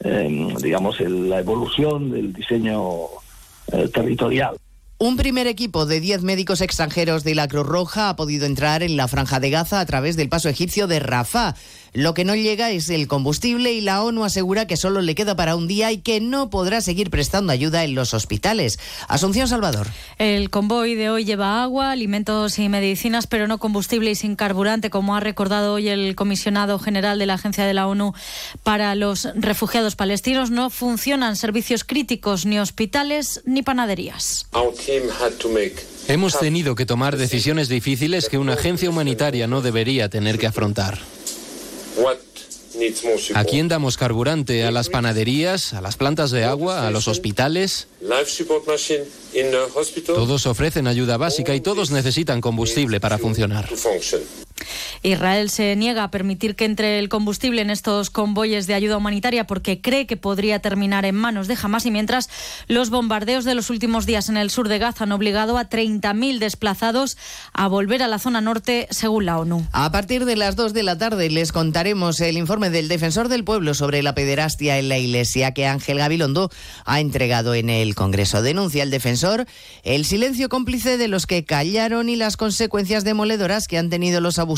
eh, 0.00 0.54
digamos, 0.62 1.00
la 1.00 1.40
evolución 1.40 2.10
del 2.10 2.32
diseño 2.32 2.82
eh, 3.72 3.88
territorial. 3.88 4.56
Un 4.98 5.16
primer 5.16 5.48
equipo 5.48 5.86
de 5.86 6.00
10 6.00 6.22
médicos 6.22 6.60
extranjeros 6.60 7.24
de 7.24 7.34
la 7.34 7.48
Cruz 7.48 7.66
Roja 7.66 8.10
ha 8.10 8.16
podido 8.16 8.46
entrar 8.46 8.82
en 8.82 8.96
la 8.96 9.08
franja 9.08 9.40
de 9.40 9.50
Gaza 9.50 9.80
a 9.80 9.86
través 9.86 10.16
del 10.16 10.28
paso 10.28 10.48
egipcio 10.48 10.86
de 10.86 11.00
Rafah. 11.00 11.56
Lo 11.94 12.12
que 12.12 12.24
no 12.24 12.34
llega 12.34 12.72
es 12.72 12.90
el 12.90 13.06
combustible 13.06 13.72
y 13.72 13.80
la 13.80 14.02
ONU 14.02 14.24
asegura 14.24 14.66
que 14.66 14.76
solo 14.76 15.00
le 15.00 15.14
queda 15.14 15.36
para 15.36 15.54
un 15.54 15.68
día 15.68 15.92
y 15.92 15.98
que 15.98 16.20
no 16.20 16.50
podrá 16.50 16.80
seguir 16.80 17.08
prestando 17.08 17.52
ayuda 17.52 17.84
en 17.84 17.94
los 17.94 18.14
hospitales. 18.14 18.80
Asunción 19.06 19.46
Salvador. 19.46 19.86
El 20.18 20.50
convoy 20.50 20.96
de 20.96 21.10
hoy 21.10 21.24
lleva 21.24 21.62
agua, 21.62 21.92
alimentos 21.92 22.58
y 22.58 22.68
medicinas, 22.68 23.28
pero 23.28 23.46
no 23.46 23.58
combustible 23.58 24.10
y 24.10 24.16
sin 24.16 24.34
carburante, 24.34 24.90
como 24.90 25.14
ha 25.14 25.20
recordado 25.20 25.74
hoy 25.74 25.88
el 25.88 26.16
comisionado 26.16 26.80
general 26.80 27.20
de 27.20 27.26
la 27.26 27.34
Agencia 27.34 27.64
de 27.64 27.74
la 27.74 27.86
ONU 27.86 28.12
para 28.64 28.96
los 28.96 29.28
refugiados 29.36 29.94
palestinos. 29.94 30.50
No 30.50 30.70
funcionan 30.70 31.36
servicios 31.36 31.84
críticos, 31.84 32.44
ni 32.44 32.58
hospitales, 32.58 33.42
ni 33.44 33.62
panaderías. 33.62 34.48
Hemos 36.08 36.40
tenido 36.40 36.74
que 36.74 36.86
tomar 36.86 37.16
decisiones 37.16 37.68
difíciles 37.68 38.28
que 38.28 38.38
una 38.38 38.54
agencia 38.54 38.90
humanitaria 38.90 39.46
no 39.46 39.60
debería 39.60 40.08
tener 40.08 40.40
que 40.40 40.48
afrontar. 40.48 40.98
¿A 43.34 43.44
quién 43.44 43.68
damos 43.68 43.96
carburante? 43.96 44.64
¿A 44.64 44.70
las 44.70 44.88
panaderías? 44.88 45.74
¿A 45.74 45.80
las 45.80 45.96
plantas 45.96 46.30
de 46.32 46.44
agua? 46.44 46.86
¿A 46.86 46.90
los 46.90 47.06
hospitales? 47.06 47.86
Todos 50.06 50.46
ofrecen 50.46 50.86
ayuda 50.88 51.16
básica 51.16 51.54
y 51.54 51.60
todos 51.60 51.90
necesitan 51.90 52.40
combustible 52.40 53.00
para 53.00 53.18
funcionar. 53.18 53.68
Israel 55.02 55.50
se 55.50 55.76
niega 55.76 56.04
a 56.04 56.10
permitir 56.10 56.56
que 56.56 56.64
entre 56.64 56.98
el 56.98 57.08
combustible 57.08 57.62
en 57.62 57.70
estos 57.70 58.10
convoyes 58.10 58.66
de 58.66 58.74
ayuda 58.74 58.96
humanitaria 58.96 59.46
porque 59.46 59.80
cree 59.80 60.06
que 60.06 60.16
podría 60.16 60.60
terminar 60.60 61.04
en 61.04 61.14
manos 61.14 61.48
de 61.48 61.56
Hamas 61.62 61.86
y 61.86 61.90
mientras 61.90 62.30
los 62.68 62.90
bombardeos 62.90 63.44
de 63.44 63.54
los 63.54 63.70
últimos 63.70 64.06
días 64.06 64.28
en 64.28 64.36
el 64.36 64.50
sur 64.50 64.68
de 64.68 64.78
Gaza 64.78 65.04
han 65.04 65.12
obligado 65.12 65.58
a 65.58 65.68
30.000 65.68 66.38
desplazados 66.38 67.16
a 67.52 67.68
volver 67.68 68.02
a 68.02 68.08
la 68.08 68.18
zona 68.18 68.40
norte 68.40 68.88
según 68.90 69.26
la 69.26 69.38
ONU. 69.38 69.66
A 69.72 69.90
partir 69.92 70.24
de 70.24 70.36
las 70.36 70.56
2 70.56 70.72
de 70.72 70.82
la 70.82 70.96
tarde 70.96 71.28
les 71.28 71.52
contaremos 71.52 72.20
el 72.20 72.36
informe 72.36 72.70
del 72.70 72.88
defensor 72.88 73.28
del 73.28 73.44
pueblo 73.44 73.74
sobre 73.74 74.02
la 74.02 74.14
pederastia 74.14 74.78
en 74.78 74.88
la 74.88 74.98
iglesia 74.98 75.52
que 75.52 75.66
Ángel 75.66 75.98
Gabilondo 75.98 76.50
ha 76.84 77.00
entregado 77.00 77.54
en 77.54 77.70
el 77.70 77.94
Congreso. 77.94 78.42
Denuncia 78.42 78.82
el 78.82 78.90
defensor 78.90 79.46
el 79.82 80.04
silencio 80.04 80.48
cómplice 80.48 80.96
de 80.96 81.08
los 81.08 81.26
que 81.26 81.44
callaron 81.44 82.08
y 82.08 82.16
las 82.16 82.36
consecuencias 82.36 83.04
demoledoras 83.04 83.68
que 83.68 83.78
han 83.78 83.90
tenido 83.90 84.20
los 84.20 84.38
abusos 84.38 84.53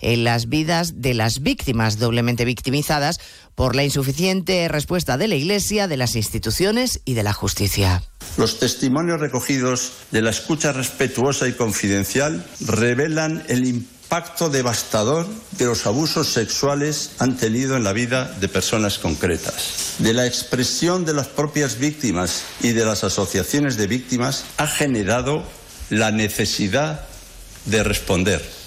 en 0.00 0.24
las 0.24 0.48
vidas 0.48 1.00
de 1.00 1.14
las 1.14 1.40
víctimas 1.40 1.98
doblemente 1.98 2.44
victimizadas 2.44 3.20
por 3.54 3.76
la 3.76 3.84
insuficiente 3.84 4.68
respuesta 4.68 5.16
de 5.16 5.28
la 5.28 5.34
Iglesia, 5.34 5.88
de 5.88 5.96
las 5.96 6.16
instituciones 6.16 7.00
y 7.04 7.14
de 7.14 7.22
la 7.22 7.32
justicia. 7.32 8.02
Los 8.36 8.58
testimonios 8.58 9.20
recogidos 9.20 9.92
de 10.10 10.22
la 10.22 10.30
escucha 10.30 10.72
respetuosa 10.72 11.48
y 11.48 11.52
confidencial 11.52 12.44
revelan 12.60 13.42
el 13.48 13.66
impacto 13.66 14.48
devastador 14.48 15.26
que 15.58 15.66
los 15.66 15.86
abusos 15.86 16.28
sexuales 16.28 17.12
han 17.18 17.36
tenido 17.36 17.76
en 17.76 17.84
la 17.84 17.92
vida 17.92 18.24
de 18.40 18.48
personas 18.48 18.98
concretas. 18.98 19.94
De 19.98 20.14
la 20.14 20.26
expresión 20.26 21.04
de 21.04 21.14
las 21.14 21.28
propias 21.28 21.78
víctimas 21.78 22.42
y 22.60 22.72
de 22.72 22.84
las 22.84 23.04
asociaciones 23.04 23.76
de 23.76 23.86
víctimas 23.86 24.44
ha 24.56 24.66
generado 24.66 25.44
la 25.90 26.10
necesidad 26.10 27.06
de 27.66 27.82
responder 27.82 28.59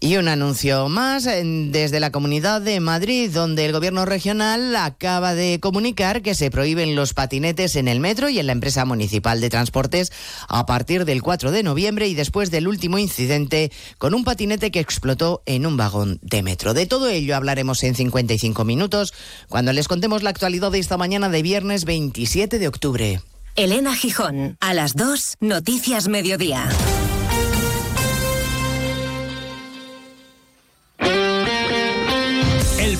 Y 0.00 0.16
un 0.16 0.28
anuncio 0.28 0.88
más 0.88 1.24
desde 1.24 1.98
la 1.98 2.12
Comunidad 2.12 2.60
de 2.60 2.78
Madrid, 2.78 3.30
donde 3.32 3.66
el 3.66 3.72
Gobierno 3.72 4.04
regional 4.04 4.76
acaba 4.76 5.34
de 5.34 5.58
comunicar 5.60 6.22
que 6.22 6.36
se 6.36 6.50
prohíben 6.50 6.94
los 6.94 7.14
patinetes 7.14 7.74
en 7.74 7.88
el 7.88 7.98
metro 7.98 8.28
y 8.28 8.38
en 8.38 8.46
la 8.46 8.52
empresa 8.52 8.84
municipal 8.84 9.40
de 9.40 9.50
transportes 9.50 10.12
a 10.48 10.66
partir 10.66 11.04
del 11.04 11.22
4 11.22 11.50
de 11.50 11.64
noviembre 11.64 12.06
y 12.06 12.14
después 12.14 12.52
del 12.52 12.68
último 12.68 12.98
incidente 12.98 13.72
con 13.98 14.14
un 14.14 14.22
patinete 14.22 14.70
que 14.70 14.80
explotó 14.80 15.42
en 15.46 15.66
un 15.66 15.76
vagón 15.76 16.20
de 16.22 16.42
metro. 16.42 16.74
De 16.74 16.86
todo 16.86 17.08
ello 17.08 17.34
hablaremos 17.34 17.82
en 17.82 17.96
55 17.96 18.64
minutos 18.64 19.12
cuando 19.48 19.72
les 19.72 19.88
contemos 19.88 20.22
la 20.22 20.30
actualidad 20.30 20.70
de 20.70 20.78
esta 20.78 20.96
mañana 20.96 21.28
de 21.28 21.42
viernes 21.42 21.84
27 21.84 22.60
de 22.60 22.68
octubre. 22.68 23.20
Elena 23.56 23.96
Gijón, 23.96 24.56
a 24.60 24.74
las 24.74 24.94
2, 24.94 25.38
Noticias 25.40 26.06
Mediodía. 26.06 26.68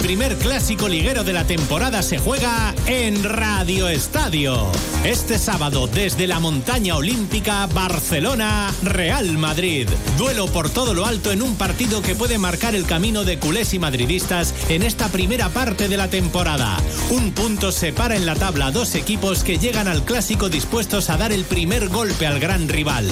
Primer 0.09 0.37
clásico 0.37 0.89
liguero 0.89 1.23
de 1.23 1.35
la 1.35 1.45
temporada 1.45 2.03
se 2.03 2.17
juega 2.17 2.75
en 2.87 3.23
Radio 3.23 3.91
Estadio. 3.91 4.73
Este 5.05 5.39
sábado 5.39 5.87
desde 5.87 6.27
la 6.27 6.41
montaña 6.41 6.97
olímpica 6.97 7.67
Barcelona, 7.67 8.73
Real 8.83 9.37
Madrid. 9.37 9.87
Duelo 10.17 10.47
por 10.47 10.71
todo 10.71 10.95
lo 10.95 11.05
alto 11.05 11.31
en 11.31 11.43
un 11.43 11.57
partido 11.57 12.01
que 12.01 12.15
puede 12.15 12.39
marcar 12.39 12.75
el 12.75 12.87
camino 12.87 13.25
de 13.25 13.39
culés 13.39 13.75
y 13.75 13.79
madridistas 13.79 14.55
en 14.71 14.83
esta 14.83 15.09
primera 15.09 15.51
parte 15.51 15.89
de 15.89 15.99
la 15.99 16.09
temporada. 16.09 16.79
Un 17.11 17.33
punto 17.33 17.71
separa 17.71 18.17
en 18.17 18.25
la 18.25 18.35
tabla 18.35 18.71
dos 18.71 18.95
equipos 18.95 19.45
que 19.45 19.59
llegan 19.59 19.89
al 19.89 20.07
clásico 20.07 20.49
dispuestos 20.49 21.11
a 21.11 21.19
dar 21.19 21.33
el 21.33 21.45
primer 21.45 21.91
golpe 21.91 22.27
al 22.27 22.41
gran 22.41 22.67
rival. 22.71 23.07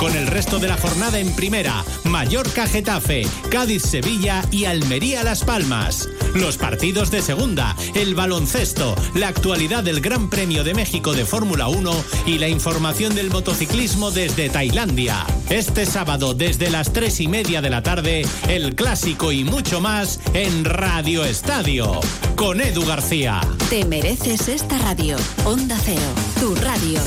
Con 0.00 0.16
el 0.16 0.26
resto 0.26 0.58
de 0.58 0.68
la 0.68 0.78
jornada 0.78 1.18
en 1.18 1.30
primera, 1.36 1.84
Mallorca 2.04 2.66
Getafe, 2.66 3.26
Cádiz 3.50 3.82
Sevilla 3.82 4.42
y 4.50 4.64
Almería 4.64 5.22
Las 5.24 5.44
Palmas 5.44 6.08
los 6.40 6.56
partidos 6.56 7.10
de 7.10 7.22
segunda, 7.22 7.76
el 7.94 8.14
baloncesto, 8.14 8.94
la 9.14 9.28
actualidad 9.28 9.82
del 9.82 10.00
Gran 10.00 10.30
Premio 10.30 10.64
de 10.64 10.74
México 10.74 11.12
de 11.12 11.24
Fórmula 11.24 11.68
1 11.68 12.04
y 12.26 12.38
la 12.38 12.48
información 12.48 13.14
del 13.14 13.30
motociclismo 13.30 14.10
desde 14.10 14.48
Tailandia. 14.48 15.26
Este 15.50 15.86
sábado 15.86 16.34
desde 16.34 16.70
las 16.70 16.92
tres 16.92 17.20
y 17.20 17.28
media 17.28 17.60
de 17.60 17.70
la 17.70 17.82
tarde, 17.82 18.26
el 18.48 18.74
clásico 18.74 19.32
y 19.32 19.44
mucho 19.44 19.80
más 19.80 20.20
en 20.34 20.64
Radio 20.64 21.24
Estadio 21.24 22.00
con 22.36 22.60
Edu 22.60 22.84
García. 22.84 23.40
Te 23.70 23.84
mereces 23.84 24.48
esta 24.48 24.78
radio. 24.78 25.16
Onda 25.44 25.76
Cero, 25.84 26.00
tu 26.40 26.54
radio. 26.54 27.00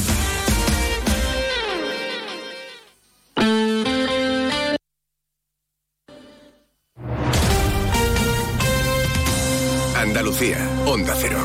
Onda 10.92 11.16
Cero. 11.16 11.40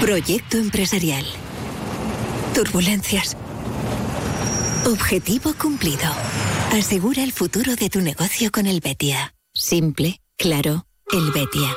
Proyecto 0.00 0.56
empresarial. 0.56 1.26
Turbulencias. 2.54 3.36
Objetivo 4.86 5.52
cumplido. 5.60 5.98
Asegura 6.72 7.22
el 7.22 7.32
futuro 7.32 7.76
de 7.76 7.90
tu 7.90 8.00
negocio 8.00 8.50
con 8.50 8.66
el 8.66 8.80
Betia. 8.80 9.34
Simple, 9.52 10.22
claro, 10.38 10.86
el 11.12 11.32
Betia. 11.32 11.76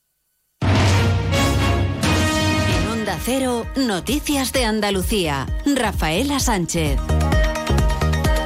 Cero, 3.19 3.65
Noticias 3.75 4.51
de 4.51 4.65
Andalucía. 4.65 5.47
Rafaela 5.65 6.39
Sánchez. 6.39 6.99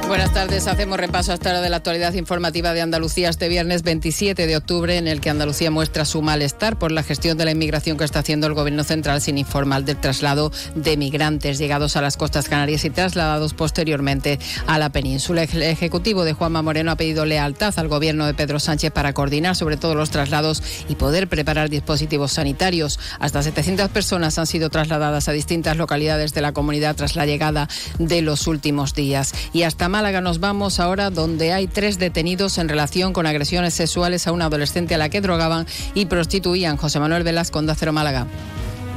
Buenas 0.08 0.32
tardes. 0.32 0.68
Hacemos 0.68 1.00
repaso 1.00 1.32
hasta 1.32 1.48
ahora 1.48 1.62
de 1.62 1.68
la 1.68 1.78
actualidad 1.78 2.14
informativa 2.14 2.72
de 2.72 2.80
Andalucía 2.80 3.28
este 3.28 3.48
viernes 3.48 3.82
27 3.82 4.46
de 4.46 4.56
octubre, 4.56 4.96
en 4.98 5.08
el 5.08 5.20
que 5.20 5.30
Andalucía 5.30 5.72
muestra 5.72 6.04
su 6.04 6.22
malestar 6.22 6.78
por 6.78 6.92
la 6.92 7.02
gestión 7.02 7.36
de 7.36 7.44
la 7.44 7.50
inmigración 7.50 7.96
que 7.96 8.04
está 8.04 8.20
haciendo 8.20 8.46
el 8.46 8.54
Gobierno 8.54 8.84
central 8.84 9.20
sin 9.20 9.36
informar 9.36 9.82
del 9.82 9.96
traslado 9.96 10.52
de 10.76 10.96
migrantes 10.96 11.58
llegados 11.58 11.96
a 11.96 12.02
las 12.02 12.16
costas 12.16 12.48
canarias 12.48 12.84
y 12.84 12.90
trasladados 12.90 13.52
posteriormente 13.52 14.38
a 14.68 14.78
la 14.78 14.90
península. 14.90 15.42
El 15.42 15.62
Ejecutivo 15.62 16.22
de 16.22 16.34
Juanma 16.34 16.62
Moreno 16.62 16.92
ha 16.92 16.96
pedido 16.96 17.24
lealtad 17.24 17.74
al 17.76 17.88
Gobierno 17.88 18.26
de 18.26 18.34
Pedro 18.34 18.60
Sánchez 18.60 18.92
para 18.92 19.12
coordinar 19.12 19.56
sobre 19.56 19.76
todo 19.76 19.96
los 19.96 20.10
traslados 20.10 20.62
y 20.88 20.94
poder 20.94 21.26
preparar 21.26 21.68
dispositivos 21.68 22.32
sanitarios. 22.32 23.00
Hasta 23.18 23.42
700 23.42 23.88
personas 23.88 24.38
han 24.38 24.46
sido 24.46 24.70
trasladadas 24.70 25.28
a 25.28 25.32
distintas 25.32 25.76
localidades 25.76 26.32
de 26.32 26.42
la 26.42 26.52
comunidad 26.52 26.94
tras 26.94 27.16
la 27.16 27.26
llegada 27.26 27.68
de 27.98 28.22
los 28.22 28.46
últimos 28.46 28.94
días. 28.94 29.34
Y 29.52 29.64
hasta 29.64 29.95
Málaga 29.96 30.20
nos 30.20 30.40
vamos 30.40 30.78
ahora 30.78 31.08
donde 31.08 31.54
hay 31.54 31.68
tres 31.68 31.98
detenidos 31.98 32.58
en 32.58 32.68
relación 32.68 33.14
con 33.14 33.24
agresiones 33.24 33.72
sexuales 33.72 34.26
a 34.26 34.32
una 34.32 34.44
adolescente 34.44 34.94
a 34.94 34.98
la 34.98 35.08
que 35.08 35.22
drogaban 35.22 35.66
y 35.94 36.04
prostituían. 36.04 36.76
José 36.76 37.00
Manuel 37.00 37.22
Velasco, 37.22 37.60
Onda 37.60 37.74
Cero 37.74 37.94
Málaga. 37.94 38.26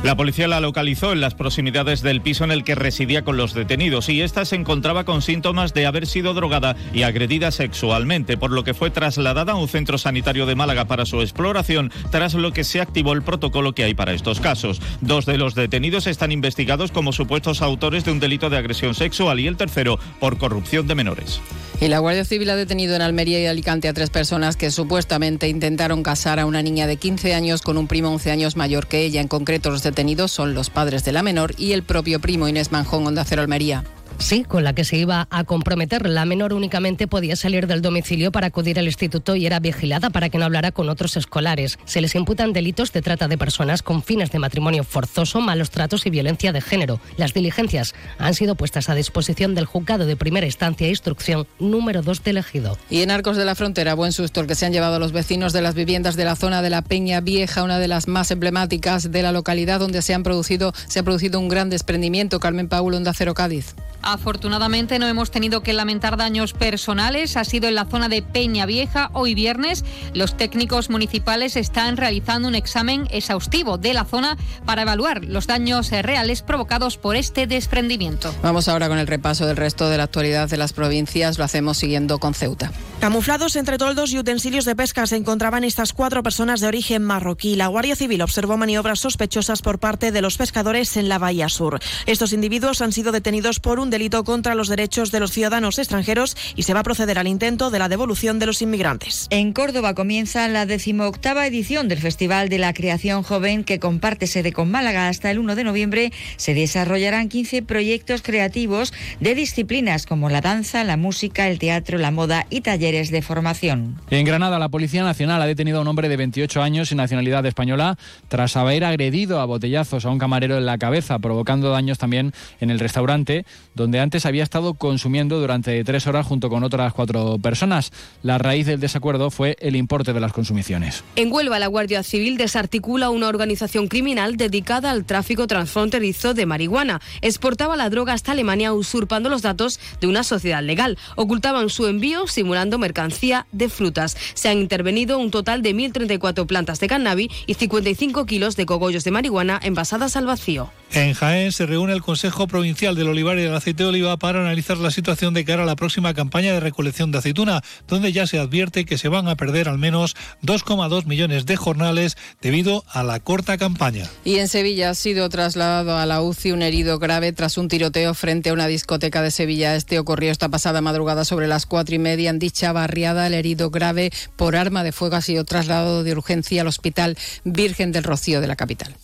La 0.02 0.16
policía 0.16 0.48
la 0.48 0.62
localizó 0.62 1.12
en 1.12 1.20
las 1.20 1.36
proximidades 1.36 2.02
del 2.02 2.22
piso 2.22 2.46
en 2.46 2.52
el 2.52 2.64
que 2.64 2.74
residía 2.74 3.26
con 3.26 3.36
los 3.36 3.54
detenidos 3.54 4.08
y 4.08 4.22
esta 4.22 4.46
se 4.46 4.56
encontraba 4.56 5.04
con 5.04 5.22
síntomas 5.22 5.74
de 5.74 5.86
haber 5.86 6.08
sido 6.08 6.34
drogada 6.34 6.78
y 6.94 7.04
agredida 7.04 7.52
sexualmente, 7.52 8.38
por 8.38 8.52
lo 8.52 8.64
que 8.64 8.74
fue 8.74 8.92
trasladada 8.92 9.52
a 9.52 9.56
un 9.56 9.68
centro 9.68 9.98
sanitario 9.98 10.46
de 10.46 10.56
Málaga 10.56 10.86
para 10.86 11.06
su 11.06 11.22
exploración, 11.22 11.92
tras 12.12 12.34
lo 12.34 12.54
que 12.54 12.64
se 12.64 12.80
activó 12.80 13.12
el 13.12 13.24
protocolo 13.24 13.76
que 13.76 13.84
hay 13.84 13.94
para 13.94 14.14
estos 14.14 14.40
casos. 14.40 14.82
Dos 15.02 15.26
de 15.26 15.38
los 15.38 15.54
detenidos 15.54 16.08
están 16.08 16.32
investigados 16.32 16.94
como 16.94 17.12
supuestos 17.12 17.62
autores 17.62 18.06
de 18.06 18.14
un 18.14 18.22
delito 18.22 18.50
de 18.50 18.58
agresión 18.58 18.96
sexual 18.96 19.42
y 19.42 19.48
el 19.48 19.58
tercero 19.58 20.00
por 20.22 20.38
corrupción 20.38 20.88
de 20.88 20.96
menores. 20.96 21.42
Y 21.82 21.88
la 21.88 22.00
Guardia 22.00 22.26
Civil 22.26 22.50
ha 22.50 22.58
detenido 22.58 22.94
en 22.96 23.02
Almería 23.02 23.40
y 23.40 23.46
Alicante 23.46 23.88
a 23.88 23.94
tres 23.94 24.10
personas 24.10 24.58
que 24.58 24.70
supuestamente 24.70 25.48
intentaron 25.48 26.04
casar 26.04 26.38
a 26.38 26.46
una 26.46 26.62
niña 26.62 26.88
de 26.88 26.98
15 26.98 27.34
años 27.34 27.62
con 27.62 27.78
un 27.78 27.88
primo 27.88 28.10
11 28.10 28.32
años 28.32 28.58
mayor 28.58 28.88
que 28.88 29.02
ella. 29.02 29.22
En 29.22 29.30
concreto, 29.30 29.70
los 29.70 29.82
detenidos 29.90 30.32
son 30.32 30.54
los 30.54 30.70
padres 30.70 31.04
de 31.04 31.12
la 31.12 31.24
menor 31.24 31.54
y 31.58 31.72
el 31.74 31.84
propio 31.84 32.20
primo 32.20 32.48
Inés 32.48 32.72
Manjón, 32.72 33.08
Onda 33.08 33.26
Cero 33.26 33.42
Almería. 33.42 33.84
Sí, 34.20 34.44
con 34.44 34.66
la 34.66 34.74
que 34.74 34.84
se 34.84 34.98
iba 34.98 35.28
a 35.32 35.44
comprometer. 35.46 36.08
La 36.08 36.26
menor 36.26 36.54
únicamente 36.54 37.08
podía 37.08 37.38
salir 37.38 37.68
del 37.68 37.82
domicilio 37.82 38.32
para 38.32 38.48
acudir 38.48 38.78
al 38.78 38.86
instituto 38.86 39.36
y 39.36 39.46
era 39.46 39.62
vigilada 39.62 40.10
para 40.10 40.30
que 40.30 40.38
no 40.38 40.46
hablara 40.46 40.72
con 40.72 40.90
otros 40.90 41.16
escolares. 41.16 41.80
Se 41.86 42.02
les 42.02 42.14
imputan 42.16 42.52
delitos 42.52 42.92
de 42.92 43.02
trata 43.02 43.30
de 43.30 43.38
personas 43.38 43.82
con 43.82 44.04
fines 44.04 44.30
de 44.32 44.40
matrimonio 44.40 44.84
forzoso, 44.84 45.40
malos 45.40 45.72
tratos 45.72 46.06
y 46.06 46.10
violencia 46.10 46.52
de 46.52 46.62
género. 46.62 47.00
Las 47.16 47.34
diligencias 47.34 47.96
han 48.18 48.36
sido 48.36 48.56
puestas 48.56 48.90
a 48.90 48.94
disposición 48.96 49.56
del 49.56 49.66
juzgado 49.66 50.06
de 50.06 50.18
primera 50.18 50.46
instancia 50.46 50.88
e 50.88 50.92
instrucción 50.92 51.48
número 51.58 52.02
2 52.02 52.24
del 52.24 52.38
ejido. 52.38 52.78
Y 52.90 53.02
en 53.02 53.12
Arcos 53.12 53.38
de 53.38 53.46
la 53.46 53.56
Frontera, 53.56 53.94
buen 53.94 54.12
susto 54.12 54.42
el 54.42 54.48
que 54.48 54.56
se 54.56 54.66
han 54.66 54.74
llevado 54.74 55.00
los 55.00 55.14
vecinos 55.14 55.54
de 55.54 55.62
las 55.62 55.76
viviendas 55.76 56.18
de 56.18 56.26
la 56.26 56.36
zona 56.36 56.62
de 56.62 56.70
la 56.70 56.82
Peña 56.82 57.22
Vieja, 57.22 57.64
una 57.64 57.80
de 57.80 57.88
las 57.88 58.10
más 58.10 58.32
emblemáticas 58.32 59.12
de 59.12 59.22
la 59.24 59.32
localidad 59.32 59.80
donde 59.80 60.02
se 60.02 60.14
han 60.14 60.24
producido 60.24 60.74
se 60.88 61.00
ha 61.00 61.04
producido 61.04 61.40
un 61.40 61.48
gran 61.48 61.70
desprendimiento. 61.70 62.42
Carmen 62.42 62.68
Paulo, 62.68 62.98
Onda 62.98 63.14
Cero 63.14 63.34
Cádiz. 63.34 63.76
Afortunadamente 64.12 64.98
no 64.98 65.08
hemos 65.08 65.30
tenido 65.30 65.62
que 65.62 65.72
lamentar 65.72 66.18
daños 66.18 66.54
personales. 66.54 67.38
Ha 67.38 67.44
sido 67.44 67.68
en 67.68 67.76
la 67.76 67.86
zona 67.86 68.10
de 68.10 68.24
Peña 68.24 68.66
Vieja. 68.66 69.12
Hoy 69.14 69.36
viernes 69.36 69.86
los 70.16 70.36
técnicos 70.36 70.90
municipales 70.90 71.56
están 71.56 71.96
realizando 71.96 72.48
un 72.48 72.56
examen 72.56 73.08
exhaustivo 73.12 73.78
de 73.78 73.94
la 73.94 74.06
zona 74.06 74.36
para 74.66 74.82
evaluar 74.82 75.24
los 75.26 75.46
daños 75.46 75.92
reales 75.92 76.42
provocados 76.42 76.98
por 76.98 77.18
este 77.18 77.46
desprendimiento. 77.46 78.34
Vamos 78.42 78.68
ahora 78.68 78.88
con 78.88 78.98
el 78.98 79.06
repaso 79.06 79.46
del 79.46 79.58
resto 79.58 79.90
de 79.90 79.98
la 79.98 80.06
actualidad 80.06 80.50
de 80.50 80.58
las 80.58 80.74
provincias. 80.74 81.38
Lo 81.38 81.44
hacemos 81.44 81.78
siguiendo 81.78 82.18
con 82.18 82.34
Ceuta. 82.34 82.72
Camuflados 83.00 83.56
entre 83.56 83.78
toldos 83.78 84.12
y 84.12 84.20
utensilios 84.20 84.66
de 84.66 84.76
pesca 84.76 85.08
se 85.08 85.16
encontraban 85.16 85.64
estas 85.64 85.94
cuatro 85.94 86.22
personas 86.22 86.60
de 86.60 86.68
origen 86.68 87.02
marroquí. 87.02 87.56
La 87.56 87.68
Guardia 87.68 87.96
Civil 87.96 88.22
observó 88.22 88.58
maniobras 88.58 89.00
sospechosas 89.00 89.62
por 89.62 89.80
parte 89.80 90.12
de 90.12 90.22
los 90.22 90.36
pescadores 90.36 90.98
en 90.98 91.08
la 91.08 91.18
Bahía 91.18 91.48
Sur. 91.48 91.80
Estos 92.08 92.34
individuos 92.34 92.82
han 92.82 92.92
sido 92.92 93.14
detenidos 93.14 93.62
por 93.62 93.80
un 93.80 93.90
delito 93.90 94.26
contra 94.26 94.54
los 94.54 94.68
derechos 94.68 95.12
de 95.12 95.22
los 95.22 95.32
ciudadanos 95.32 95.80
extranjeros 95.80 96.36
y 96.58 96.64
se 96.64 96.74
va 96.74 96.82
a 96.82 96.84
proceder 96.84 97.18
al 97.20 97.30
intento 97.30 97.70
de 97.70 97.80
la 97.80 97.88
devolución 97.88 98.38
de 98.38 98.48
los 98.48 98.62
inmigrantes. 98.62 99.28
En 99.30 99.54
Córdoba 99.54 99.96
comienza 99.96 100.50
la 100.50 100.66
decimoctava 100.66 101.48
edición 101.48 101.88
del 101.88 102.00
Festival 102.00 102.50
de 102.50 102.58
la 102.58 102.74
Creación 102.74 103.24
Joven 103.24 103.64
que 103.64 103.80
comparte 103.80 104.28
sede 104.28 104.52
con 104.52 104.70
Málaga 104.70 105.08
hasta 105.08 105.32
el 105.32 105.40
1 105.40 105.56
de 105.56 105.64
noviembre. 105.64 106.12
Se 106.36 106.54
desarrollarán 106.54 107.30
15 107.30 107.64
proyectos 107.64 108.22
creativos 108.22 108.92
de 109.22 109.36
disciplinas 109.36 110.06
como 110.06 110.30
la 110.30 110.42
danza, 110.42 110.84
la 110.84 110.98
música, 110.98 111.48
el 111.48 111.60
teatro, 111.60 111.98
la 111.98 112.12
moda 112.12 112.46
y 112.50 112.60
talleres 112.60 112.89
de 112.90 113.22
formación. 113.22 114.02
En 114.10 114.26
Granada, 114.26 114.58
la 114.58 114.70
Policía 114.70 115.04
Nacional 115.04 115.40
ha 115.44 115.46
detenido 115.46 115.78
a 115.78 115.82
un 115.82 115.88
hombre 115.88 116.10
de 116.10 116.18
28 116.18 116.64
años 116.64 116.90
sin 116.90 116.98
nacionalidad 116.98 117.46
española 117.46 118.00
tras 118.30 118.58
haber 118.58 118.84
agredido 118.84 119.40
a 119.40 119.46
botellazos 119.46 120.06
a 120.06 120.10
un 120.10 120.18
camarero 120.18 120.58
en 120.58 120.66
la 120.66 120.80
cabeza, 120.80 121.20
provocando 121.20 121.70
daños 121.70 122.00
también 122.00 122.34
en 122.60 122.72
el 122.72 122.80
restaurante, 122.80 123.46
donde 123.76 124.00
antes 124.00 124.26
había 124.26 124.42
estado 124.42 124.74
consumiendo 124.74 125.40
durante 125.40 125.84
tres 125.84 126.08
horas 126.08 126.26
junto 126.26 126.50
con 126.50 126.64
otras 126.64 126.92
cuatro 126.94 127.38
personas. 127.38 127.92
La 128.24 128.40
raíz 128.40 128.66
del 128.66 128.80
desacuerdo 128.80 129.30
fue 129.30 129.56
el 129.60 129.76
importe 129.76 130.12
de 130.12 130.20
las 130.20 130.34
consumiciones. 130.34 131.04
En 131.16 131.32
Huelva, 131.32 131.60
la 131.60 131.68
Guardia 131.68 132.02
Civil 132.02 132.38
desarticula 132.38 133.12
una 133.12 133.28
organización 133.28 133.88
criminal 133.88 134.36
dedicada 134.36 134.90
al 134.90 135.06
tráfico 135.06 135.46
transfronterizo 135.46 136.34
de 136.34 136.48
marihuana. 136.48 137.02
Exportaba 137.22 137.78
la 137.78 137.92
droga 137.92 138.14
hasta 138.14 138.32
Alemania 138.32 138.74
usurpando 138.74 139.30
los 139.30 139.44
datos 139.44 139.80
de 140.02 140.08
una 140.08 140.24
sociedad 140.24 140.64
legal. 140.64 140.98
Ocultaban 141.16 141.70
su 141.70 141.86
envío 141.86 142.26
simulando 142.26 142.79
mercancía 142.80 143.46
de 143.52 143.70
frutas. 143.70 144.18
Se 144.34 144.50
han 144.50 144.58
intervenido 144.58 145.20
un 145.20 145.32
total 145.32 145.62
de 145.62 145.76
1.034 145.76 146.48
plantas 146.48 146.80
de 146.80 146.88
cannabis 146.88 147.30
y 147.46 147.54
55 147.54 148.26
kilos 148.26 148.56
de 148.56 148.66
cogollos 148.66 149.04
de 149.04 149.12
marihuana 149.12 149.60
envasadas 149.62 150.16
al 150.16 150.26
vacío. 150.26 150.72
En 150.92 151.14
Jaén 151.14 151.52
se 151.52 151.68
reúne 151.68 151.94
el 151.94 152.02
Consejo 152.02 152.48
Provincial 152.48 152.96
del 152.96 153.10
Olivar 153.10 153.38
y 153.38 153.44
del 153.44 153.54
Aceite 153.54 153.84
de 153.84 153.90
Oliva 153.90 154.18
para 154.18 154.42
analizar 154.42 154.78
la 154.78 154.90
situación 154.90 155.36
de 155.36 155.46
cara 155.46 155.62
a 155.62 155.66
la 155.66 155.76
próxima 155.76 156.16
campaña 156.16 156.52
de 156.52 156.60
recolección 156.60 157.12
de 157.12 157.20
aceituna, 157.20 157.62
donde 157.88 158.12
ya 158.12 158.26
se 158.26 158.40
advierte 158.40 158.86
que 158.86 158.98
se 158.98 159.08
van 159.08 159.28
a 159.28 159.36
perder 159.36 159.70
al 159.70 159.78
menos 159.78 160.16
2,2 160.42 161.06
millones 161.06 161.46
de 161.46 161.58
jornales 161.58 162.18
debido 162.42 162.84
a 162.90 163.04
la 163.04 163.20
corta 163.20 163.58
campaña. 163.58 164.10
Y 164.26 164.38
en 164.38 164.48
Sevilla 164.48 164.90
ha 164.90 164.96
sido 164.96 165.30
trasladado 165.30 165.98
a 165.98 166.06
la 166.06 166.22
UCI 166.22 166.54
un 166.54 166.64
herido 166.64 166.98
grave 166.98 167.34
tras 167.34 167.58
un 167.58 167.68
tiroteo 167.68 168.14
frente 168.14 168.50
a 168.50 168.54
una 168.54 168.68
discoteca 168.68 169.22
de 169.22 169.32
Sevilla. 169.32 169.76
Este 169.76 170.00
ocurrió 170.00 170.32
esta 170.32 170.50
pasada 170.50 170.82
madrugada 170.82 171.26
sobre 171.26 171.48
las 171.48 171.66
cuatro 171.66 171.96
y 171.96 172.00
media 172.00 172.30
en 172.30 172.40
dicha 172.40 172.69
barriada. 172.72 173.28
El 173.28 173.34
herido 173.34 173.70
grave 173.70 174.12
por 174.36 174.56
arma 174.56 174.84
de 174.84 174.92
fuego 174.92 175.16
ha 175.16 175.22
sido 175.22 175.44
trasladado 175.46 176.04
de 176.04 176.12
urgencia 176.14 176.62
al 176.62 176.68
Hospital 176.68 177.18
Virgen 177.44 177.92
del 177.92 178.04
Rocío 178.04 178.42
de 178.42 178.48
la 178.48 178.56
capital. 178.56 178.96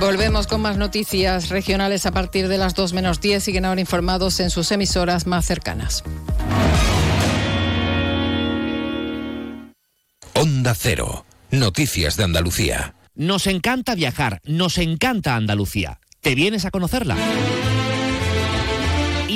Volvemos 0.00 0.48
con 0.48 0.60
más 0.60 0.76
noticias 0.76 1.48
regionales 1.48 2.06
a 2.06 2.10
partir 2.10 2.48
de 2.48 2.58
las 2.58 2.74
2 2.74 2.92
menos 2.92 3.20
10. 3.20 3.44
Siguen 3.44 3.64
ahora 3.64 3.80
informados 3.80 4.40
en 4.40 4.50
sus 4.50 4.72
emisoras 4.72 5.26
más 5.26 5.46
cercanas. 5.46 6.02
Onda 10.34 10.74
Cero. 10.74 11.24
Noticias 11.52 12.16
de 12.16 12.24
Andalucía. 12.24 12.94
Nos 13.14 13.46
encanta 13.46 13.94
viajar, 13.94 14.40
nos 14.44 14.78
encanta 14.78 15.36
Andalucía. 15.36 16.00
¿Te 16.20 16.34
vienes 16.34 16.64
a 16.64 16.70
conocerla? 16.70 17.16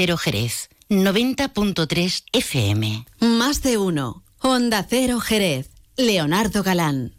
Cero 0.00 0.16
Jerez, 0.16 0.70
90.3 0.88 2.22
FM. 2.32 3.04
Más 3.18 3.62
de 3.64 3.78
uno. 3.78 4.22
Onda 4.38 4.86
Cero 4.88 5.18
Jerez. 5.18 5.70
Leonardo 5.96 6.62
Galán. 6.62 7.14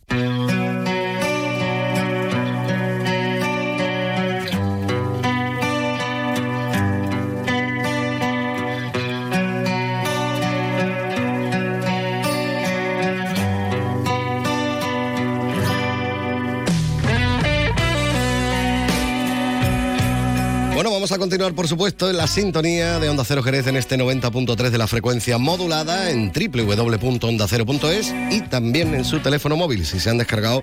Vamos 20.99 21.13
a 21.13 21.17
continuar, 21.17 21.53
por 21.53 21.65
supuesto, 21.65 22.09
en 22.09 22.17
la 22.17 22.27
sintonía 22.27 22.99
de 22.99 23.07
Onda 23.07 23.23
Cero 23.23 23.41
Jerez 23.41 23.67
en 23.67 23.77
este 23.77 23.97
90.3 23.97 24.69
de 24.69 24.77
la 24.77 24.85
frecuencia 24.85 25.37
modulada 25.37 26.11
en 26.11 26.29
www.ondacero.es 26.33 28.13
y 28.31 28.41
también 28.41 28.93
en 28.93 29.05
su 29.05 29.21
teléfono 29.21 29.55
móvil, 29.55 29.85
si 29.85 29.97
se 30.01 30.09
han 30.09 30.17
descargado, 30.17 30.61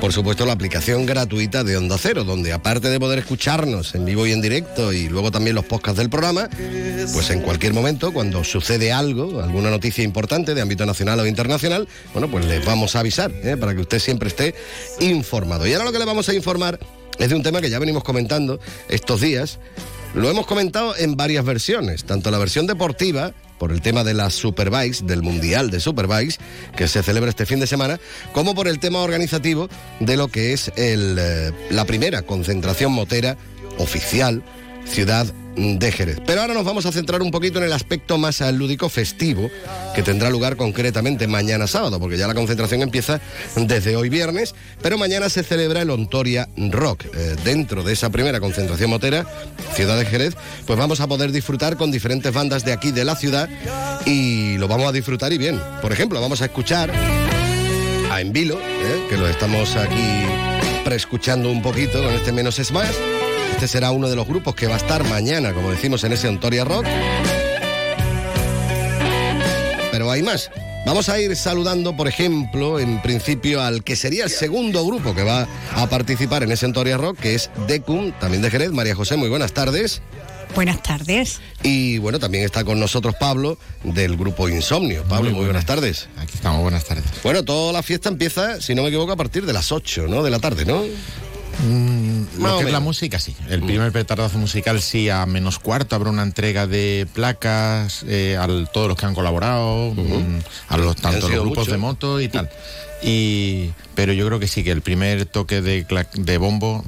por 0.00 0.12
supuesto, 0.12 0.44
la 0.44 0.54
aplicación 0.54 1.06
gratuita 1.06 1.62
de 1.62 1.76
Onda 1.76 1.98
Cero, 2.00 2.24
donde 2.24 2.52
aparte 2.52 2.88
de 2.88 2.98
poder 2.98 3.20
escucharnos 3.20 3.94
en 3.94 4.04
vivo 4.04 4.26
y 4.26 4.32
en 4.32 4.42
directo 4.42 4.92
y 4.92 5.08
luego 5.08 5.30
también 5.30 5.54
los 5.54 5.64
podcasts 5.64 5.98
del 5.98 6.10
programa, 6.10 6.50
pues 7.12 7.30
en 7.30 7.40
cualquier 7.42 7.72
momento, 7.72 8.12
cuando 8.12 8.42
sucede 8.42 8.90
algo, 8.92 9.40
alguna 9.40 9.70
noticia 9.70 10.02
importante 10.02 10.56
de 10.56 10.62
ámbito 10.62 10.84
nacional 10.84 11.20
o 11.20 11.26
internacional, 11.26 11.86
bueno, 12.12 12.28
pues 12.28 12.44
les 12.46 12.64
vamos 12.64 12.96
a 12.96 13.00
avisar 13.00 13.30
¿eh? 13.44 13.56
para 13.56 13.72
que 13.72 13.82
usted 13.82 14.00
siempre 14.00 14.30
esté 14.30 14.56
informado. 14.98 15.64
Y 15.64 15.74
ahora 15.74 15.84
lo 15.84 15.92
que 15.92 16.00
le 16.00 16.06
vamos 16.06 16.28
a 16.28 16.34
informar 16.34 16.80
es 17.18 17.28
de 17.28 17.34
un 17.34 17.42
tema 17.42 17.60
que 17.60 17.70
ya 17.70 17.78
venimos 17.78 18.04
comentando 18.04 18.60
estos 18.88 19.20
días. 19.20 19.58
Lo 20.14 20.30
hemos 20.30 20.46
comentado 20.46 20.96
en 20.96 21.16
varias 21.16 21.44
versiones, 21.44 22.04
tanto 22.04 22.30
la 22.30 22.38
versión 22.38 22.66
deportiva, 22.66 23.32
por 23.58 23.72
el 23.72 23.80
tema 23.80 24.04
de 24.04 24.14
las 24.14 24.34
Superbikes, 24.34 25.06
del 25.06 25.22
Mundial 25.22 25.70
de 25.70 25.80
Superbikes, 25.80 26.36
que 26.76 26.88
se 26.88 27.02
celebra 27.02 27.30
este 27.30 27.46
fin 27.46 27.60
de 27.60 27.66
semana, 27.66 27.98
como 28.32 28.54
por 28.54 28.68
el 28.68 28.78
tema 28.78 29.00
organizativo 29.00 29.68
de 30.00 30.16
lo 30.16 30.28
que 30.28 30.52
es 30.52 30.70
el, 30.76 31.16
eh, 31.18 31.52
la 31.70 31.84
primera 31.84 32.22
concentración 32.22 32.92
motera 32.92 33.36
oficial 33.78 34.42
Ciudad 34.86 35.26
de 35.56 35.92
Jerez. 35.92 36.18
Pero 36.26 36.42
ahora 36.42 36.54
nos 36.54 36.64
vamos 36.64 36.86
a 36.86 36.92
centrar 36.92 37.22
un 37.22 37.30
poquito 37.30 37.58
en 37.58 37.64
el 37.64 37.72
aspecto 37.72 38.18
más 38.18 38.40
lúdico 38.52 38.88
festivo 38.88 39.50
que 39.94 40.02
tendrá 40.02 40.30
lugar 40.30 40.56
concretamente 40.56 41.26
mañana 41.26 41.66
sábado, 41.66 41.98
porque 41.98 42.18
ya 42.18 42.26
la 42.26 42.34
concentración 42.34 42.82
empieza 42.82 43.20
desde 43.56 43.96
hoy 43.96 44.08
viernes, 44.08 44.54
pero 44.82 44.98
mañana 44.98 45.28
se 45.28 45.42
celebra 45.42 45.82
el 45.82 45.90
Ontoria 45.90 46.48
Rock. 46.56 47.06
Eh, 47.14 47.36
dentro 47.44 47.82
de 47.82 47.94
esa 47.94 48.10
primera 48.10 48.40
concentración 48.40 48.90
motera, 48.90 49.26
Ciudad 49.74 49.98
de 49.98 50.06
Jerez, 50.06 50.34
pues 50.66 50.78
vamos 50.78 51.00
a 51.00 51.06
poder 51.06 51.32
disfrutar 51.32 51.76
con 51.76 51.90
diferentes 51.90 52.32
bandas 52.32 52.64
de 52.64 52.72
aquí 52.72 52.92
de 52.92 53.04
la 53.04 53.16
ciudad 53.16 53.48
y 54.04 54.58
lo 54.58 54.68
vamos 54.68 54.88
a 54.88 54.92
disfrutar 54.92 55.32
y 55.32 55.38
bien. 55.38 55.60
Por 55.82 55.92
ejemplo, 55.92 56.20
vamos 56.20 56.42
a 56.42 56.46
escuchar 56.46 56.90
a 58.10 58.20
Envilo, 58.20 58.58
eh, 58.60 59.06
que 59.08 59.16
lo 59.16 59.26
estamos 59.28 59.76
aquí 59.76 60.24
preescuchando 60.84 61.50
un 61.50 61.62
poquito 61.62 62.02
con 62.02 62.14
este 62.14 62.32
Menos 62.32 62.58
es 62.58 62.70
Más. 62.70 62.94
Este 63.52 63.68
será 63.68 63.90
uno 63.90 64.08
de 64.08 64.16
los 64.16 64.26
grupos 64.26 64.54
que 64.54 64.66
va 64.66 64.74
a 64.74 64.78
estar 64.78 65.02
mañana, 65.04 65.52
como 65.52 65.70
decimos, 65.70 66.04
en 66.04 66.12
ese 66.12 66.28
Ontoria 66.28 66.64
Rock. 66.64 66.86
Pero 69.90 70.10
hay 70.10 70.22
más. 70.22 70.50
Vamos 70.84 71.08
a 71.08 71.18
ir 71.18 71.34
saludando, 71.34 71.96
por 71.96 72.06
ejemplo, 72.06 72.78
en 72.78 73.02
principio 73.02 73.60
al 73.60 73.82
que 73.82 73.96
sería 73.96 74.24
el 74.24 74.30
segundo 74.30 74.86
grupo 74.86 75.14
que 75.14 75.24
va 75.24 75.48
a 75.74 75.86
participar 75.88 76.44
en 76.44 76.52
ese 76.52 76.66
Ontoria 76.66 76.96
Rock, 76.96 77.18
que 77.18 77.34
es 77.34 77.50
Decum, 77.66 78.12
también 78.20 78.42
de 78.42 78.50
Jerez. 78.50 78.70
María 78.70 78.94
José, 78.94 79.16
muy 79.16 79.28
buenas 79.28 79.52
tardes. 79.52 80.00
Buenas 80.54 80.82
tardes. 80.82 81.40
Y 81.62 81.98
bueno, 81.98 82.18
también 82.18 82.44
está 82.44 82.64
con 82.64 82.78
nosotros 82.78 83.14
Pablo 83.18 83.58
del 83.82 84.16
grupo 84.16 84.48
Insomnio. 84.48 85.02
Pablo, 85.04 85.30
muy, 85.32 85.44
buenas. 85.44 85.66
tardes. 85.66 86.08
Aquí 86.18 86.34
estamos, 86.34 86.62
buenas 86.62 86.84
tardes. 86.84 87.04
Bueno, 87.22 87.42
toda 87.42 87.72
la 87.72 87.82
fiesta 87.82 88.08
empieza, 88.08 88.60
si 88.60 88.74
no 88.74 88.82
me 88.82 88.88
equivoco, 88.88 89.12
a 89.12 89.16
partir 89.16 89.44
de 89.44 89.52
las 89.52 89.72
8 89.72 90.06
¿no? 90.08 90.22
de 90.22 90.30
la 90.30 90.38
tarde, 90.38 90.64
¿no? 90.64 90.84
Mm, 91.68 91.95
lo 92.38 92.58
que 92.58 92.64
es 92.64 92.72
la 92.72 92.80
música, 92.80 93.18
sí. 93.18 93.34
El 93.48 93.62
mm. 93.62 93.66
primer 93.66 93.92
petardazo 93.92 94.38
musical, 94.38 94.80
sí, 94.80 95.08
a 95.08 95.26
menos 95.26 95.58
cuarto 95.58 95.96
habrá 95.96 96.10
una 96.10 96.22
entrega 96.22 96.66
de 96.66 97.06
placas 97.12 98.04
eh, 98.08 98.36
a 98.38 98.46
todos 98.72 98.88
los 98.88 98.96
que 98.96 99.06
han 99.06 99.14
colaborado, 99.14 99.92
mm, 99.94 100.38
a 100.68 100.76
los 100.76 100.96
tantos 100.96 101.30
los 101.30 101.40
grupos 101.40 101.66
de 101.68 101.76
moto 101.76 102.20
y 102.20 102.28
tal. 102.28 102.50
Y, 103.02 103.72
pero 103.94 104.12
yo 104.12 104.26
creo 104.26 104.40
que 104.40 104.48
sí, 104.48 104.64
que 104.64 104.70
el 104.70 104.82
primer 104.82 105.26
toque 105.26 105.60
de, 105.60 105.86
de 106.14 106.38
bombo 106.38 106.84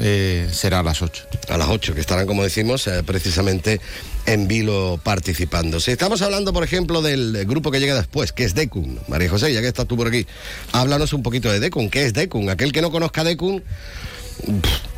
eh, 0.00 0.48
será 0.52 0.80
a 0.80 0.82
las 0.82 1.02
8. 1.02 1.24
A 1.48 1.58
las 1.58 1.68
8, 1.68 1.94
que 1.94 2.00
estarán, 2.00 2.26
como 2.26 2.42
decimos, 2.42 2.86
eh, 2.86 3.02
precisamente 3.04 3.80
en 4.26 4.48
Vilo 4.48 4.98
participando. 5.02 5.80
Si 5.80 5.90
estamos 5.90 6.22
hablando, 6.22 6.52
por 6.52 6.64
ejemplo, 6.64 7.02
del 7.02 7.44
grupo 7.46 7.70
que 7.70 7.80
llega 7.80 7.94
después, 7.94 8.32
que 8.32 8.44
es 8.44 8.54
Decun, 8.54 9.00
María 9.08 9.28
José, 9.28 9.52
ya 9.52 9.60
que 9.60 9.68
estás 9.68 9.86
tú 9.86 9.96
por 9.96 10.08
aquí, 10.08 10.26
háblanos 10.72 11.12
un 11.12 11.22
poquito 11.22 11.50
de 11.50 11.60
Decun. 11.60 11.90
¿Qué 11.90 12.04
es 12.04 12.14
Decun? 12.14 12.48
Aquel 12.48 12.72
que 12.72 12.80
no 12.80 12.90
conozca 12.90 13.24
Decun 13.24 13.62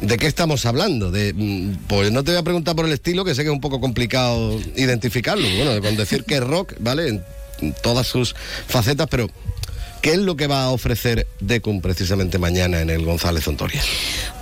¿De 0.00 0.18
qué 0.18 0.26
estamos 0.26 0.66
hablando? 0.66 1.10
De, 1.10 1.32
mm, 1.32 1.86
pues 1.88 2.12
no 2.12 2.24
te 2.24 2.32
voy 2.32 2.40
a 2.40 2.44
preguntar 2.44 2.74
por 2.76 2.86
el 2.86 2.92
estilo, 2.92 3.24
que 3.24 3.34
sé 3.34 3.42
que 3.42 3.48
es 3.48 3.54
un 3.54 3.60
poco 3.60 3.80
complicado 3.80 4.58
identificarlo. 4.76 5.48
Bueno, 5.56 5.80
con 5.80 5.96
decir 5.96 6.24
que 6.24 6.36
es 6.36 6.44
rock, 6.44 6.74
¿vale? 6.80 7.08
En, 7.08 7.24
en 7.60 7.74
todas 7.82 8.06
sus 8.06 8.34
facetas, 8.66 9.06
pero 9.08 9.28
¿Qué 10.02 10.14
es 10.14 10.18
lo 10.18 10.34
que 10.34 10.48
va 10.48 10.64
a 10.64 10.70
ofrecer 10.70 11.28
Decum 11.38 11.80
precisamente 11.80 12.36
mañana 12.36 12.80
en 12.80 12.90
el 12.90 13.04
González 13.04 13.46
Ontoria? 13.46 13.80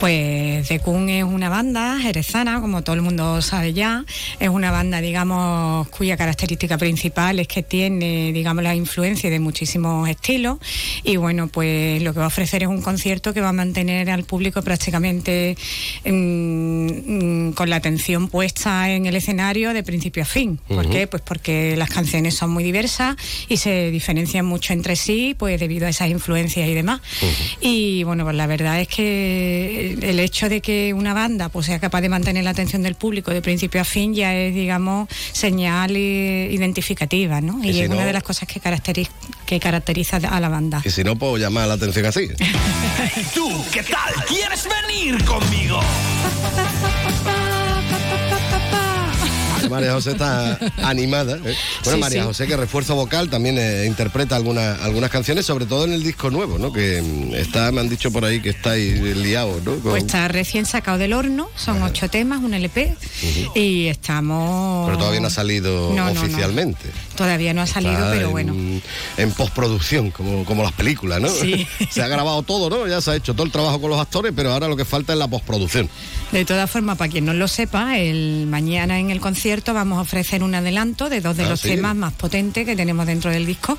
Pues 0.00 0.66
Decum 0.70 1.06
es 1.10 1.22
una 1.22 1.50
banda 1.50 1.98
jerezana, 2.00 2.62
como 2.62 2.80
todo 2.82 2.96
el 2.96 3.02
mundo 3.02 3.42
sabe 3.42 3.74
ya. 3.74 4.06
Es 4.38 4.48
una 4.48 4.70
banda, 4.70 5.02
digamos, 5.02 5.86
cuya 5.88 6.16
característica 6.16 6.78
principal 6.78 7.40
es 7.40 7.46
que 7.46 7.62
tiene, 7.62 8.32
digamos, 8.32 8.64
la 8.64 8.74
influencia 8.74 9.28
de 9.28 9.38
muchísimos 9.38 10.08
estilos. 10.08 10.56
Y 11.04 11.16
bueno, 11.16 11.48
pues 11.48 12.02
lo 12.02 12.14
que 12.14 12.20
va 12.20 12.24
a 12.24 12.28
ofrecer 12.28 12.62
es 12.62 12.68
un 12.70 12.80
concierto 12.80 13.34
que 13.34 13.42
va 13.42 13.50
a 13.50 13.52
mantener 13.52 14.08
al 14.08 14.24
público 14.24 14.62
prácticamente 14.62 15.58
mm, 16.06 16.10
mm, 16.10 17.52
con 17.52 17.68
la 17.68 17.76
atención 17.76 18.28
puesta 18.28 18.90
en 18.90 19.04
el 19.04 19.14
escenario 19.14 19.74
de 19.74 19.82
principio 19.82 20.22
a 20.22 20.26
fin. 20.26 20.58
¿Por 20.68 20.88
qué? 20.88 21.06
Pues 21.06 21.20
porque 21.20 21.76
las 21.76 21.90
canciones 21.90 22.34
son 22.34 22.48
muy 22.48 22.64
diversas 22.64 23.16
y 23.46 23.58
se 23.58 23.90
diferencian 23.90 24.46
mucho 24.46 24.72
entre 24.72 24.96
sí, 24.96 25.36
pues 25.38 25.49
debido 25.58 25.86
a 25.86 25.90
esas 25.90 26.08
influencias 26.08 26.68
y 26.68 26.74
demás. 26.74 27.00
Y 27.60 28.04
bueno, 28.04 28.24
pues 28.24 28.36
la 28.36 28.46
verdad 28.46 28.80
es 28.80 28.88
que 28.88 29.98
el 30.00 30.20
hecho 30.20 30.48
de 30.48 30.60
que 30.60 30.92
una 30.94 31.14
banda 31.14 31.48
pues 31.48 31.66
sea 31.66 31.78
capaz 31.78 32.00
de 32.00 32.08
mantener 32.08 32.44
la 32.44 32.50
atención 32.50 32.82
del 32.82 32.94
público 32.94 33.30
de 33.30 33.42
principio 33.42 33.80
a 33.80 33.84
fin 33.84 34.14
ya 34.14 34.34
es, 34.34 34.54
digamos, 34.54 35.08
señal 35.32 35.94
eh, 35.96 36.48
identificativa, 36.52 37.40
¿no? 37.40 37.62
Y 37.64 37.70
Y, 37.70 37.72
si 37.74 37.80
es 37.82 37.90
una 37.90 38.04
de 38.04 38.12
las 38.12 38.22
cosas 38.22 38.48
que, 38.48 38.60
caracteriza 38.60 39.10
que 39.46 39.58
caracteriza 39.58 40.16
a 40.16 40.40
la 40.40 40.48
banda. 40.48 40.80
Y 40.84 40.90
si 40.90 41.02
no, 41.02 41.16
puedo 41.16 41.36
llamar 41.36 41.66
la 41.66 41.74
atención 41.74 42.06
así. 42.06 42.28
¿Tú 43.34 43.64
qué 43.72 43.82
tal? 43.82 44.24
¿Quieres 44.28 44.68
venir 44.86 45.24
conmigo? 45.24 45.80
María 49.70 49.92
José 49.92 50.12
está 50.12 50.58
animada. 50.82 51.36
¿eh? 51.36 51.40
Bueno, 51.40 51.56
Sí, 51.82 51.96
María 51.98 52.20
sí. 52.22 52.26
José, 52.26 52.46
que 52.46 52.56
refuerzo 52.56 52.94
vocal, 52.94 53.30
también 53.30 53.56
eh, 53.58 53.84
interpreta 53.86 54.36
algunas 54.36 54.80
algunas 54.80 55.10
canciones, 55.10 55.46
sobre 55.46 55.66
todo 55.66 55.84
en 55.84 55.92
el 55.92 56.02
disco 56.02 56.30
nuevo, 56.30 56.58
¿no? 56.58 56.72
Que 56.72 57.00
mm, 57.02 57.34
está, 57.34 57.70
me 57.72 57.80
han 57.80 57.88
dicho 57.88 58.10
por 58.12 58.24
ahí 58.24 58.40
que 58.40 58.50
estáis 58.50 59.00
liados, 59.00 59.62
¿no? 59.64 59.72
Con- 59.76 59.82
Pues 59.92 60.04
está 60.04 60.28
recién 60.28 60.66
sacado 60.66 60.98
del 60.98 61.12
horno, 61.12 61.48
son 61.56 61.82
ocho 61.82 62.08
temas, 62.10 62.40
un 62.42 62.54
LP, 62.54 62.94
y 63.54 63.86
estamos... 63.86 64.86
Pero 64.86 64.98
todavía 64.98 65.20
no 65.20 65.28
ha 65.28 65.30
salido 65.30 65.92
No, 65.94 66.06
no, 66.06 66.14
no. 66.14 66.20
oficialmente. 66.20 66.90
Todavía 67.16 67.52
no 67.54 67.62
ha 67.62 67.66
salido, 67.66 67.92
Está 67.94 68.10
pero 68.12 68.26
en, 68.26 68.30
bueno. 68.32 68.54
En 69.16 69.30
postproducción, 69.32 70.10
como, 70.10 70.44
como 70.44 70.62
las 70.62 70.72
películas, 70.72 71.20
¿no? 71.20 71.28
Sí. 71.28 71.66
se 71.90 72.02
ha 72.02 72.08
grabado 72.08 72.42
todo, 72.42 72.70
¿no? 72.70 72.86
Ya 72.86 73.00
se 73.00 73.10
ha 73.12 73.16
hecho 73.16 73.34
todo 73.34 73.44
el 73.46 73.52
trabajo 73.52 73.80
con 73.80 73.90
los 73.90 74.00
actores, 74.00 74.32
pero 74.34 74.52
ahora 74.52 74.68
lo 74.68 74.76
que 74.76 74.84
falta 74.84 75.12
es 75.12 75.18
la 75.18 75.28
postproducción. 75.28 75.88
De 76.32 76.44
todas 76.44 76.70
formas, 76.70 76.96
para 76.96 77.10
quien 77.10 77.24
no 77.24 77.34
lo 77.34 77.48
sepa, 77.48 77.98
el 77.98 78.46
mañana 78.46 79.00
en 79.00 79.10
el 79.10 79.20
concierto 79.20 79.74
vamos 79.74 79.98
a 79.98 80.02
ofrecer 80.02 80.42
un 80.44 80.54
adelanto 80.54 81.08
de 81.08 81.20
dos 81.20 81.36
de 81.36 81.44
Ah, 81.44 81.48
los 81.50 81.60
sí. 81.60 81.70
temas 81.70 81.96
más 81.96 82.12
potentes 82.12 82.64
que 82.64 82.76
tenemos 82.76 83.04
dentro 83.06 83.30
del 83.32 83.46
disco. 83.46 83.76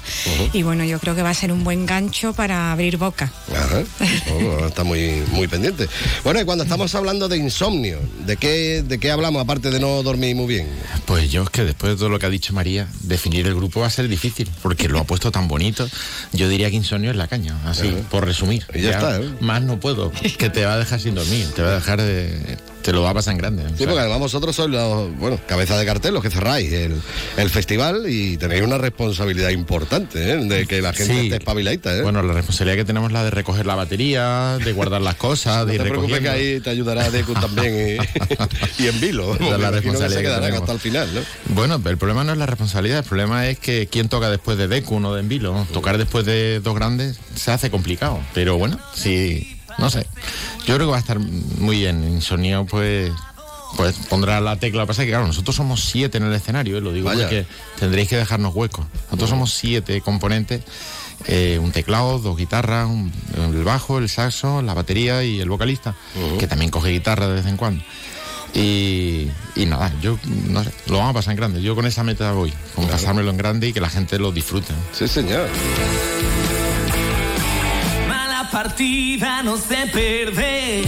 Y 0.52 0.64
bueno, 0.64 0.84
yo 0.84 1.00
creo 1.00 1.16
que 1.16 1.22
va 1.24 1.30
a 1.30 1.34
ser 1.34 1.52
un 1.54 1.64
buen 1.64 1.86
gancho 1.86 2.34
para 2.34 2.72
abrir 2.74 2.98
boca. 2.98 3.32
Ajá. 3.56 3.84
Oh, 4.34 4.66
está 4.68 4.84
muy, 4.84 5.24
muy 5.32 5.48
pendiente. 5.48 5.88
Bueno, 6.24 6.42
y 6.42 6.46
cuando 6.46 6.64
estamos 6.66 6.94
hablando 6.96 7.30
de 7.30 7.38
insomnio, 7.38 8.00
¿de 8.26 8.36
qué, 8.36 8.84
¿de 8.86 9.00
qué 9.00 9.12
hablamos 9.12 9.42
aparte 9.42 9.70
de 9.72 9.80
no 9.80 10.04
dormir 10.04 10.36
muy 10.36 10.48
bien? 10.48 10.68
Pues 11.06 11.32
yo 11.32 11.44
es 11.44 11.50
que 11.50 11.64
después 11.64 11.94
de 11.94 11.98
todo 11.98 12.10
lo 12.10 12.20
que 12.20 12.26
ha 12.26 12.30
dicho 12.30 12.52
María, 12.54 12.88
definir 13.04 13.48
el 13.48 13.56
grupo 13.56 13.80
va 13.82 13.88
a 13.88 13.92
ser 13.92 14.08
difícil, 14.10 14.50
porque 14.62 14.90
lo 14.90 15.00
ha 15.00 15.04
puesto 15.06 15.32
tan 15.32 15.48
bonito. 15.48 15.88
Yo 16.34 16.50
diría 16.50 16.70
que 16.70 16.76
insomnio 16.76 17.12
es 17.12 17.18
la 17.18 17.28
caña, 17.28 17.56
así, 17.66 17.94
por 18.10 18.26
resumir. 18.26 18.66
Y 18.74 18.82
ya 18.82 18.92
está, 18.92 19.20
¿eh? 19.22 19.30
Más 19.40 19.62
no 19.62 19.80
puedo, 19.80 20.12
que 20.38 20.50
te 20.50 20.66
va 20.66 20.74
a 20.74 20.78
dejar 20.80 21.00
sin 21.00 21.16
dormir, 21.16 21.48
te 21.56 21.62
va 21.62 21.72
a 21.72 21.76
dejar 21.76 22.02
de... 22.02 22.41
te 22.82 22.92
lo 22.94 23.04
va 23.04 23.12
a 23.12 23.14
pasar 23.14 23.34
en 23.34 23.38
grande. 23.38 23.64
o 23.66 23.70
Sí, 23.70 23.76
sea. 23.78 23.88
porque 23.88 24.00
además 24.02 24.20
vosotros 24.20 24.56
sois 24.56 24.70
los, 24.72 25.16
bueno, 25.18 25.40
cabeza 25.48 25.78
de 25.78 25.86
cartel, 25.86 26.14
los 26.16 26.24
que 26.24 26.30
cerráis 26.32 26.72
el, 26.74 27.00
el 27.38 27.50
festival 27.50 28.06
y 28.10 28.38
tenéis 28.38 28.64
una 28.64 28.78
responsabilidad 28.80 29.50
importante, 29.50 30.32
¿eh? 30.32 30.38
De 30.38 30.66
que 30.66 30.82
la 30.82 30.92
gente 30.94 31.14
Sí. 31.14 31.20
esté 31.26 31.36
espabiladita, 31.38 31.96
¿eh? 31.96 32.02
Bueno, 32.02 32.24
la 32.24 32.34
responsabilidad 32.34 32.78
que 32.78 32.86
tenemos 32.86 33.10
es 33.10 33.14
la 33.14 33.24
de 33.24 33.30
recoger 33.32 33.66
la 33.66 33.76
batería, 33.76 34.58
de 34.64 34.74
guardar 34.74 35.02
las 35.02 35.16
cosas, 35.16 35.66
de 35.68 35.74
no 35.74 35.74
ir 35.76 35.84
te 35.84 35.90
preocupes 35.90 36.20
que 36.22 36.30
ahí 36.30 36.60
te 36.60 36.70
ayudará 36.72 37.10
Deku 37.12 37.34
también 37.34 37.98
y, 38.80 38.84
y 38.84 38.88
en 38.88 39.00
vilo. 39.00 39.36
Esa 39.36 39.44
es 39.44 39.50
la 39.52 39.56
imagino 39.58 39.72
que 39.72 39.76
responsabilidad 39.82 40.10
se 40.10 40.16
que 40.16 40.22
quedarán 40.24 40.54
hasta 40.56 40.72
el 40.72 40.80
final, 40.80 41.10
¿no? 41.14 41.22
Bueno, 41.54 41.82
el 41.86 41.98
problema 41.98 42.24
no 42.24 42.32
es 42.32 42.38
la 42.38 42.46
responsabilidad, 42.48 43.00
el 43.00 43.06
problema 43.06 43.48
es 43.48 43.60
que 43.60 43.88
quién 43.88 44.10
toca 44.10 44.30
después 44.30 44.58
de 44.58 44.68
Deku, 44.68 45.00
no 45.00 45.14
de 45.14 45.20
Envilo. 45.22 45.68
Tocar 45.72 45.98
después 46.00 46.26
de 46.26 46.60
dos 46.62 46.74
grandes 46.76 47.20
se 47.36 47.52
hace 47.52 47.70
complicado. 47.70 48.20
Pero 48.34 48.58
bueno, 48.58 48.80
sí, 48.96 49.58
no 49.78 49.90
sé. 49.90 50.06
Yo 50.66 50.76
creo 50.76 50.80
que 50.88 50.92
va 50.92 50.98
a 50.98 51.00
estar 51.00 51.20
muy 51.20 51.78
bien. 51.78 52.04
Insomnio, 52.12 52.66
pues. 52.66 53.12
Pues 53.78 53.96
pondrá 54.10 54.42
la 54.42 54.58
tecla. 54.58 54.82
Lo 54.82 54.86
que 54.86 54.90
pasa 54.90 55.02
es 55.04 55.06
que, 55.06 55.12
claro, 55.12 55.28
nosotros 55.28 55.56
somos 55.56 55.82
siete 55.86 56.18
en 56.18 56.26
el 56.26 56.34
escenario, 56.34 56.78
¿eh? 56.78 56.82
lo 56.82 56.92
digo 56.92 57.06
Vaya. 57.08 57.22
porque 57.22 57.46
tendréis 57.80 58.10
que 58.10 58.18
dejarnos 58.18 58.54
huecos. 58.54 58.86
Nosotros 59.06 59.30
somos 59.30 59.54
siete 59.54 60.02
componentes: 60.02 60.62
eh, 61.26 61.58
un 61.62 61.72
teclado, 61.72 62.20
dos 62.20 62.36
guitarras, 62.38 62.88
un- 62.90 63.14
el 63.38 63.64
bajo, 63.64 63.98
el 64.00 64.10
saxo, 64.10 64.62
la 64.62 64.74
batería 64.74 65.24
y 65.24 65.40
el 65.40 65.48
vocalista, 65.48 65.96
que 66.38 66.48
también 66.48 66.70
coge 66.70 66.90
guitarra 66.90 67.28
de 67.30 67.36
vez 67.36 67.46
en 67.46 67.56
cuando. 67.56 67.82
Y, 68.54 69.30
y 69.56 69.66
nada, 69.66 69.94
yo 70.02 70.20
no 70.50 70.66
sé, 70.66 70.72
lo 70.88 70.98
vamos 70.98 71.12
a 71.12 71.14
pasar 71.14 71.32
en 71.32 71.38
grande. 71.38 71.62
Yo 71.62 71.74
con 71.74 71.86
esa 71.86 72.04
meta 72.04 72.34
voy, 72.34 72.52
con 72.76 72.86
pasármelo 72.90 73.30
en 73.30 73.38
grande 73.38 73.70
y 73.70 73.74
que 73.74 73.80
la 73.80 73.90
gente 73.90 74.20
lo 74.20 74.34
disfrute. 74.34 74.74
Sí, 74.92 75.08
señor. 75.08 75.48
Partida, 78.52 79.42
no 79.44 79.58
sé 79.58 79.88
perder. 79.94 80.86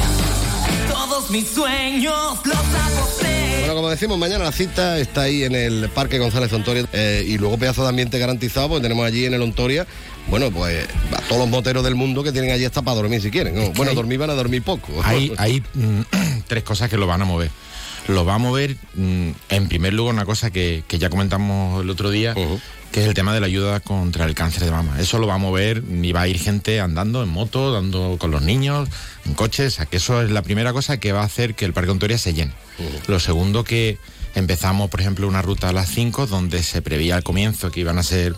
Todos 0.92 1.30
mis 1.32 1.48
sueños 1.48 2.40
los 2.44 2.58
aposté. 2.58 3.60
Bueno, 3.60 3.76
como 3.76 3.90
decimos, 3.90 4.18
mañana 4.18 4.44
la 4.44 4.52
cita 4.52 5.00
está 5.00 5.22
ahí 5.22 5.44
en 5.44 5.56
el 5.56 5.90
Parque 5.90 6.20
González 6.20 6.52
Ontoria 6.52 6.86
eh, 6.92 7.24
y 7.26 7.38
luego 7.38 7.58
pedazo 7.58 7.84
de 7.84 7.90
ambiente 7.90 8.20
garantizado, 8.20 8.68
porque 8.68 8.82
tenemos 8.84 9.06
allí 9.06 9.26
en 9.26 9.34
el 9.34 9.42
Ontoria, 9.42 9.88
bueno, 10.28 10.52
pues 10.52 10.86
a 11.16 11.22
todos 11.22 11.40
los 11.40 11.50
moteros 11.50 11.84
del 11.86 11.96
mundo 11.96 12.22
que 12.24 12.32
tienen 12.34 12.52
allí 12.52 12.66
hasta 12.66 12.82
para 12.82 12.96
dormir 12.96 13.22
si 13.22 13.32
quieren. 13.32 13.56
¿no? 13.56 13.70
Bueno, 13.72 13.92
hay- 13.92 13.96
dormir 13.96 14.20
van 14.20 14.30
a 14.32 14.34
dormir 14.34 14.62
poco. 14.62 14.92
Hay, 15.04 15.32
hay 15.38 15.64
mm, 15.74 16.02
tres 16.48 16.64
cosas 16.64 16.90
que 16.90 16.98
lo 16.98 17.08
van 17.08 17.22
a 17.22 17.26
mover. 17.26 17.50
Lo 18.10 18.26
va 18.26 18.36
a 18.36 18.38
mover, 18.38 18.76
mm, 18.96 19.30
en 19.50 19.68
primer 19.70 19.94
lugar, 19.94 20.14
una 20.14 20.26
cosa 20.26 20.52
que, 20.52 20.84
que 20.88 21.00
ya 21.00 21.10
comentamos 21.10 21.82
el 21.82 21.90
otro 21.90 22.10
día, 22.12 22.36
que 22.94 23.02
es 23.02 23.08
el 23.08 23.16
tema 23.16 23.34
de 23.34 23.40
la 23.40 23.48
ayuda 23.48 23.80
contra 23.80 24.26
el 24.26 24.36
cáncer 24.36 24.64
de 24.64 24.70
mama. 24.70 25.00
Eso 25.00 25.18
lo 25.18 25.26
va 25.26 25.34
a 25.34 25.40
mover 25.40 25.84
y 25.92 26.12
va 26.12 26.22
a 26.22 26.28
ir 26.28 26.38
gente 26.38 26.80
andando 26.80 27.24
en 27.24 27.30
moto, 27.30 27.74
dando 27.74 28.18
con 28.20 28.30
los 28.30 28.44
niños, 28.44 28.88
en 29.26 29.34
coches. 29.34 29.74
O 29.74 29.76
sea, 29.78 29.86
que 29.88 29.98
eso 29.98 30.22
es 30.22 30.30
la 30.30 30.44
primera 30.44 30.74
cosa 30.74 31.00
que 31.00 31.12
va 31.12 31.22
a 31.22 31.26
hacer 31.26 31.56
que 31.56 31.66
el 31.66 31.74
Parque 31.74 31.90
Ontoria 31.90 32.20
se 32.20 32.36
llene. 32.36 32.54
Lo 33.08 33.20
segundo 33.20 33.64
que 33.64 33.98
empezamos, 34.36 34.92
por 34.92 35.02
ejemplo, 35.02 35.28
una 35.28 35.42
ruta 35.42 35.70
a 35.70 35.74
las 35.74 35.90
5 35.90 36.28
donde 36.28 36.62
se 36.62 36.84
preveía 36.84 37.16
al 37.16 37.24
comienzo 37.24 37.72
que 37.72 37.80
iban 37.80 37.98
a 37.98 38.04
ser 38.04 38.36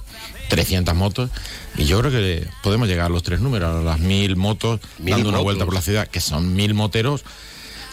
300 0.48 0.96
motos 0.96 1.32
y 1.76 1.84
yo 1.84 2.00
creo 2.00 2.12
que 2.12 2.48
podemos 2.64 2.88
llegar 2.88 3.08
a 3.08 3.10
los 3.10 3.24
tres 3.24 3.42
números, 3.42 3.76
a 3.76 3.84
las 3.84 4.00
mil 4.00 4.38
motos 4.38 4.80
Mil 5.00 5.16
dando 5.16 5.30
una 5.30 5.40
vuelta 5.40 5.66
por 5.66 5.74
la 5.74 5.82
ciudad, 5.82 6.08
que 6.08 6.22
son 6.22 6.54
mil 6.56 6.74
moteros 6.74 7.26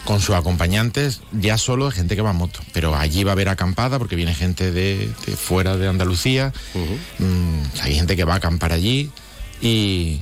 con 0.05 0.19
sus 0.19 0.35
acompañantes, 0.35 1.21
ya 1.31 1.57
solo 1.57 1.89
gente 1.91 2.15
que 2.15 2.21
va 2.21 2.31
en 2.31 2.37
moto. 2.37 2.59
Pero 2.73 2.95
allí 2.95 3.23
va 3.23 3.31
a 3.31 3.33
haber 3.33 3.49
acampada 3.49 3.99
porque 3.99 4.15
viene 4.15 4.33
gente 4.35 4.71
de, 4.71 5.09
de 5.25 5.35
fuera 5.35 5.77
de 5.77 5.87
Andalucía, 5.87 6.51
Mm, 7.19 7.61
hay 7.81 7.95
gente 7.95 8.15
que 8.15 8.23
va 8.23 8.33
a 8.33 8.37
acampar 8.37 8.73
allí 8.73 9.09
y, 9.61 10.21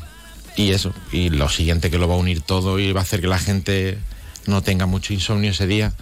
y 0.56 0.72
eso. 0.72 0.94
Y 1.12 1.30
lo 1.30 1.50
siguiente 1.50 1.90
que 1.90 1.98
lo 1.98 2.08
va 2.08 2.16
a 2.16 2.18
unir 2.18 2.42
todo 2.42 2.80
y 2.80 2.92
va 2.92 3.02
a 3.02 3.04
hacer 3.04 3.22
que 3.22 3.28
la 3.28 3.40
gente 3.40 3.98
no 4.46 4.62
tenga 4.62 4.86
mucho 4.86 5.14
insomnio 5.14 5.52
ese 5.52 5.68
día 5.68 5.94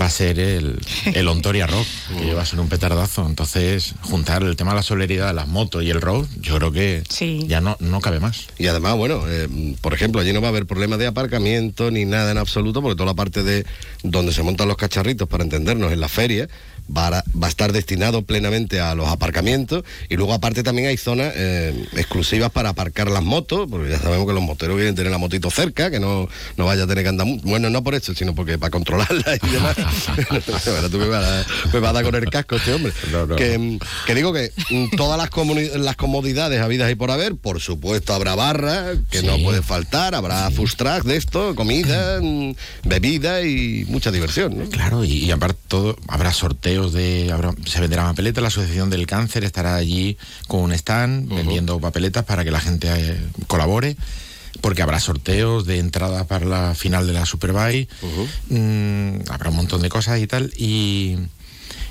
va 0.00 0.06
a 0.06 0.10
ser 0.10 0.38
el, 0.38 0.78
el 1.14 1.28
Ontoria 1.28 1.66
Rock, 1.66 1.86
que 2.18 2.34
va 2.34 2.42
a 2.42 2.46
ser 2.46 2.60
un 2.60 2.68
petardazo. 2.68 3.26
Entonces, 3.26 3.94
juntar 4.02 4.42
el 4.42 4.56
tema 4.56 4.72
de 4.72 4.76
la 4.76 4.82
solidaridad 4.82 5.28
de 5.28 5.34
las 5.34 5.48
motos 5.48 5.82
y 5.82 5.90
el 5.90 6.00
rock, 6.00 6.28
yo 6.40 6.56
creo 6.58 6.72
que 6.72 7.02
ya 7.48 7.60
no, 7.60 7.76
no 7.80 8.00
cabe 8.00 8.20
más. 8.20 8.46
Y 8.58 8.66
además, 8.66 8.96
bueno, 8.96 9.22
eh, 9.28 9.48
por 9.80 9.94
ejemplo, 9.94 10.20
allí 10.20 10.32
no 10.32 10.40
va 10.40 10.48
a 10.48 10.50
haber 10.50 10.66
problemas 10.66 10.98
de 10.98 11.06
aparcamiento 11.06 11.90
ni 11.90 12.04
nada 12.04 12.30
en 12.30 12.38
absoluto, 12.38 12.82
porque 12.82 12.96
toda 12.96 13.06
la 13.06 13.14
parte 13.14 13.42
de 13.42 13.64
donde 14.02 14.32
se 14.32 14.42
montan 14.42 14.68
los 14.68 14.76
cacharritos, 14.76 15.28
para 15.28 15.44
entendernos, 15.44 15.92
en 15.92 16.00
la 16.00 16.08
feria, 16.08 16.48
va 16.96 17.06
a, 17.08 17.24
va 17.40 17.46
a 17.46 17.48
estar 17.50 17.72
destinado 17.72 18.22
plenamente 18.22 18.80
a 18.80 18.94
los 18.94 19.08
aparcamientos. 19.08 19.84
Y 20.08 20.16
luego, 20.16 20.32
aparte, 20.32 20.62
también 20.62 20.88
hay 20.88 20.96
zonas 20.96 21.32
eh, 21.36 21.86
exclusivas 21.96 22.50
para 22.50 22.70
aparcar 22.70 23.08
las 23.10 23.22
motos, 23.22 23.68
porque 23.70 23.90
ya 23.90 23.98
sabemos 23.98 24.26
que 24.26 24.32
los 24.32 24.42
moteros 24.42 24.76
quieren 24.76 24.94
tener 24.94 25.10
la 25.12 25.18
motito 25.18 25.50
cerca, 25.50 25.90
que 25.90 26.00
no, 26.00 26.28
no 26.56 26.64
vaya 26.64 26.84
a 26.84 26.86
tener 26.86 27.04
que 27.04 27.08
andar. 27.10 27.26
mu- 27.26 27.40
Bueno, 27.42 27.70
no 27.70 27.82
por 27.84 27.94
eso, 27.94 28.14
sino 28.14 28.34
porque 28.34 28.58
para 28.58 28.70
controlarla 28.70 29.36
y 29.42 29.48
demás. 29.50 29.76
Ahora 30.66 30.88
tú 30.88 30.98
me 30.98 31.06
vas, 31.08 31.24
a, 31.24 31.46
me 31.72 31.78
vas 31.80 31.90
a 31.90 31.92
dar 31.94 32.04
con 32.04 32.14
el 32.14 32.30
casco 32.30 32.56
este 32.56 32.72
hombre. 32.72 32.92
Que, 33.36 33.58
mm, 33.58 33.78
que 34.06 34.14
digo 34.14 34.32
que 34.32 34.52
mm, 34.70 34.96
todas 34.96 35.18
las, 35.18 35.30
las 35.80 35.96
comodidades 35.96 36.60
habidas 36.60 36.90
y 36.90 36.94
por 36.94 37.10
haber, 37.10 37.36
por 37.36 37.60
supuesto 37.60 38.14
habrá 38.14 38.34
barra, 38.34 38.92
que 39.10 39.22
no 39.22 39.38
puede 39.42 39.62
faltar, 39.62 40.14
habrá 40.14 40.50
food 40.50 40.70
truck 40.76 41.04
de 41.04 41.16
esto, 41.16 41.54
comida, 41.54 42.20
mm, 42.22 42.52
bebida 42.84 43.42
y 43.42 43.84
mucha 43.88 44.10
diversión, 44.10 44.58
¿no? 44.58 44.68
Claro, 44.70 45.04
y, 45.04 45.12
y 45.24 45.30
aparte 45.30 45.60
todo, 45.68 45.96
habrá 46.08 46.32
sorteos 46.32 46.92
de, 46.92 47.30
habrá- 47.32 47.54
se 47.66 47.80
venderá 47.80 48.04
papeleta, 48.04 48.40
la 48.40 48.48
Asociación 48.48 48.90
del 48.90 49.06
Cáncer 49.06 49.44
estará 49.44 49.76
allí 49.76 50.16
con 50.46 50.60
un 50.60 50.72
stand 50.72 51.28
vendiendo 51.28 51.78
papeletas 51.80 52.24
para 52.24 52.44
que 52.44 52.50
la 52.50 52.60
gente 52.60 52.88
eh, 52.92 53.20
colabore. 53.46 53.96
Porque 54.60 54.82
habrá 54.82 55.00
sorteos 55.00 55.66
de 55.66 55.78
entrada 55.78 56.24
para 56.24 56.46
la 56.46 56.74
final 56.74 57.06
de 57.06 57.12
la 57.12 57.26
Superbike, 57.26 57.88
mm, 58.48 59.30
habrá 59.30 59.50
un 59.50 59.56
montón 59.56 59.82
de 59.82 59.88
cosas 59.88 60.20
y 60.20 60.26
tal, 60.26 60.52
y, 60.56 61.16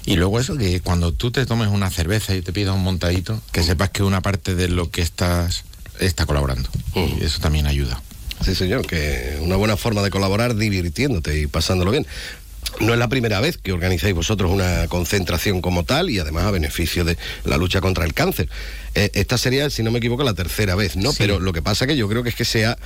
y 0.06 0.16
luego 0.16 0.40
eso, 0.40 0.58
que 0.58 0.82
cuando 0.82 1.14
tú 1.14 1.32
te 1.32 1.46
tomes 1.46 1.70
una 1.70 1.90
cerveza 1.90 2.36
y 2.36 2.42
te 2.42 2.54
pidas 2.54 2.76
un 2.76 2.84
montadito, 2.84 3.42
que 3.52 3.64
sepas 3.64 3.90
que 3.90 4.04
una 4.04 4.22
parte 4.22 4.56
de 4.56 4.70
lo 4.70 4.90
que 4.92 5.02
estás 5.02 5.64
está 6.00 6.26
colaborando, 6.26 6.70
y 6.96 7.24
eso 7.24 7.40
también 7.40 7.68
ayuda. 7.68 8.02
Sí, 8.44 8.56
señor, 8.56 8.88
que 8.88 9.38
una 9.42 9.58
buena 9.58 9.76
forma 9.76 10.02
de 10.02 10.10
colaborar 10.10 10.56
divirtiéndote 10.56 11.42
y 11.42 11.48
pasándolo 11.48 11.92
bien. 11.92 12.08
No 12.80 12.94
es 12.94 13.00
la 13.00 13.08
primera 13.08 13.40
vez 13.42 13.58
que 13.58 13.72
organizáis 13.74 14.16
vosotros 14.16 14.52
una 14.52 14.88
concentración 14.88 15.62
como 15.62 15.84
tal 15.84 16.10
y 16.10 16.20
además 16.20 16.46
a 16.46 16.52
beneficio 16.52 17.04
de 17.04 17.18
la 17.44 17.58
lucha 17.58 17.82
contra 17.82 18.06
el 18.06 18.14
cáncer. 18.14 18.50
Eh, 18.96 19.12
esta 19.14 19.38
sería, 19.38 19.70
si 19.70 19.84
no 19.84 19.92
me 19.92 20.00
equivoco, 20.00 20.24
la 20.24 20.34
tercera 20.34 20.76
vez, 20.76 20.96
¿no? 20.96 21.12
Pero 21.18 21.40
lo 21.40 21.54
que 21.54 21.62
pasa 21.62 21.88
que 21.88 21.98
yo 21.98 22.08
creo 22.08 22.24
que 22.24 22.30
es 22.30 22.36
que 22.36 22.46
se 22.46 22.66
ha, 22.66 22.78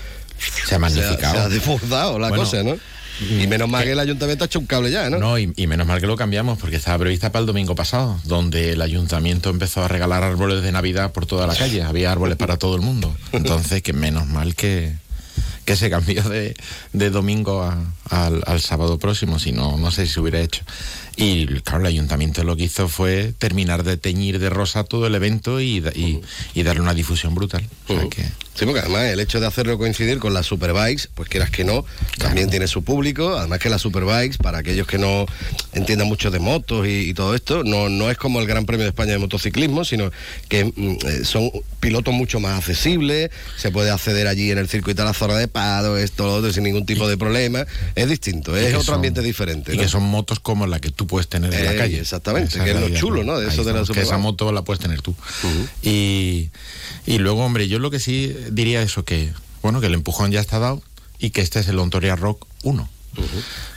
se 0.67 0.75
ha 0.75 0.79
magnificado. 0.79 1.35
Se 1.35 1.39
ha, 1.41 1.49
desbordado 1.49 2.19
la 2.19 2.29
Bueno, 2.29 2.43
cosa, 2.43 2.63
¿no? 2.63 2.77
Y 3.19 3.45
menos 3.45 3.69
mal 3.69 3.83
que 3.83 3.91
el 3.91 3.99
ayuntamiento 3.99 4.43
ha 4.43 4.47
hecho 4.47 4.59
un 4.59 4.65
cable 4.65 4.89
ya, 4.89 5.09
¿no? 5.09 5.19
No, 5.19 5.37
y, 5.37 5.53
y 5.55 5.67
menos 5.67 5.85
mal 5.85 6.01
que 6.01 6.07
lo 6.07 6.15
cambiamos 6.15 6.57
porque 6.57 6.77
estaba 6.77 6.97
prevista 6.97 7.31
para 7.31 7.41
el 7.41 7.45
domingo 7.45 7.75
pasado, 7.75 8.19
donde 8.23 8.71
el 8.71 8.81
ayuntamiento 8.81 9.51
empezó 9.51 9.83
a 9.83 9.87
regalar 9.87 10.23
árboles 10.23 10.63
de 10.63 10.71
Navidad 10.71 11.11
por 11.11 11.27
toda 11.27 11.45
la 11.45 11.55
calle. 11.57 11.83
Había 11.83 12.11
árboles 12.11 12.37
para 12.37 12.57
todo 12.57 12.75
el 12.75 12.81
mundo. 12.81 13.15
Entonces, 13.31 13.83
que 13.83 13.93
menos 13.93 14.27
mal 14.27 14.55
que, 14.55 14.93
que 15.65 15.75
se 15.75 15.89
cambió 15.89 16.23
de, 16.23 16.55
de 16.93 17.09
domingo 17.09 17.63
a- 17.63 17.77
al, 18.09 18.43
al 18.45 18.61
sábado 18.61 18.97
próximo, 18.99 19.39
si 19.39 19.51
no, 19.51 19.77
no 19.77 19.91
sé 19.91 20.05
si 20.05 20.13
se 20.13 20.19
hubiera 20.19 20.39
hecho. 20.41 20.63
Y 21.15 21.45
claro, 21.61 21.81
el 21.81 21.87
ayuntamiento 21.87 22.43
lo 22.43 22.55
que 22.55 22.63
hizo 22.63 22.87
fue 22.89 23.33
terminar 23.37 23.83
de 23.83 23.97
teñir 23.97 24.39
de 24.39 24.49
rosa 24.49 24.83
todo 24.83 25.05
el 25.07 25.13
evento 25.15 25.61
y, 25.61 25.77
y, 25.95 26.21
y 26.55 26.63
darle 26.63 26.81
una 26.81 26.93
difusión 26.93 27.35
brutal. 27.35 27.67
O 27.87 27.93
sea 27.99 28.09
que- 28.09 28.43
Sí, 28.55 28.65
porque 28.65 28.81
además 28.81 29.05
el 29.05 29.19
hecho 29.19 29.39
de 29.39 29.47
hacerlo 29.47 29.79
coincidir 29.79 30.19
con 30.19 30.31
las 30.35 30.45
Superbikes, 30.45 31.07
pues 31.15 31.27
quieras 31.27 31.49
que 31.49 31.63
no, 31.63 31.87
también 32.19 32.51
tiene 32.51 32.67
su 32.67 32.83
público. 32.83 33.35
Además 33.35 33.57
que 33.57 33.67
las 33.67 33.81
Superbikes, 33.81 34.37
para 34.37 34.59
aquellos 34.59 34.85
que 34.85 34.99
no 34.99 35.25
entiendan 35.73 36.07
mucho 36.07 36.29
de 36.29 36.37
motos 36.37 36.85
y, 36.87 37.09
y 37.09 37.13
todo 37.15 37.33
esto, 37.33 37.63
no, 37.63 37.89
no 37.89 38.11
es 38.11 38.17
como 38.19 38.39
el 38.39 38.45
Gran 38.45 38.67
Premio 38.67 38.83
de 38.83 38.89
España 38.89 39.13
de 39.13 39.17
motociclismo, 39.17 39.83
sino 39.85 40.11
que 40.49 40.65
mm, 40.65 40.97
eh, 41.03 41.25
son 41.25 41.49
pilotos 41.79 42.13
mucho 42.13 42.39
más 42.39 42.59
accesibles, 42.59 43.31
se 43.57 43.71
puede 43.71 43.89
acceder 43.89 44.27
allí 44.27 44.51
en 44.51 44.59
el 44.59 44.69
circuito 44.69 45.01
a 45.01 45.05
la 45.05 45.13
zona 45.15 45.35
de 45.35 45.47
pado, 45.47 45.97
esto, 45.97 46.27
lo 46.27 46.35
otro, 46.35 46.53
sin 46.53 46.61
ningún 46.63 46.85
tipo 46.85 47.07
de 47.07 47.17
problema. 47.17 47.65
Es 47.95 48.07
distinto, 48.07 48.55
es 48.55 48.67
otro 48.67 48.83
son- 48.83 48.95
ambiente 48.95 49.23
diferente. 49.23 49.73
Y 49.73 49.79
que 49.79 49.87
son 49.87 50.03
motos 50.03 50.39
como 50.39 50.67
la 50.67 50.79
que 50.79 50.91
tú 50.91 51.02
puedes 51.05 51.27
tener 51.27 51.53
en 51.53 51.65
la 51.65 51.73
Eh, 51.73 51.77
calle. 51.77 51.99
exactamente, 51.99 52.55
Esa 52.55 52.63
que 52.65 52.71
es 52.71 52.79
lo 52.79 52.89
chulo, 52.95 53.23
¿no? 53.23 53.39
De 53.39 53.47
eso 53.47 53.63
de 53.63 53.73
la 53.73 53.83
Que 53.83 54.01
esa 54.01 54.17
moto 54.17 54.51
la 54.51 54.63
puedes 54.63 54.79
tener 54.81 55.01
tú. 55.01 55.15
y, 55.81 56.49
y 57.05 57.17
luego, 57.19 57.43
hombre, 57.45 57.67
yo 57.67 57.79
lo 57.79 57.91
que 57.91 57.99
sí 57.99 58.35
diría 58.51 58.81
eso, 58.81 59.03
que 59.05 59.31
bueno, 59.61 59.79
que 59.81 59.87
el 59.87 59.93
empujón 59.93 60.31
ya 60.31 60.41
está 60.41 60.59
dado 60.59 60.81
y 61.19 61.29
que 61.29 61.41
este 61.41 61.59
es 61.59 61.67
el 61.67 61.79
Ontoria 61.79 62.15
Rock 62.15 62.45
1. 62.63 62.89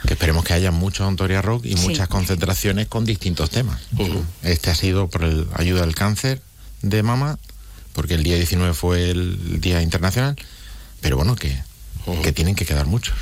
Que 0.06 0.14
esperemos 0.14 0.44
que 0.44 0.54
haya 0.54 0.70
muchos 0.70 1.06
Ontoria 1.06 1.42
Rock 1.42 1.66
y 1.66 1.76
Sí. 1.76 1.82
muchas 1.88 2.08
concentraciones 2.08 2.86
con 2.88 3.04
distintos 3.04 3.50
temas. 3.50 3.80
Este 4.42 4.70
ha 4.70 4.74
sido 4.74 5.08
por 5.08 5.24
el 5.24 5.46
ayuda 5.54 5.82
al 5.84 5.94
cáncer 5.94 6.40
de 6.82 7.02
mama, 7.02 7.38
porque 7.92 8.14
el 8.14 8.22
día 8.22 8.36
19 8.36 8.72
fue 8.74 9.10
el 9.10 9.60
Día 9.60 9.82
Internacional, 9.82 10.36
pero 11.02 11.16
bueno, 11.16 11.36
que, 11.36 11.54
que 12.22 12.32
tienen 12.32 12.54
que 12.54 12.64
quedar 12.64 12.86
muchos. 12.86 13.14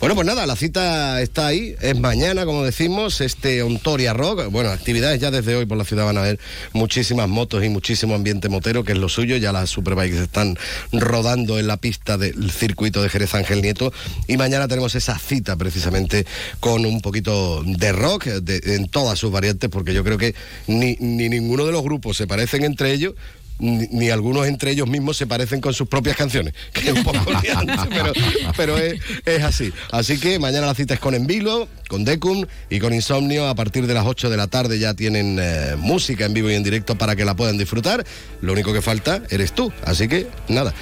Bueno, 0.00 0.14
pues 0.14 0.26
nada, 0.26 0.46
la 0.46 0.56
cita 0.56 1.20
está 1.22 1.46
ahí, 1.46 1.74
es 1.80 1.98
mañana, 1.98 2.44
como 2.44 2.64
decimos, 2.64 3.20
este 3.20 3.62
Ontoria 3.62 4.12
Rock. 4.12 4.50
Bueno, 4.50 4.70
actividades 4.70 5.20
ya 5.20 5.30
desde 5.30 5.56
hoy 5.56 5.66
por 5.66 5.78
la 5.78 5.84
ciudad 5.84 6.04
van 6.04 6.18
a 6.18 6.20
haber 6.20 6.38
muchísimas 6.72 7.28
motos 7.28 7.64
y 7.64 7.68
muchísimo 7.68 8.14
ambiente 8.14 8.48
motero, 8.48 8.84
que 8.84 8.92
es 8.92 8.98
lo 8.98 9.08
suyo. 9.08 9.36
Ya 9.36 9.52
las 9.52 9.70
superbikes 9.70 10.18
están 10.22 10.58
rodando 10.92 11.58
en 11.58 11.66
la 11.66 11.76
pista 11.78 12.18
del 12.18 12.50
circuito 12.50 13.02
de 13.02 13.08
Jerez 13.08 13.34
Ángel 13.34 13.62
Nieto. 13.62 13.92
Y 14.26 14.36
mañana 14.36 14.68
tenemos 14.68 14.94
esa 14.94 15.18
cita 15.18 15.56
precisamente 15.56 16.26
con 16.60 16.84
un 16.84 17.00
poquito 17.00 17.62
de 17.64 17.92
rock 17.92 18.26
de- 18.26 18.74
en 18.76 18.88
todas 18.88 19.18
sus 19.18 19.30
variantes, 19.32 19.70
porque 19.70 19.94
yo 19.94 20.04
creo 20.04 20.18
que 20.18 20.34
ni, 20.66 20.96
ni 21.00 21.28
ninguno 21.28 21.64
de 21.64 21.72
los 21.72 21.82
grupos 21.82 22.16
se 22.16 22.26
parecen 22.26 22.64
entre 22.64 22.92
ellos. 22.92 23.14
Ni, 23.58 23.86
ni 23.90 24.10
algunos 24.10 24.46
entre 24.46 24.72
ellos 24.72 24.86
mismos 24.86 25.16
se 25.16 25.26
parecen 25.26 25.60
con 25.60 25.72
sus 25.72 25.88
propias 25.88 26.16
canciones, 26.16 26.52
que 26.72 26.90
es 26.90 26.92
un 26.94 27.04
poco 27.04 27.30
liante, 27.42 27.74
pero, 27.88 28.12
pero 28.56 28.78
es, 28.78 29.00
es 29.24 29.42
así. 29.42 29.72
Así 29.90 30.18
que 30.18 30.38
mañana 30.38 30.66
la 30.66 30.74
cita 30.74 30.94
es 30.94 31.00
con 31.00 31.14
Envilo, 31.14 31.68
con 31.88 32.04
Decum 32.04 32.44
y 32.68 32.78
con 32.80 32.92
Insomnio. 32.92 33.48
A 33.48 33.54
partir 33.54 33.86
de 33.86 33.94
las 33.94 34.04
8 34.06 34.28
de 34.30 34.36
la 34.36 34.46
tarde 34.46 34.78
ya 34.78 34.94
tienen 34.94 35.38
eh, 35.40 35.74
música 35.78 36.26
en 36.26 36.34
vivo 36.34 36.50
y 36.50 36.54
en 36.54 36.62
directo 36.62 36.96
para 36.96 37.16
que 37.16 37.24
la 37.24 37.34
puedan 37.34 37.56
disfrutar. 37.58 38.04
Lo 38.40 38.52
único 38.52 38.72
que 38.72 38.82
falta 38.82 39.22
eres 39.30 39.52
tú. 39.52 39.72
Así 39.84 40.08
que 40.08 40.26
nada. 40.48 40.74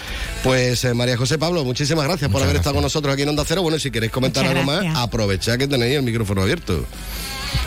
Pues 0.43 0.85
eh, 0.85 0.95
María 0.95 1.17
José 1.17 1.39
Pablo, 1.39 1.65
muchísimas 1.65 2.05
gracias 2.05 2.31
por 2.31 2.43
haber 2.43 2.57
estado 2.57 2.75
con 2.75 2.83
nosotros 2.83 3.13
aquí 3.13 3.23
en 3.23 3.29
Onda 3.29 3.45
Cero. 3.47 3.63
Bueno, 3.63 3.77
y 3.77 3.81
si 3.81 3.91
queréis 3.91 4.13
comentar 4.13 4.45
Muchas 4.45 4.59
algo 4.59 4.73
más, 4.73 4.97
aprovechad 4.97 5.59
que 5.59 5.69
tenéis 5.69 5.97
el 5.97 6.03
micrófono 6.03 6.43
abierto. 6.43 6.85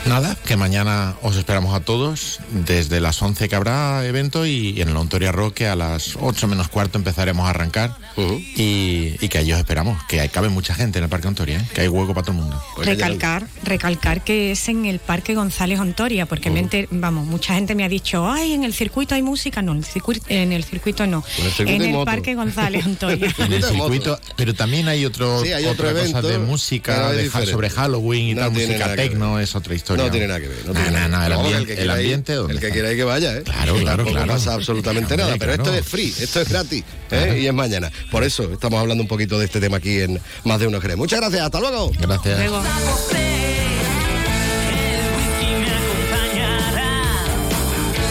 Nada, 0.06 0.36
que 0.46 0.56
mañana 0.56 1.14
os 1.22 1.36
esperamos 1.36 1.74
a 1.74 1.80
todos. 1.80 2.40
Desde 2.50 3.00
las 3.00 3.20
11 3.20 3.48
que 3.48 3.56
habrá 3.56 4.04
evento 4.06 4.46
y 4.46 4.80
en 4.80 4.88
el 4.88 4.96
Ontoria 4.96 5.32
Rock 5.32 5.54
que 5.54 5.66
a 5.68 5.76
las 5.76 6.16
8 6.20 6.46
menos 6.48 6.68
cuarto 6.68 6.96
empezaremos 6.98 7.46
a 7.46 7.50
arrancar. 7.50 7.96
y, 8.16 9.14
y 9.20 9.28
que 9.28 9.38
allí 9.38 9.52
os 9.52 9.58
esperamos. 9.58 10.02
Que 10.04 10.20
hay, 10.20 10.28
cabe 10.28 10.48
mucha 10.48 10.74
gente 10.74 10.98
en 10.98 11.04
el 11.04 11.10
Parque 11.10 11.28
Ontoria, 11.28 11.58
¿eh? 11.58 11.68
que 11.74 11.82
hay 11.82 11.88
hueco 11.88 12.14
para 12.14 12.24
todo 12.26 12.36
el 12.36 12.42
mundo. 12.42 12.62
recalcar, 12.78 13.46
recalcar 13.64 14.24
que 14.24 14.52
es 14.52 14.68
en 14.68 14.86
el 14.86 14.98
Parque 14.98 15.34
González 15.34 15.78
Ontoria, 15.78 16.26
porque 16.26 16.50
me 16.50 16.60
enter- 16.60 16.88
vamos, 16.90 17.26
mucha 17.26 17.54
gente 17.54 17.74
me 17.74 17.84
ha 17.84 17.88
dicho, 17.88 18.28
ay, 18.30 18.52
en 18.54 18.64
el 18.64 18.72
circuito 18.74 19.14
hay 19.14 19.22
música, 19.22 19.62
no, 19.62 19.72
en 19.72 19.78
el 19.78 19.84
circuito, 19.84 20.24
en 20.28 20.52
el 20.52 20.64
circuito 20.64 21.06
no, 21.06 21.22
En 21.38 21.44
el 21.46 21.52
circuito 21.52 21.72
en 21.76 21.80
hay 21.82 21.86
el 21.88 21.92
moto. 21.94 22.04
Parque 22.06 22.34
González 22.34 22.86
Ontoria. 22.86 23.34
En 23.38 23.52
el 23.52 23.62
circuito, 23.62 24.18
pero 24.36 24.54
también 24.54 24.88
hay 24.88 25.04
otro, 25.04 25.42
Sí, 25.44 25.52
hay 25.52 25.64
otro 25.66 25.88
otra 25.88 25.92
cosa 26.00 26.18
evento, 26.18 26.28
de 26.28 26.38
música 26.38 27.12
de- 27.12 27.28
sobre 27.30 27.70
Halloween 27.70 28.28
y 28.28 28.34
No 28.34 28.40
tal, 28.42 28.52
música 28.52 28.96
tecno, 28.96 29.38
es 29.38 29.54
otra 29.54 29.74
historia. 29.78 30.04
No 30.04 30.10
tiene 30.10 30.26
nada 30.28 30.40
que 30.40 30.48
ver. 30.48 30.66
No 30.66 30.72
tiene 30.72 30.90
nah, 30.90 31.08
nada. 31.08 31.08
nah, 31.08 31.24
el, 31.26 31.30
Vamos, 31.32 31.46
ambien- 31.46 31.58
el 31.60 31.66
que 31.66 31.72
el 31.82 31.88
ir- 31.88 31.92
ambiente, 31.92 32.32
¿dónde 32.34 32.54
El 32.54 32.60
que 32.60 32.70
quiera 32.70 32.90
ir 32.90 32.96
que 32.96 33.04
vaya, 33.04 33.36
¿eh? 33.36 33.42
Claro, 33.42 33.74
claro, 33.76 34.04
claro. 34.04 34.26
pasa 34.32 34.52
absolutamente 34.54 35.16
nada, 35.16 35.34
pero 35.38 35.52
esto 35.54 35.72
es 35.74 35.86
free, 35.86 36.14
esto 36.20 36.40
es 36.40 36.48
gratis, 36.48 36.84
¿eh? 37.10 37.38
Y 37.42 37.46
es 37.46 37.54
mañana. 37.54 37.90
Por 38.10 38.22
eso 38.24 38.52
estamos 38.52 38.78
hablando 38.80 39.02
un 39.02 39.08
poquito 39.08 39.38
de 39.38 39.46
este 39.46 39.60
tema 39.60 39.78
aquí 39.78 40.00
en 40.00 40.20
Más 40.44 40.60
de 40.60 40.66
Uno 40.66 40.80
Jerez. 40.80 40.96
Muchas 40.96 41.20
gracias, 41.20 41.42
hasta 41.42 41.60
luego. 41.60 41.90
Gracias. 41.98 42.38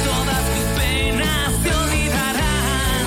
Todas 0.05 0.41
tus 0.45 0.65
penas 0.79 1.51
se 1.63 1.73
olvidarán. 1.73 3.05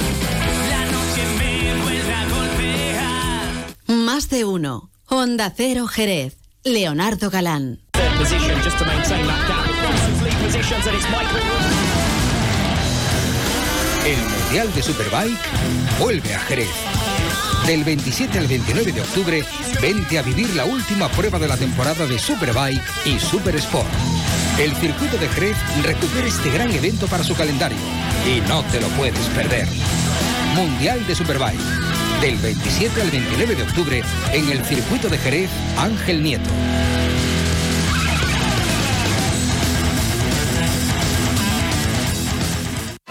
La 0.69 0.85
noche 0.87 1.23
me 1.39 1.83
vuelve 1.83 2.15
a 2.15 2.25
golpear. 2.29 3.77
Más 3.89 4.29
de 4.29 4.45
uno. 4.45 4.91
Honda 5.07 5.53
Cero 5.57 5.87
Jerez. 5.87 6.37
Leonardo 6.65 7.31
Galán. 7.31 7.81
El 14.05 14.19
Mundial 14.19 14.75
de 14.75 14.83
Superbike 14.83 15.39
vuelve 15.99 16.35
a 16.35 16.39
Jerez. 16.41 16.69
Del 17.67 17.83
27 17.83 18.39
al 18.39 18.47
29 18.47 18.93
de 18.93 19.01
octubre, 19.01 19.45
vente 19.81 20.19
a 20.19 20.23
vivir 20.23 20.55
la 20.55 20.67
última 20.67 21.09
prueba 21.09 21.39
de 21.39 21.49
la 21.49 21.57
temporada 21.57 22.07
de 22.07 22.19
Superbike 22.19 22.83
y 23.07 23.19
Super 23.19 23.57
Sport. 23.57 23.89
El 24.59 24.75
circuito 24.77 25.17
de 25.17 25.29
Jerez 25.29 25.57
recupera 25.83 26.27
este 26.27 26.51
gran 26.51 26.71
evento 26.73 27.07
para 27.07 27.25
su 27.25 27.35
calendario 27.35 27.79
y 28.27 28.41
no 28.49 28.63
te 28.65 28.81
lo 28.81 28.89
puedes 28.89 29.27
perder. 29.29 29.67
Mundial 30.55 31.07
de 31.07 31.15
Superbike. 31.15 31.61
Del 32.21 32.37
27 32.37 33.01
al 33.01 33.11
29 33.11 33.55
de 33.55 33.63
octubre 33.63 34.03
en 34.35 34.51
el 34.51 34.63
circuito 34.67 35.09
de 35.09 35.17
Jerez 35.17 35.51
Ángel 35.79 36.23
Nieto. 36.23 36.51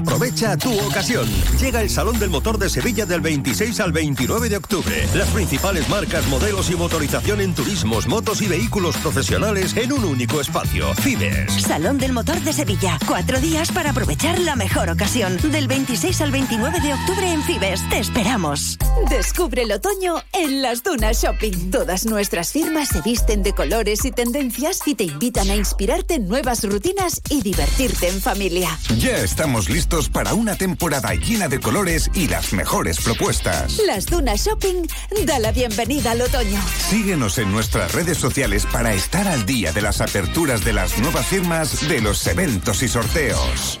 Aprovecha 0.00 0.56
tu 0.56 0.72
ocasión. 0.80 1.28
Llega 1.60 1.82
el 1.82 1.90
Salón 1.90 2.18
del 2.18 2.30
Motor 2.30 2.56
de 2.56 2.70
Sevilla 2.70 3.04
del 3.04 3.20
26 3.20 3.80
al 3.80 3.92
29 3.92 4.48
de 4.48 4.56
octubre. 4.56 5.06
Las 5.14 5.28
principales 5.28 5.90
marcas, 5.90 6.26
modelos 6.28 6.70
y 6.70 6.74
motorización 6.74 7.42
en 7.42 7.54
turismos, 7.54 8.06
motos 8.06 8.40
y 8.40 8.48
vehículos 8.48 8.96
profesionales 8.96 9.76
en 9.76 9.92
un 9.92 10.04
único 10.04 10.40
espacio. 10.40 10.94
Fibes. 10.94 11.52
Salón 11.52 11.98
del 11.98 12.14
Motor 12.14 12.40
de 12.40 12.54
Sevilla. 12.54 12.98
Cuatro 13.06 13.40
días 13.40 13.72
para 13.72 13.90
aprovechar 13.90 14.38
la 14.38 14.56
mejor 14.56 14.88
ocasión. 14.88 15.36
Del 15.52 15.68
26 15.68 16.18
al 16.22 16.30
29 16.30 16.80
de 16.80 16.94
octubre 16.94 17.30
en 17.30 17.42
Fibes. 17.42 17.86
Te 17.90 17.98
esperamos. 17.98 18.78
Descubre 19.10 19.64
el 19.64 19.72
otoño 19.72 20.14
en 20.32 20.62
las 20.62 20.82
Dunas 20.82 21.22
Shopping. 21.22 21.70
Todas 21.70 22.06
nuestras 22.06 22.52
firmas 22.52 22.88
se 22.88 23.02
visten 23.02 23.42
de 23.42 23.52
colores 23.52 24.06
y 24.06 24.12
tendencias 24.12 24.80
y 24.86 24.94
te 24.94 25.04
invitan 25.04 25.50
a 25.50 25.56
inspirarte 25.56 26.14
en 26.14 26.26
nuevas 26.26 26.64
rutinas 26.64 27.20
y 27.28 27.42
divertirte 27.42 28.08
en 28.08 28.22
familia. 28.22 28.78
Ya 28.98 29.18
estamos 29.18 29.68
listos 29.68 29.89
para 29.90 30.34
una 30.34 30.54
temporada 30.54 31.14
llena 31.14 31.48
de 31.48 31.58
colores 31.58 32.10
y 32.14 32.28
las 32.28 32.52
mejores 32.52 33.00
propuestas. 33.00 33.80
Las 33.86 34.06
Dunas 34.06 34.46
Shopping 34.46 34.86
da 35.26 35.40
la 35.40 35.50
bienvenida 35.50 36.12
al 36.12 36.22
otoño. 36.22 36.60
Síguenos 36.88 37.38
en 37.38 37.50
nuestras 37.50 37.92
redes 37.92 38.16
sociales 38.16 38.66
para 38.72 38.94
estar 38.94 39.26
al 39.26 39.44
día 39.46 39.72
de 39.72 39.82
las 39.82 40.00
aperturas 40.00 40.64
de 40.64 40.74
las 40.74 40.96
nuevas 40.98 41.26
firmas, 41.26 41.88
de 41.88 42.00
los 42.00 42.24
eventos 42.28 42.82
y 42.84 42.88
sorteos. 42.88 43.80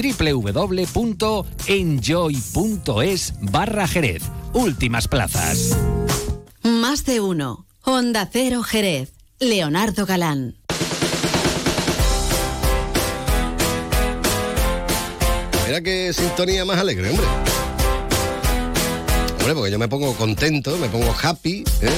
www.enjoy.es 0.00 1.34
barra 3.40 3.86
Jerez. 3.86 4.22
Últimas 4.52 5.08
plazas. 5.08 5.76
Más 6.62 7.04
de 7.04 7.20
uno. 7.20 7.66
Honda 7.82 8.28
Cero 8.30 8.62
Jerez. 8.62 9.12
Leonardo 9.38 10.06
Galán. 10.06 10.56
Mira 15.66 15.80
qué 15.82 16.12
sintonía 16.12 16.64
más 16.64 16.78
alegre, 16.78 17.10
hombre. 17.10 17.26
Hombre, 19.38 19.54
porque 19.54 19.70
yo 19.70 19.78
me 19.78 19.88
pongo 19.88 20.14
contento, 20.14 20.76
me 20.76 20.88
pongo 20.88 21.14
happy, 21.22 21.64
¿eh? 21.80 21.90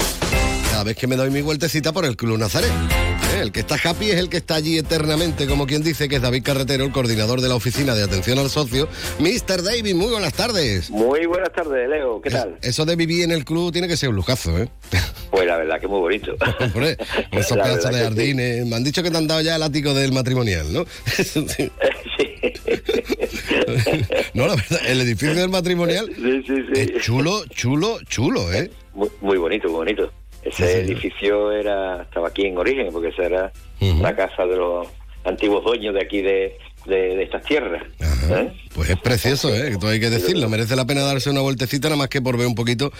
cada 0.70 0.84
vez 0.84 0.96
que 0.96 1.06
me 1.06 1.16
doy 1.16 1.30
mi 1.30 1.42
vueltecita 1.42 1.92
por 1.92 2.04
el 2.04 2.16
Club 2.16 2.38
Nazaret. 2.38 2.70
El 3.42 3.50
que 3.50 3.58
está 3.58 3.74
happy 3.74 4.08
es 4.08 4.18
el 4.18 4.28
que 4.28 4.36
está 4.36 4.54
allí 4.54 4.78
eternamente, 4.78 5.48
como 5.48 5.66
quien 5.66 5.82
dice, 5.82 6.08
que 6.08 6.14
es 6.16 6.22
David 6.22 6.44
Carretero, 6.44 6.84
el 6.84 6.92
coordinador 6.92 7.40
de 7.40 7.48
la 7.48 7.56
oficina 7.56 7.92
de 7.92 8.04
atención 8.04 8.38
al 8.38 8.48
socio. 8.48 8.88
Mr. 9.18 9.64
David, 9.64 9.96
muy 9.96 10.12
buenas 10.12 10.32
tardes. 10.32 10.90
Muy 10.90 11.26
buenas 11.26 11.52
tardes, 11.52 11.88
Leo. 11.88 12.22
¿Qué 12.22 12.30
tal? 12.30 12.56
Eso 12.62 12.84
de 12.84 12.94
vivir 12.94 13.24
en 13.24 13.32
el 13.32 13.44
club 13.44 13.72
tiene 13.72 13.88
que 13.88 13.96
ser 13.96 14.10
un 14.10 14.14
lujazo, 14.14 14.56
¿eh? 14.58 14.68
Pues 15.32 15.46
la 15.46 15.56
verdad 15.56 15.80
que 15.80 15.88
muy 15.88 15.98
bonito. 15.98 16.36
Hombre, 16.60 16.96
esos 17.32 17.56
pedazos 17.62 17.92
de 17.92 18.02
jardines. 18.04 18.64
Me 18.64 18.76
han 18.76 18.84
dicho 18.84 19.02
que 19.02 19.10
te 19.10 19.16
han 19.16 19.26
dado 19.26 19.40
ya 19.40 19.56
el 19.56 19.62
ático 19.64 19.92
del 19.92 20.12
matrimonial, 20.12 20.72
¿no? 20.72 20.86
no, 24.34 24.46
la 24.46 24.54
verdad, 24.54 24.80
el 24.86 25.00
edificio 25.00 25.34
del 25.34 25.48
matrimonial 25.48 26.06
Sí, 26.14 26.44
sí, 26.46 26.54
sí. 26.72 26.80
es 26.94 27.02
chulo, 27.02 27.44
chulo, 27.46 27.98
chulo, 28.06 28.52
¿eh? 28.52 28.70
Muy, 28.94 29.08
muy 29.20 29.38
bonito, 29.38 29.66
muy 29.68 29.78
bonito. 29.78 30.12
Ese 30.42 30.80
edificio 30.80 31.52
era 31.52 32.02
estaba 32.02 32.28
aquí 32.28 32.46
en 32.46 32.58
origen, 32.58 32.88
porque 32.92 33.08
esa 33.08 33.24
era 33.24 33.52
la 33.80 34.16
casa 34.16 34.44
de 34.46 34.56
los 34.56 34.88
antiguos 35.24 35.64
dueños 35.64 35.94
de 35.94 36.02
aquí 36.02 36.20
de, 36.20 36.58
de, 36.86 37.16
de 37.16 37.22
estas 37.22 37.44
tierras. 37.44 37.82
¿eh? 38.30 38.52
Pues 38.74 38.90
es 38.90 38.98
precioso, 38.98 39.54
¿eh? 39.54 39.76
Todo 39.78 39.90
hay 39.90 40.00
que 40.00 40.10
decirlo. 40.10 40.48
Merece 40.48 40.76
la 40.76 40.84
pena 40.84 41.02
darse 41.02 41.30
una 41.30 41.40
vueltecita 41.40 41.88
nada 41.88 41.96
más 41.96 42.08
que 42.08 42.20
por 42.20 42.36
ver 42.36 42.46
un 42.46 42.54
poquito 42.54 42.92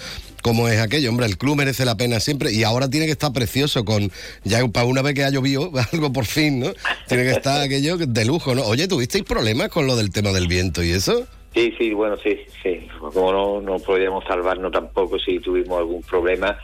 cómo 0.43 0.69
es 0.69 0.81
aquello. 0.81 1.11
Hombre, 1.11 1.27
el 1.27 1.39
club 1.39 1.57
merece 1.57 1.85
la 1.85 1.97
pena 1.97 2.21
siempre 2.21 2.53
y 2.53 2.65
ahora 2.65 2.89
tiene 2.89 3.07
que 3.07 3.13
estar 3.13 3.33
precioso 3.33 3.85
con, 3.85 4.11
ya 4.45 4.67
para 4.69 4.87
una 4.87 5.03
vez 5.03 5.15
que 5.15 5.25
ha 5.25 5.31
llovido, 5.31 5.71
algo 5.93 6.13
por 6.13 6.27
fin, 6.27 6.61
¿no? 6.61 6.73
Tiene 7.09 7.25
que 7.25 7.33
estar 7.33 7.61
aquello 7.61 7.97
de 7.97 8.25
lujo, 8.25 8.55
¿no? 8.55 8.63
Oye, 8.63 8.89
¿tuvisteis 8.89 9.25
problemas 9.25 9.69
con 9.69 9.87
lo 9.87 9.97
del 9.97 10.11
tema 10.11 10.31
del 10.31 10.47
viento 10.47 10.83
y 10.83 10.93
eso? 10.93 11.27
Sí, 11.55 11.75
sí, 11.77 11.93
bueno, 11.93 12.17
sí, 12.17 12.39
sí. 12.63 12.87
Como 12.99 13.33
no, 13.33 13.61
no 13.61 13.79
podíamos 13.79 14.25
salvarnos 14.25 14.73
tampoco 14.73 15.19
si 15.19 15.39
tuvimos 15.39 15.79
algún 15.79 16.03
problema. 16.03 16.57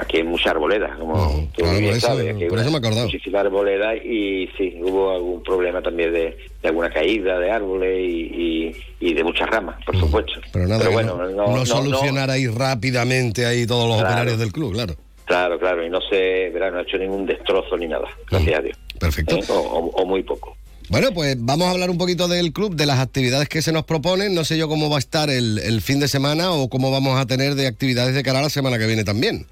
Aquí 0.00 0.18
hay 0.18 0.24
mucha 0.24 0.50
arboleda, 0.50 0.94
como 0.98 1.48
tú 1.56 1.62
claro, 1.62 1.78
bien 1.78 1.94
eso- 1.94 2.08
sabes. 2.08 2.34
aquí 2.34 2.44
por 2.44 2.58
eso 2.58 2.68
me 2.70 2.76
he 2.76 2.78
acordado. 2.78 3.06
Muchísima 3.06 3.40
arboleda 3.40 3.96
y 3.96 4.46
sí, 4.58 4.74
hubo 4.82 5.12
algún 5.12 5.42
problema 5.42 5.80
también 5.80 6.12
de, 6.12 6.36
de 6.62 6.68
alguna 6.68 6.90
caída 6.90 7.38
de 7.38 7.50
árboles 7.50 7.98
y, 7.98 8.20
y, 8.20 8.76
y 9.00 9.14
de 9.14 9.24
muchas 9.24 9.48
ramas, 9.48 9.82
por 9.86 9.98
supuesto. 9.98 10.32
Pero 10.52 10.66
nada, 10.68 10.84
que 10.86 10.92
bueno, 10.92 11.16
no, 11.16 11.24
no, 11.30 11.46
no 11.46 11.56
no- 11.56 11.66
solucionarais 11.66 12.54
rápidamente 12.54 13.46
ahí 13.46 13.66
todos 13.66 13.88
los 13.88 13.96
Claro. 13.98 14.10
operarios 14.10 14.38
del 14.38 14.52
club, 14.52 14.72
claro. 14.74 14.94
Claro, 15.24 15.58
claro, 15.58 15.86
y 15.86 15.88
no 15.88 16.00
se, 16.02 16.50
verá, 16.50 16.70
no 16.70 16.78
ha 16.80 16.82
hecho 16.82 16.98
ningún 16.98 17.24
destrozo 17.24 17.76
ni 17.78 17.86
nada, 17.86 18.08
gracias 18.30 18.58
a 18.58 18.62
Dios. 18.62 18.76
Perfecto. 18.98 19.36
¿Eh? 19.36 19.44
O, 19.48 19.54
o- 19.54 20.02
o 20.02 20.04
muy 20.06 20.22
poco. 20.22 20.54
Bueno, 20.90 21.08
pues 21.14 21.36
vamos 21.38 21.68
a 21.68 21.70
hablar 21.70 21.88
un 21.88 21.96
poquito 21.96 22.28
del 22.28 22.52
club, 22.52 22.74
de 22.74 22.84
las 22.84 22.98
actividades 22.98 23.48
que 23.48 23.62
se 23.62 23.72
nos 23.72 23.84
proponen. 23.84 24.34
No 24.34 24.44
sé 24.44 24.58
yo 24.58 24.68
cómo 24.68 24.90
va 24.90 24.96
a 24.96 24.98
estar 24.98 25.30
el, 25.30 25.58
el 25.60 25.80
fin 25.80 26.00
de 26.00 26.08
semana 26.08 26.50
o 26.52 26.68
cómo 26.68 26.90
vamos 26.90 27.18
a 27.18 27.24
tener 27.24 27.54
de 27.54 27.66
actividades 27.66 28.14
de 28.14 28.22
cara 28.22 28.40
a 28.40 28.42
la 28.42 28.50
semana 28.50 28.78
que 28.78 28.86
viene 28.86 29.02
también. 29.04 29.46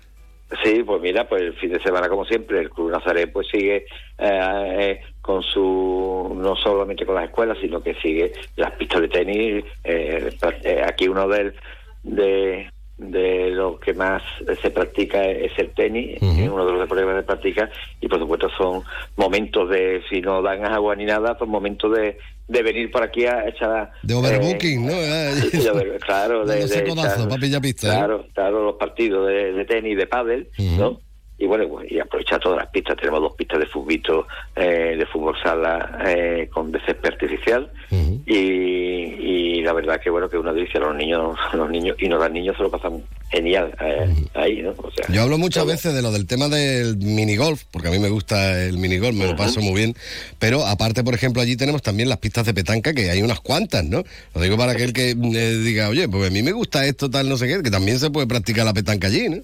Sí, 0.64 0.82
pues 0.82 1.01
mira, 1.01 1.28
pues 1.28 1.42
el 1.42 1.55
fin 1.55 1.70
de 1.72 1.80
semana 1.80 2.09
como 2.09 2.24
siempre 2.24 2.59
el 2.59 2.70
Club 2.70 2.90
Nazaret 2.90 3.30
pues 3.32 3.46
sigue 3.48 3.86
eh, 4.18 4.76
eh, 4.78 5.01
con 5.22 5.42
su 5.42 6.32
no 6.36 6.57
solamente 6.57 7.07
con 7.07 7.14
las 7.14 7.24
escuelas 7.24 7.57
sino 7.61 7.80
que 7.80 7.94
sigue 7.94 8.32
las 8.57 8.72
pistas 8.72 9.03
de 9.03 9.09
tenis. 9.09 9.64
eh, 9.84 10.36
eh, 10.64 10.82
aquí 10.84 11.07
uno 11.07 11.28
del 11.28 11.55
de 12.03 12.68
de 13.01 13.51
lo 13.51 13.80
que 13.80 13.94
más 13.94 14.22
se 14.61 14.70
practica 14.70 15.24
es 15.24 15.53
el 15.59 15.70
tenis, 15.70 16.16
es 16.20 16.48
uno 16.51 16.66
de 16.66 16.72
los 16.72 16.80
deportes 16.82 17.07
que 17.07 17.12
más 17.12 17.20
se 17.20 17.26
practica 17.26 17.70
y 18.01 18.09
por 18.09 18.18
supuesto 18.18 18.48
son 18.59 18.82
momentos 19.16 19.70
de, 19.70 20.03
si 20.11 20.20
no 20.20 20.42
dan 20.42 20.66
agua 20.66 20.94
ni 20.96 21.07
nada, 21.07 21.34
son 21.38 21.48
momentos 21.48 21.90
de, 21.96 22.18
de 22.46 22.62
venir 22.62 22.90
por 22.90 23.03
aquí 23.03 23.24
a 23.24 23.48
echar... 23.48 23.90
De 24.03 24.12
overbooking, 24.14 24.86
¿no? 24.86 24.92
eh, 24.94 25.32
de 25.34 25.98
claro, 26.01 26.44
de, 26.46 26.66
de 26.66 26.84
codazo 26.84 27.26
echar- 27.26 27.61
pista, 27.62 27.86
¿eh? 27.88 28.18
Claro, 28.34 28.62
los 28.64 28.74
partidos 28.76 29.26
de, 29.28 29.53
de 29.53 29.64
tenis, 29.64 29.96
de 29.96 30.07
pádel, 30.07 30.48
¿no? 30.59 31.01
Y 31.41 31.47
bueno, 31.47 31.66
pues, 31.68 31.91
y 31.91 31.99
aprovechar 31.99 32.38
todas 32.38 32.59
las 32.59 32.68
pistas. 32.68 32.97
Tenemos 32.97 33.20
dos 33.22 33.32
pistas 33.34 33.59
de 33.59 33.66
fútbol, 33.66 34.26
eh, 34.57 34.95
de 34.99 35.07
fútbol 35.07 35.34
sala 35.43 35.99
eh, 36.07 36.49
con 36.53 36.70
de 36.70 36.78
césped 36.80 37.14
artificial. 37.14 37.70
y, 38.26 38.36
y 38.36 39.62
la 39.62 39.72
verdad 39.72 39.99
que 40.01 40.11
bueno, 40.11 40.28
que 40.28 40.36
una 40.36 40.53
delicia 40.53 40.78
los 40.80 40.95
niños, 40.95 41.38
los 41.55 41.70
niños 41.70 41.97
y 41.99 42.09
no 42.09 42.18
los 42.18 42.30
niños 42.30 42.57
se 42.57 42.62
lo 42.62 42.70
pasan 42.70 43.03
genial 43.30 43.72
eh, 43.80 44.14
ahí, 44.34 44.61
¿no? 44.61 44.74
O 44.76 44.91
sea, 44.91 45.07
Yo 45.09 45.22
hablo 45.22 45.38
muchas 45.38 45.64
veces 45.64 45.95
de 45.95 46.03
lo 46.03 46.12
del 46.12 46.26
tema 46.26 46.49
del 46.49 46.99
minigolf, 46.99 47.64
porque 47.70 47.88
a 47.88 47.91
mí 47.91 47.99
me 47.99 48.11
gusta 48.11 48.62
el 48.62 48.76
minigolf, 48.76 49.16
me 49.16 49.26
lo 49.26 49.36
paso 49.36 49.61
muy 49.61 49.74
bien. 49.74 49.95
Pero 50.38 50.66
aparte, 50.66 51.05
por 51.05 51.14
ejemplo, 51.14 51.41
allí 51.41 51.57
tenemos 51.57 51.80
también 51.80 52.09
las 52.09 52.18
pistas 52.18 52.45
de 52.45 52.53
petanca, 52.53 52.93
que 52.93 53.11
hay 53.11 53.22
unas 53.22 53.41
cuantas, 53.41 53.84
¿no? 53.84 54.05
Lo 54.34 54.41
digo 54.41 54.57
para 54.57 54.72
aquel 54.72 54.93
que 54.93 55.11
eh, 55.11 55.14
diga, 55.64 55.88
oye, 55.88 56.09
pues 56.09 56.28
a 56.28 56.30
mí 56.30 56.43
me 56.43 56.53
gusta 56.53 56.84
esto, 56.84 57.09
tal, 57.09 57.28
no 57.28 57.36
sé 57.36 57.47
qué, 57.47 57.62
que 57.62 57.70
también 57.70 57.99
se 57.99 58.11
puede 58.11 58.26
practicar 58.26 58.64
la 58.66 58.74
petanca 58.74 59.07
allí, 59.07 59.28
¿no? 59.28 59.38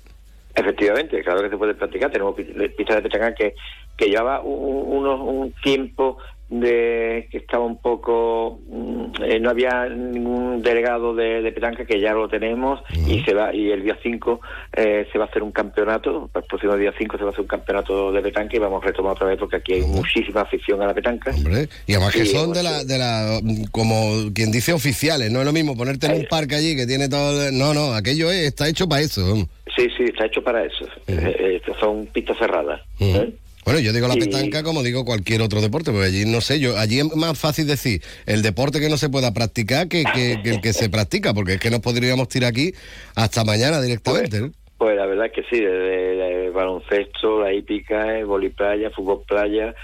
Efectivamente, 0.57 1.23
claro 1.23 1.43
que 1.43 1.51
se 1.51 1.57
puede 1.59 1.75
practicar. 1.75 2.11
Tenemos 2.11 2.35
pi- 2.35 2.45
pistas 2.77 2.97
de 2.97 3.03
petanca 3.03 3.35
que, 3.35 3.55
que 3.97 4.07
llevaba 4.07 4.41
un, 4.41 4.97
unos- 5.05 5.21
un 5.21 5.53
tiempo 5.63 6.17
de 6.49 7.27
que 7.31 7.39
estaba 7.39 7.65
un 7.65 7.79
poco 7.83 8.61
mm, 8.69 9.07
eh, 9.25 9.41
no 9.41 9.51
había 9.51 9.87
ningún 9.89 10.63
delegado 10.63 11.13
de, 11.13 11.43
de 11.43 11.51
petanca 11.51 11.85
que 11.85 12.01
ya 12.01 12.13
lo 12.13 12.29
tenemos 12.29 12.79
y 13.09 13.21
se 13.25 13.35
va 13.35 13.53
y 13.53 13.73
el 13.73 13.83
día 13.83 13.99
5 14.01 14.41
eh, 14.77 15.09
se 15.11 15.19
va 15.19 15.25
a 15.25 15.29
hacer 15.29 15.43
un 15.43 15.51
campeonato 15.51 16.31
el 16.33 16.43
próximo 16.45 16.77
día 16.77 16.93
5 16.97 17.19
se 17.19 17.25
va 17.25 17.31
a 17.31 17.33
hacer 17.33 17.41
un 17.43 17.49
campeonato 17.49 18.13
de 18.13 18.23
petanca 18.23 18.55
y 18.55 18.61
vamos 18.61 18.81
a 18.81 18.87
retomar 18.87 19.15
otra 19.15 19.27
vez 19.27 19.39
porque 19.41 19.57
aquí 19.57 19.73
hay 19.75 19.83
muchísima 19.83 20.43
afición 20.43 20.81
a 20.83 20.87
la 20.87 20.95
petanca. 20.95 21.33
Hombre, 21.33 21.69
y 21.85 21.95
además 21.95 22.13
que 22.15 22.27
son 22.27 22.53
de 22.53 22.63
la, 22.63 22.85
de 22.85 22.97
la, 22.99 23.41
como 23.73 24.33
quien 24.33 24.53
dice 24.53 24.73
oficiales, 24.73 25.33
no 25.33 25.41
es 25.41 25.47
lo 25.47 25.53
mismo 25.53 25.77
ponerte 25.77 26.07
en 26.07 26.13
un 26.13 26.27
parque 26.29 26.55
allí 26.55 26.77
que 26.77 26.87
tiene 26.87 27.09
todo, 27.09 27.51
no, 27.51 27.75
no, 27.75 27.93
aquello 27.93 28.31
es, 28.31 28.47
está 28.47 28.69
hecho 28.69 28.89
para 28.89 29.03
eso. 29.03 29.49
Sí 29.77 29.89
sí 29.97 30.05
está 30.05 30.27
hecho 30.27 30.43
para 30.43 30.65
eso 30.65 30.87
eh, 31.07 31.61
son 31.79 32.07
pistas 32.07 32.39
cerradas 32.39 32.81
¿eh? 33.01 33.31
Bueno, 33.65 33.81
yo 33.81 33.93
digo 33.93 34.07
la 34.07 34.15
petanca 34.15 34.63
como 34.63 34.83
digo 34.85 35.05
cualquier 35.05 35.43
otro 35.43 35.61
deporte, 35.61 35.91
porque 35.91 36.07
allí 36.07 36.25
no 36.25 36.41
sé, 36.41 36.61
yo 36.61 36.79
allí 36.79 37.01
es 37.01 37.17
más 37.17 37.37
fácil 37.37 37.67
decir 37.67 38.01
el 38.25 38.41
deporte 38.43 38.79
que 38.79 38.89
no 38.89 38.97
se 38.97 39.09
pueda 39.09 39.35
practicar 39.35 39.89
que, 39.89 40.05
que- 40.15 40.41
que 40.41 40.51
el 40.51 40.61
que 40.61 40.73
se 40.73 40.89
practica, 40.89 41.35
porque 41.35 41.55
es 41.55 41.59
que 41.61 41.69
nos 41.71 41.81
podríamos 41.81 42.29
tirar 42.29 42.51
aquí 42.51 42.73
hasta 43.17 43.43
mañana 43.45 43.81
directamente. 43.81 44.39
¿no? 44.41 44.53
Pues 44.79 44.97
la 44.97 45.07
verdad 45.07 45.27
es 45.27 45.33
que 45.33 45.43
sí, 45.51 45.61
desde 45.61 46.47
el 46.47 46.53
baloncesto, 46.53 47.41
la 47.43 47.53
hípica, 47.53 48.17
el 48.17 48.27
voliplaya, 48.27 48.91
fútbol 48.91 49.23
playa, 49.27 49.75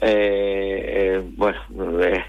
eh, 0.00 1.18
eh, 1.20 1.22
bueno, 1.36 1.58
eh, 2.02 2.24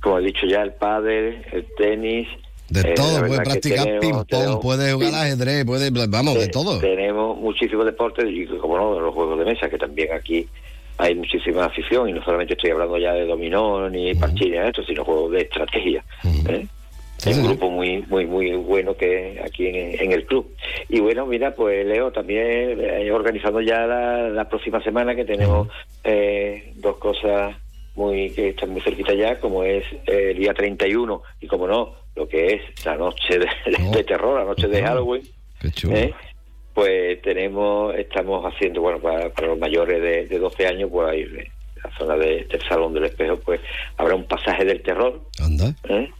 como 0.00 0.20
he 0.20 0.22
dicho 0.22 0.46
ya, 0.46 0.62
el 0.62 0.74
pádel, 0.74 1.44
el 1.52 1.66
tenis. 1.76 2.28
De 2.72 2.80
eh, 2.80 2.94
todo, 2.94 3.18
puedes 3.26 3.40
practicar 3.40 4.00
ping-pong, 4.00 4.60
puedes 4.62 4.94
jugar 4.94 5.14
al 5.14 5.20
ajedrez, 5.26 5.64
puedes, 5.66 5.92
vamos, 6.08 6.34
de 6.38 6.48
todo. 6.48 6.78
Tenemos 6.78 7.36
muchísimos 7.38 7.84
deportes 7.84 8.24
y, 8.28 8.46
como 8.46 8.78
no, 8.78 8.98
los 8.98 9.14
juegos 9.14 9.38
de 9.38 9.44
mesa, 9.44 9.68
que 9.68 9.76
también 9.76 10.12
aquí 10.12 10.48
hay 10.96 11.14
muchísima 11.14 11.66
afición 11.66 12.08
y 12.08 12.12
no 12.12 12.24
solamente 12.24 12.54
estoy 12.54 12.70
hablando 12.70 12.96
ya 12.96 13.12
de 13.12 13.26
dominó 13.26 13.90
ni 13.90 14.14
parchís, 14.14 14.54
esto, 14.54 14.82
sino 14.84 15.04
juegos 15.04 15.32
de 15.32 15.42
estrategia. 15.42 16.02
¿eh? 16.48 16.66
Es 17.26 17.36
un 17.36 17.44
grupo 17.44 17.70
muy 17.70 18.02
muy 18.08 18.26
muy 18.26 18.56
bueno 18.56 18.96
que 18.96 19.40
aquí 19.44 19.66
en, 19.66 20.00
en 20.00 20.12
el 20.12 20.24
club. 20.24 20.50
Y 20.88 21.00
bueno, 21.00 21.26
mira, 21.26 21.54
pues 21.54 21.86
Leo, 21.86 22.10
también 22.10 22.80
eh, 22.80 23.12
organizando 23.12 23.60
ya 23.60 23.86
la, 23.86 24.28
la 24.30 24.48
próxima 24.48 24.82
semana 24.82 25.14
que 25.14 25.24
tenemos 25.24 25.68
eh, 26.04 26.72
dos 26.76 26.96
cosas 26.96 27.54
muy 27.94 28.30
que 28.30 28.48
están 28.50 28.70
muy 28.70 28.80
cerquita 28.80 29.12
ya, 29.14 29.38
como 29.38 29.64
es 29.64 29.84
eh, 30.06 30.30
el 30.30 30.38
día 30.38 30.54
31 30.54 31.22
y 31.40 31.46
como 31.46 31.66
no, 31.66 31.94
lo 32.16 32.26
que 32.28 32.46
es 32.54 32.84
la 32.86 32.96
noche 32.96 33.38
de, 33.38 33.46
de 33.92 34.04
terror, 34.04 34.38
la 34.38 34.44
noche 34.46 34.66
de 34.68 34.82
Halloween. 34.82 35.22
¿eh? 35.94 36.14
Pues 36.74 37.20
tenemos, 37.22 37.94
estamos 37.96 38.44
haciendo, 38.46 38.80
bueno, 38.80 38.98
para, 38.98 39.28
para 39.30 39.48
los 39.48 39.58
mayores 39.58 40.00
de, 40.00 40.26
de 40.26 40.38
12 40.38 40.66
años, 40.66 40.88
pues 40.90 41.08
ahí 41.08 41.20
en 41.22 41.48
la 41.84 41.98
zona 41.98 42.16
de- 42.16 42.44
del 42.44 42.62
Salón 42.68 42.94
del 42.94 43.04
Espejo, 43.04 43.36
pues 43.38 43.60
habrá 43.98 44.14
un 44.14 44.24
pasaje 44.24 44.64
del 44.64 44.82
terror. 44.82 45.20
Anda. 45.38 45.74
¿eh? 45.88 46.10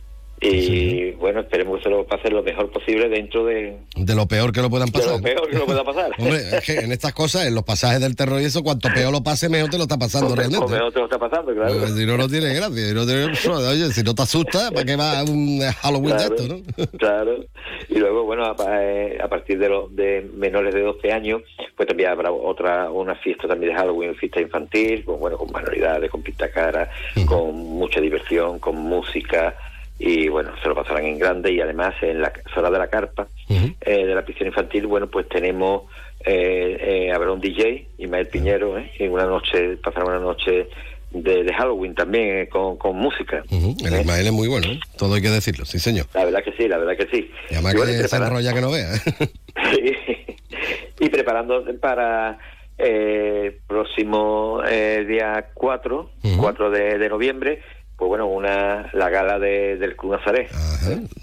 Y 0.43 1.11
bueno, 1.13 1.41
esperemos 1.41 1.79
que 1.79 1.85
se 1.85 1.91
lo 1.91 2.05
pase 2.05 2.31
lo 2.31 2.43
mejor 2.43 2.71
posible 2.71 3.09
dentro 3.09 3.45
de, 3.45 3.77
De 3.97 4.15
lo 4.15 4.27
peor 4.27 4.53
que 4.53 4.61
lo 4.61 4.69
puedan 4.71 4.89
de 4.89 4.93
pasar. 4.93 5.17
lo 5.17 5.23
peor 5.23 5.49
que 5.49 5.57
lo 5.59 5.67
pueda 5.67 5.85
pasar. 5.85 6.11
Hombre, 6.19 6.37
es 6.57 6.65
que 6.65 6.73
en 6.81 6.93
estas 6.93 7.13
cosas, 7.13 7.47
en 7.47 7.55
los 7.55 7.65
pasajes 7.65 8.01
del 8.01 8.17
terror 8.17 8.41
y 8.41 8.45
eso, 8.47 8.63
cuanto 8.63 8.89
peor 8.93 9.13
lo 9.13 9.23
pase, 9.23 9.49
mejor 9.49 9.71
te 9.71 9.77
lo 9.77 9.85
está 9.85 9.99
pasando 9.99 10.35
realmente. 10.35 10.67
mejor 10.67 10.93
te 10.93 10.99
lo 10.99 11.05
está 11.05 11.19
pasando, 11.19 11.55
claro. 11.55 11.73
Porque 11.75 11.93
si 11.93 12.07
no, 12.07 12.17
no 12.17 12.29
tiene 12.29 12.55
gracia. 12.55 12.89
Si 12.89 12.95
no, 12.95 13.07
tiene- 13.07 13.33
oye, 13.69 13.93
si 13.93 14.03
no 14.03 14.15
te 14.15 14.23
asustas, 14.23 14.71
¿para 14.73 14.85
qué 14.85 14.97
va 14.97 15.23
un 15.23 15.61
Halloween 15.81 16.17
Claro, 16.17 16.35
de 16.35 16.43
esto, 16.43 16.55
no? 16.83 16.99
claro. 16.99 17.45
Y 17.89 17.99
luego, 17.99 18.25
bueno, 18.25 18.45
a, 18.45 18.57
eh, 18.85 19.19
a 19.23 19.29
partir 19.29 19.59
de 19.59 19.69
los 19.69 19.95
de 19.95 20.29
menores 20.35 20.75
de 20.75 20.81
12 20.83 21.13
años, 21.13 21.43
pues 21.77 21.89
también 21.89 22.11
habrá 22.11 22.33
otra 22.33 22.91
una 22.91 23.15
fiesta 23.15 23.47
también 23.47 23.73
de 23.73 23.79
Halloween, 23.79 24.15
fiesta 24.17 24.41
infantil, 24.41 25.05
con 25.05 25.21
bueno, 25.21 25.37
con 25.37 25.51
manualidades, 25.53 26.11
con 26.11 26.23
pintacara, 26.23 26.91
con 27.27 27.55
mucha 27.57 28.01
diversión, 28.01 28.59
con 28.59 28.77
música 28.77 29.55
y 30.05 30.29
bueno, 30.29 30.51
se 30.63 30.69
lo 30.69 30.75
pasarán 30.75 31.05
en 31.05 31.19
grande 31.19 31.53
y 31.53 31.61
además 31.61 31.95
en 32.03 32.21
la 32.21 32.33
zona 32.55 32.71
de 32.71 32.79
la 32.79 32.89
carpa 32.89 33.29
eh, 33.49 34.05
de 34.07 34.15
la 34.15 34.25
piscina 34.25 34.49
infantil, 34.49 34.87
bueno, 34.89 35.07
pues 35.09 35.29
tenemos 35.29 35.83
eh, 36.25 36.77
eh, 37.09 37.13
habrá 37.13 37.31
un 37.33 37.41
DJ, 37.41 37.87
Ismael 37.99 38.27
Piñero, 38.29 38.79
¿eh? 38.79 38.91
en 38.99 39.13
una 39.13 39.27
noche, 39.27 39.77
pasará 39.77 40.07
una 40.07 40.19
noche 40.19 40.69
de, 41.11 41.45
de 41.45 41.53
Halloween 41.55 41.95
también 41.95 42.39
eh, 42.39 42.49
con, 42.49 42.77
con 42.79 42.97
música. 42.97 43.43
Ujú, 43.51 43.77
El 43.87 44.01
Ismael 44.01 44.27
es 44.27 44.33
muy 44.33 44.49
bueno, 44.49 44.67
todo 44.97 45.15
hay 45.15 45.23
que 45.23 45.29
decirlo, 45.31 45.65
sí, 45.65 45.79
señor. 45.79 46.07
La 46.15 46.25
verdad 46.25 46.43
que 46.43 46.53
sí, 46.53 46.67
la 46.69 46.79
verdad 46.79 46.97
que 46.97 47.07
sí. 47.15 47.31
Y 47.51 47.55
además 47.55 47.75
Y 47.75 47.77
bueno, 47.77 47.93
que 47.93 47.99
se 47.99 48.09
prepara- 48.17 48.27
enrolla 48.29 48.53
que 48.55 48.61
no 48.61 48.71
vea. 48.71 48.89
y 51.01 51.09
preparando 51.11 51.65
para 51.81 52.39
eh, 52.79 53.59
próximo 53.67 54.63
eh, 54.67 55.05
día 55.07 55.47
4, 55.55 56.11
4 56.39 56.71
de, 56.71 56.99
de 56.99 57.09
noviembre, 57.09 57.61
pues 58.03 58.09
bueno, 58.09 58.27
una 58.27 58.91
la 58.95 59.09
gala 59.11 59.39
de, 59.39 59.77
del 59.77 59.95
Club 59.95 60.15
Nazaret. 60.15 60.51
¿eh? 60.91 60.99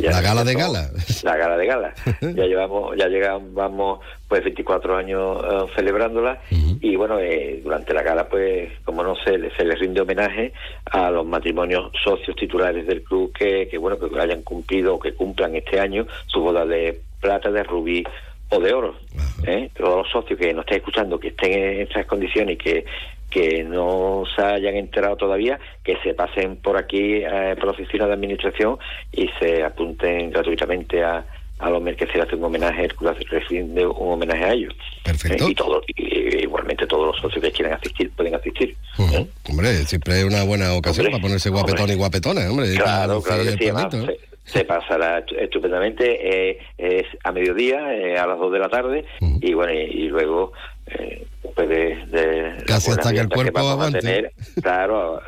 La, 0.00 0.20
gala 0.22 0.44
de 0.44 0.54
gala. 0.54 0.88
La 1.24 1.36
gala 1.36 1.56
de 1.56 1.66
gala. 1.66 1.92
ya 2.20 2.44
llevamos, 2.46 2.96
ya 2.96 3.08
llegamos, 3.08 3.98
pues 4.28 4.44
24 4.44 4.96
años 4.96 5.42
eh, 5.44 5.72
celebrándola 5.74 6.38
y 6.80 6.94
bueno, 6.94 7.18
eh, 7.18 7.60
durante 7.64 7.92
la 7.92 8.02
gala 8.04 8.28
pues 8.28 8.70
como 8.84 9.02
no 9.02 9.16
se, 9.16 9.36
le- 9.38 9.50
se 9.56 9.64
les 9.64 9.80
rinde 9.80 10.02
homenaje 10.02 10.52
a 10.92 11.10
los 11.10 11.26
matrimonios 11.26 11.90
socios 12.04 12.36
titulares 12.36 12.86
del 12.86 13.02
club 13.02 13.32
que, 13.36 13.66
que 13.68 13.76
bueno, 13.76 13.98
que 13.98 14.06
hayan 14.20 14.42
cumplido 14.42 14.94
o 14.94 15.00
que 15.00 15.12
cumplan 15.14 15.56
este 15.56 15.80
año 15.80 16.06
su 16.28 16.40
boda 16.40 16.64
de 16.64 17.00
plata, 17.20 17.50
de 17.50 17.64
rubí 17.64 18.04
o 18.50 18.60
de 18.60 18.72
oro. 18.72 18.94
¿eh? 19.48 19.68
Todos 19.76 19.96
los 19.98 20.10
socios 20.12 20.38
que 20.38 20.52
nos 20.54 20.64
estén 20.64 20.78
escuchando, 20.78 21.18
que 21.18 21.28
estén 21.28 21.52
en 21.52 21.80
estas 21.80 22.06
condiciones 22.06 22.54
y 22.54 22.58
que 22.58 22.84
que 23.30 23.62
no 23.64 24.24
se 24.36 24.42
hayan 24.42 24.76
enterado 24.76 25.16
todavía, 25.16 25.58
que 25.84 25.96
se 26.02 26.14
pasen 26.14 26.56
por 26.56 26.76
aquí 26.76 27.22
eh, 27.24 27.54
por 27.56 27.66
la 27.66 27.72
oficina 27.72 28.06
de 28.06 28.12
administración 28.14 28.78
y 29.12 29.28
se 29.38 29.62
apunten 29.62 30.30
gratuitamente 30.30 31.02
a, 31.02 31.24
a 31.58 31.70
los 31.70 31.82
que 31.96 32.06
se 32.06 32.20
hace 32.20 32.36
un 32.36 32.44
homenaje, 32.44 32.88
rinde 33.48 33.86
un 33.86 34.12
homenaje 34.12 34.44
a 34.44 34.52
ellos. 34.52 34.74
Perfecto. 35.04 35.44
¿eh? 35.46 35.50
Y, 35.50 35.54
todo, 35.54 35.82
y, 35.96 36.20
igualmente 36.42 36.86
todos 36.86 37.06
los 37.08 37.16
socios 37.20 37.42
que 37.44 37.52
quieran 37.52 37.74
asistir 37.74 38.10
pueden 38.12 38.34
asistir. 38.34 38.74
Ujú. 38.98 39.28
Hombre, 39.48 39.68
siempre 39.86 40.18
es 40.20 40.24
una 40.24 40.44
buena 40.44 40.74
ocasión 40.74 41.06
Hombre, 41.06 41.18
para 41.20 41.22
ponerse 41.22 41.50
guapetón 41.50 41.80
hombre. 41.80 41.94
y 41.94 41.98
guapetona, 41.98 42.50
hombre. 42.50 42.74
Claro, 42.76 43.22
claro 43.22 43.44
que 43.44 43.50
sí, 43.52 43.68
además, 43.68 43.94
¿eh? 43.94 44.18
se, 44.44 44.58
se 44.58 44.64
pasará 44.64 45.24
estu- 45.24 45.36
estupendamente, 45.38 46.50
eh, 46.50 46.58
es 46.78 47.06
a 47.24 47.30
mediodía, 47.32 47.94
eh, 47.94 48.18
a 48.18 48.26
las 48.26 48.38
2 48.38 48.52
de 48.52 48.58
la 48.58 48.68
tarde, 48.68 49.04
y 49.20 49.52
bueno, 49.54 49.72
y, 49.72 49.76
y 50.04 50.08
luego, 50.08 50.52
eh, 50.90 51.26
de, 51.56 52.06
de 52.06 52.64
Casi 52.66 52.90
hasta 52.90 53.12
que 53.12 53.20
el 53.20 53.28
cuerpo 53.28 53.58
a 53.60 53.72
aguante. 53.72 54.00
tener, 54.00 54.32
claro, 54.62 55.20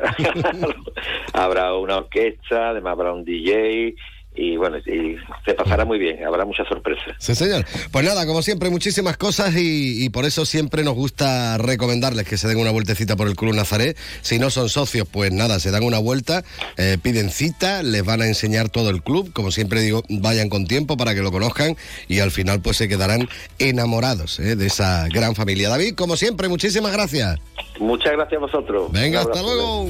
habrá 1.33 1.75
una 1.75 1.97
orquesta, 1.97 2.69
además 2.69 2.93
habrá 2.93 3.13
un 3.13 3.23
DJ, 3.23 3.95
y 4.35 4.57
bueno, 4.57 4.77
y 4.79 5.15
se 5.45 5.53
pasará 5.53 5.85
muy 5.85 5.99
bien, 5.99 6.23
habrá 6.25 6.45
muchas 6.45 6.67
sorpresas. 6.67 7.15
Sí, 7.19 7.35
señor. 7.35 7.65
Pues 7.91 8.05
nada, 8.05 8.25
como 8.25 8.41
siempre, 8.41 8.69
muchísimas 8.69 9.17
cosas 9.17 9.55
y, 9.55 10.03
y 10.03 10.09
por 10.09 10.25
eso 10.25 10.45
siempre 10.45 10.83
nos 10.83 10.95
gusta 10.95 11.57
recomendarles 11.57 12.27
que 12.27 12.37
se 12.37 12.47
den 12.47 12.57
una 12.57 12.71
vueltecita 12.71 13.15
por 13.15 13.27
el 13.27 13.35
Club 13.35 13.55
Nazaret. 13.55 13.97
Si 14.21 14.39
no 14.39 14.49
son 14.49 14.69
socios, 14.69 15.07
pues 15.09 15.31
nada, 15.31 15.59
se 15.59 15.71
dan 15.71 15.83
una 15.83 15.99
vuelta, 15.99 16.43
eh, 16.77 16.97
piden 17.01 17.29
cita, 17.29 17.83
les 17.83 18.03
van 18.03 18.21
a 18.21 18.27
enseñar 18.27 18.69
todo 18.69 18.89
el 18.89 19.03
club. 19.03 19.31
Como 19.33 19.51
siempre 19.51 19.81
digo, 19.81 20.03
vayan 20.09 20.49
con 20.49 20.65
tiempo 20.65 20.97
para 20.97 21.13
que 21.13 21.21
lo 21.21 21.31
conozcan 21.31 21.75
y 22.07 22.19
al 22.19 22.31
final 22.31 22.61
pues 22.61 22.77
se 22.77 22.87
quedarán 22.87 23.27
enamorados 23.59 24.39
eh, 24.39 24.55
de 24.55 24.67
esa 24.67 25.07
gran 25.09 25.35
familia. 25.35 25.69
David, 25.69 25.95
como 25.95 26.17
siempre, 26.17 26.47
muchísimas 26.47 26.91
gracias. 26.91 27.39
Muchas 27.79 28.13
gracias 28.13 28.37
a 28.37 28.41
vosotros. 28.41 28.91
Venga, 28.91 29.21
hasta 29.21 29.41
luego. 29.41 29.89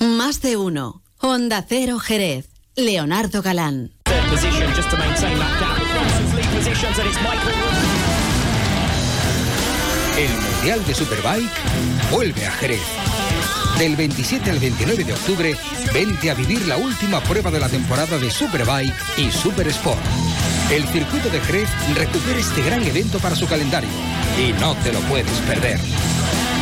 Más 0.00 0.40
de 0.40 0.56
uno. 0.56 1.02
Honda 1.18 1.62
Cero 1.68 1.98
Jerez. 1.98 2.48
Leonardo 2.74 3.42
Galán. 3.42 3.92
El 10.16 10.30
Mundial 10.30 10.86
de 10.86 10.94
Superbike 10.94 11.50
vuelve 12.10 12.46
a 12.46 12.50
Jerez. 12.52 12.80
Del 13.78 13.94
27 13.96 14.50
al 14.50 14.58
29 14.58 15.04
de 15.04 15.12
octubre, 15.12 15.56
vente 15.92 16.30
a 16.30 16.34
vivir 16.34 16.66
la 16.66 16.78
última 16.78 17.20
prueba 17.20 17.50
de 17.50 17.60
la 17.60 17.68
temporada 17.68 18.18
de 18.18 18.30
Superbike 18.30 18.94
y 19.18 19.30
Super 19.30 19.68
Sport. 19.68 20.00
El 20.70 20.86
circuito 20.88 21.28
de 21.28 21.40
Jerez 21.40 21.68
recupera 21.94 22.38
este 22.38 22.62
gran 22.62 22.82
evento 22.84 23.18
para 23.18 23.36
su 23.36 23.46
calendario 23.46 23.90
y 24.38 24.52
no 24.60 24.74
te 24.76 24.92
lo 24.92 25.00
puedes 25.00 25.38
perder. 25.40 25.78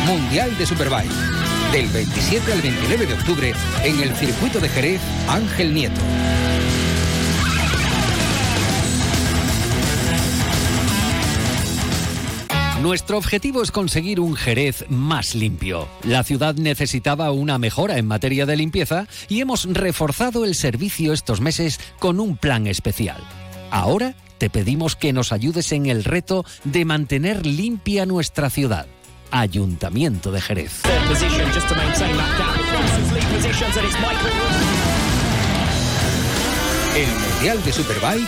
Mundial 0.05 0.57
de 0.57 0.65
Superbike. 0.65 1.38
Del 1.71 1.87
27 1.89 2.51
al 2.51 2.61
29 2.63 3.05
de 3.05 3.13
octubre 3.13 3.53
en 3.83 3.99
el 3.99 4.15
circuito 4.15 4.59
de 4.59 4.69
Jerez 4.69 4.99
Ángel 5.27 5.71
Nieto. 5.71 6.01
Nuestro 12.81 13.19
objetivo 13.19 13.61
es 13.61 13.69
conseguir 13.69 14.19
un 14.19 14.35
Jerez 14.35 14.85
más 14.89 15.35
limpio. 15.35 15.87
La 16.03 16.23
ciudad 16.23 16.55
necesitaba 16.55 17.31
una 17.31 17.59
mejora 17.59 17.99
en 17.99 18.07
materia 18.07 18.47
de 18.47 18.55
limpieza 18.55 19.05
y 19.27 19.41
hemos 19.41 19.65
reforzado 19.65 20.45
el 20.45 20.55
servicio 20.55 21.13
estos 21.13 21.39
meses 21.39 21.79
con 21.99 22.19
un 22.19 22.35
plan 22.35 22.65
especial. 22.65 23.21
Ahora 23.69 24.15
te 24.39 24.49
pedimos 24.49 24.95
que 24.95 25.13
nos 25.13 25.31
ayudes 25.31 25.71
en 25.71 25.85
el 25.85 26.03
reto 26.03 26.45
de 26.63 26.85
mantener 26.85 27.45
limpia 27.45 28.07
nuestra 28.07 28.49
ciudad. 28.49 28.87
Ayuntamiento 29.31 30.31
de 30.31 30.41
Jerez. 30.41 30.81
El 36.95 37.07
Mundial 37.07 37.63
de 37.63 37.71
Superbike 37.71 38.27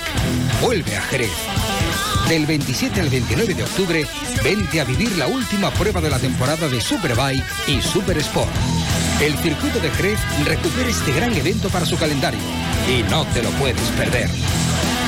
vuelve 0.61 0.95
a 0.95 1.01
Jerez. 1.01 1.31
Del 2.29 2.45
27 2.45 3.01
al 3.01 3.09
29 3.09 3.53
de 3.55 3.63
octubre, 3.63 4.07
vente 4.43 4.79
a 4.79 4.85
vivir 4.85 5.17
la 5.17 5.27
última 5.27 5.71
prueba 5.71 5.99
de 5.99 6.09
la 6.09 6.19
temporada 6.19 6.69
de 6.69 6.79
Superbike 6.79 7.43
y 7.67 7.81
Super 7.81 8.17
Sport. 8.19 8.51
El 9.19 9.35
circuito 9.39 9.79
de 9.79 9.89
Jerez 9.91 10.19
recupera 10.45 10.89
este 10.89 11.11
gran 11.11 11.33
evento 11.33 11.69
para 11.69 11.85
su 11.85 11.97
calendario 11.97 12.39
y 12.87 13.03
no 13.09 13.25
te 13.25 13.41
lo 13.41 13.49
puedes 13.51 13.89
perder. 13.97 14.29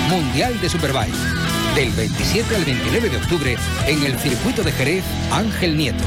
Mundial 0.10 0.60
de 0.60 0.70
Superbike. 0.70 1.53
Del 1.76 1.90
27 1.92 2.56
al 2.56 2.66
29 2.66 3.10
de 3.10 3.18
octubre 3.18 3.58
en 3.88 4.04
el 4.04 4.20
circuito 4.20 4.62
de 4.62 4.72
Jerez 4.72 5.04
Ángel 5.32 5.76
Nieto. 5.76 6.04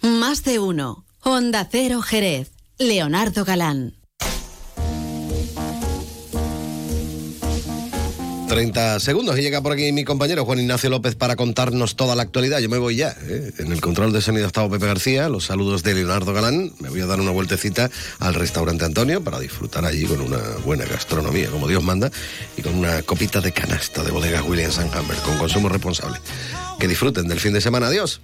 Más 0.00 0.44
de 0.44 0.60
uno. 0.60 1.04
Honda 1.22 1.66
Cero 1.68 2.02
Jerez. 2.02 2.52
Leonardo 2.78 3.44
Galán. 3.44 3.99
30 8.50 8.98
segundos 8.98 9.38
y 9.38 9.42
llega 9.42 9.62
por 9.62 9.70
aquí 9.70 9.92
mi 9.92 10.02
compañero 10.02 10.44
Juan 10.44 10.58
Ignacio 10.58 10.90
López 10.90 11.14
para 11.14 11.36
contarnos 11.36 11.94
toda 11.94 12.16
la 12.16 12.22
actualidad. 12.22 12.58
Yo 12.58 12.68
me 12.68 12.78
voy 12.78 12.96
ya. 12.96 13.14
¿eh? 13.22 13.52
En 13.58 13.70
el 13.70 13.80
control 13.80 14.12
de 14.12 14.20
sonido 14.20 14.48
estaba 14.48 14.68
Pepe 14.68 14.86
García. 14.86 15.28
Los 15.28 15.44
saludos 15.44 15.84
de 15.84 15.94
Leonardo 15.94 16.32
Galán. 16.32 16.72
Me 16.80 16.88
voy 16.88 17.00
a 17.00 17.06
dar 17.06 17.20
una 17.20 17.30
vueltecita 17.30 17.88
al 18.18 18.34
restaurante 18.34 18.84
Antonio 18.84 19.22
para 19.22 19.38
disfrutar 19.38 19.84
allí 19.84 20.04
con 20.04 20.20
una 20.20 20.40
buena 20.64 20.84
gastronomía, 20.84 21.48
como 21.48 21.68
Dios 21.68 21.84
manda, 21.84 22.10
y 22.56 22.62
con 22.62 22.74
una 22.74 23.02
copita 23.02 23.40
de 23.40 23.52
canasta 23.52 24.02
de 24.02 24.10
bodegas 24.10 24.42
Williams 24.42 24.78
Hammer 24.78 25.16
con 25.18 25.38
consumo 25.38 25.68
responsable. 25.68 26.18
Que 26.80 26.88
disfruten 26.88 27.28
del 27.28 27.38
fin 27.38 27.52
de 27.52 27.60
semana. 27.60 27.86
Adiós. 27.86 28.20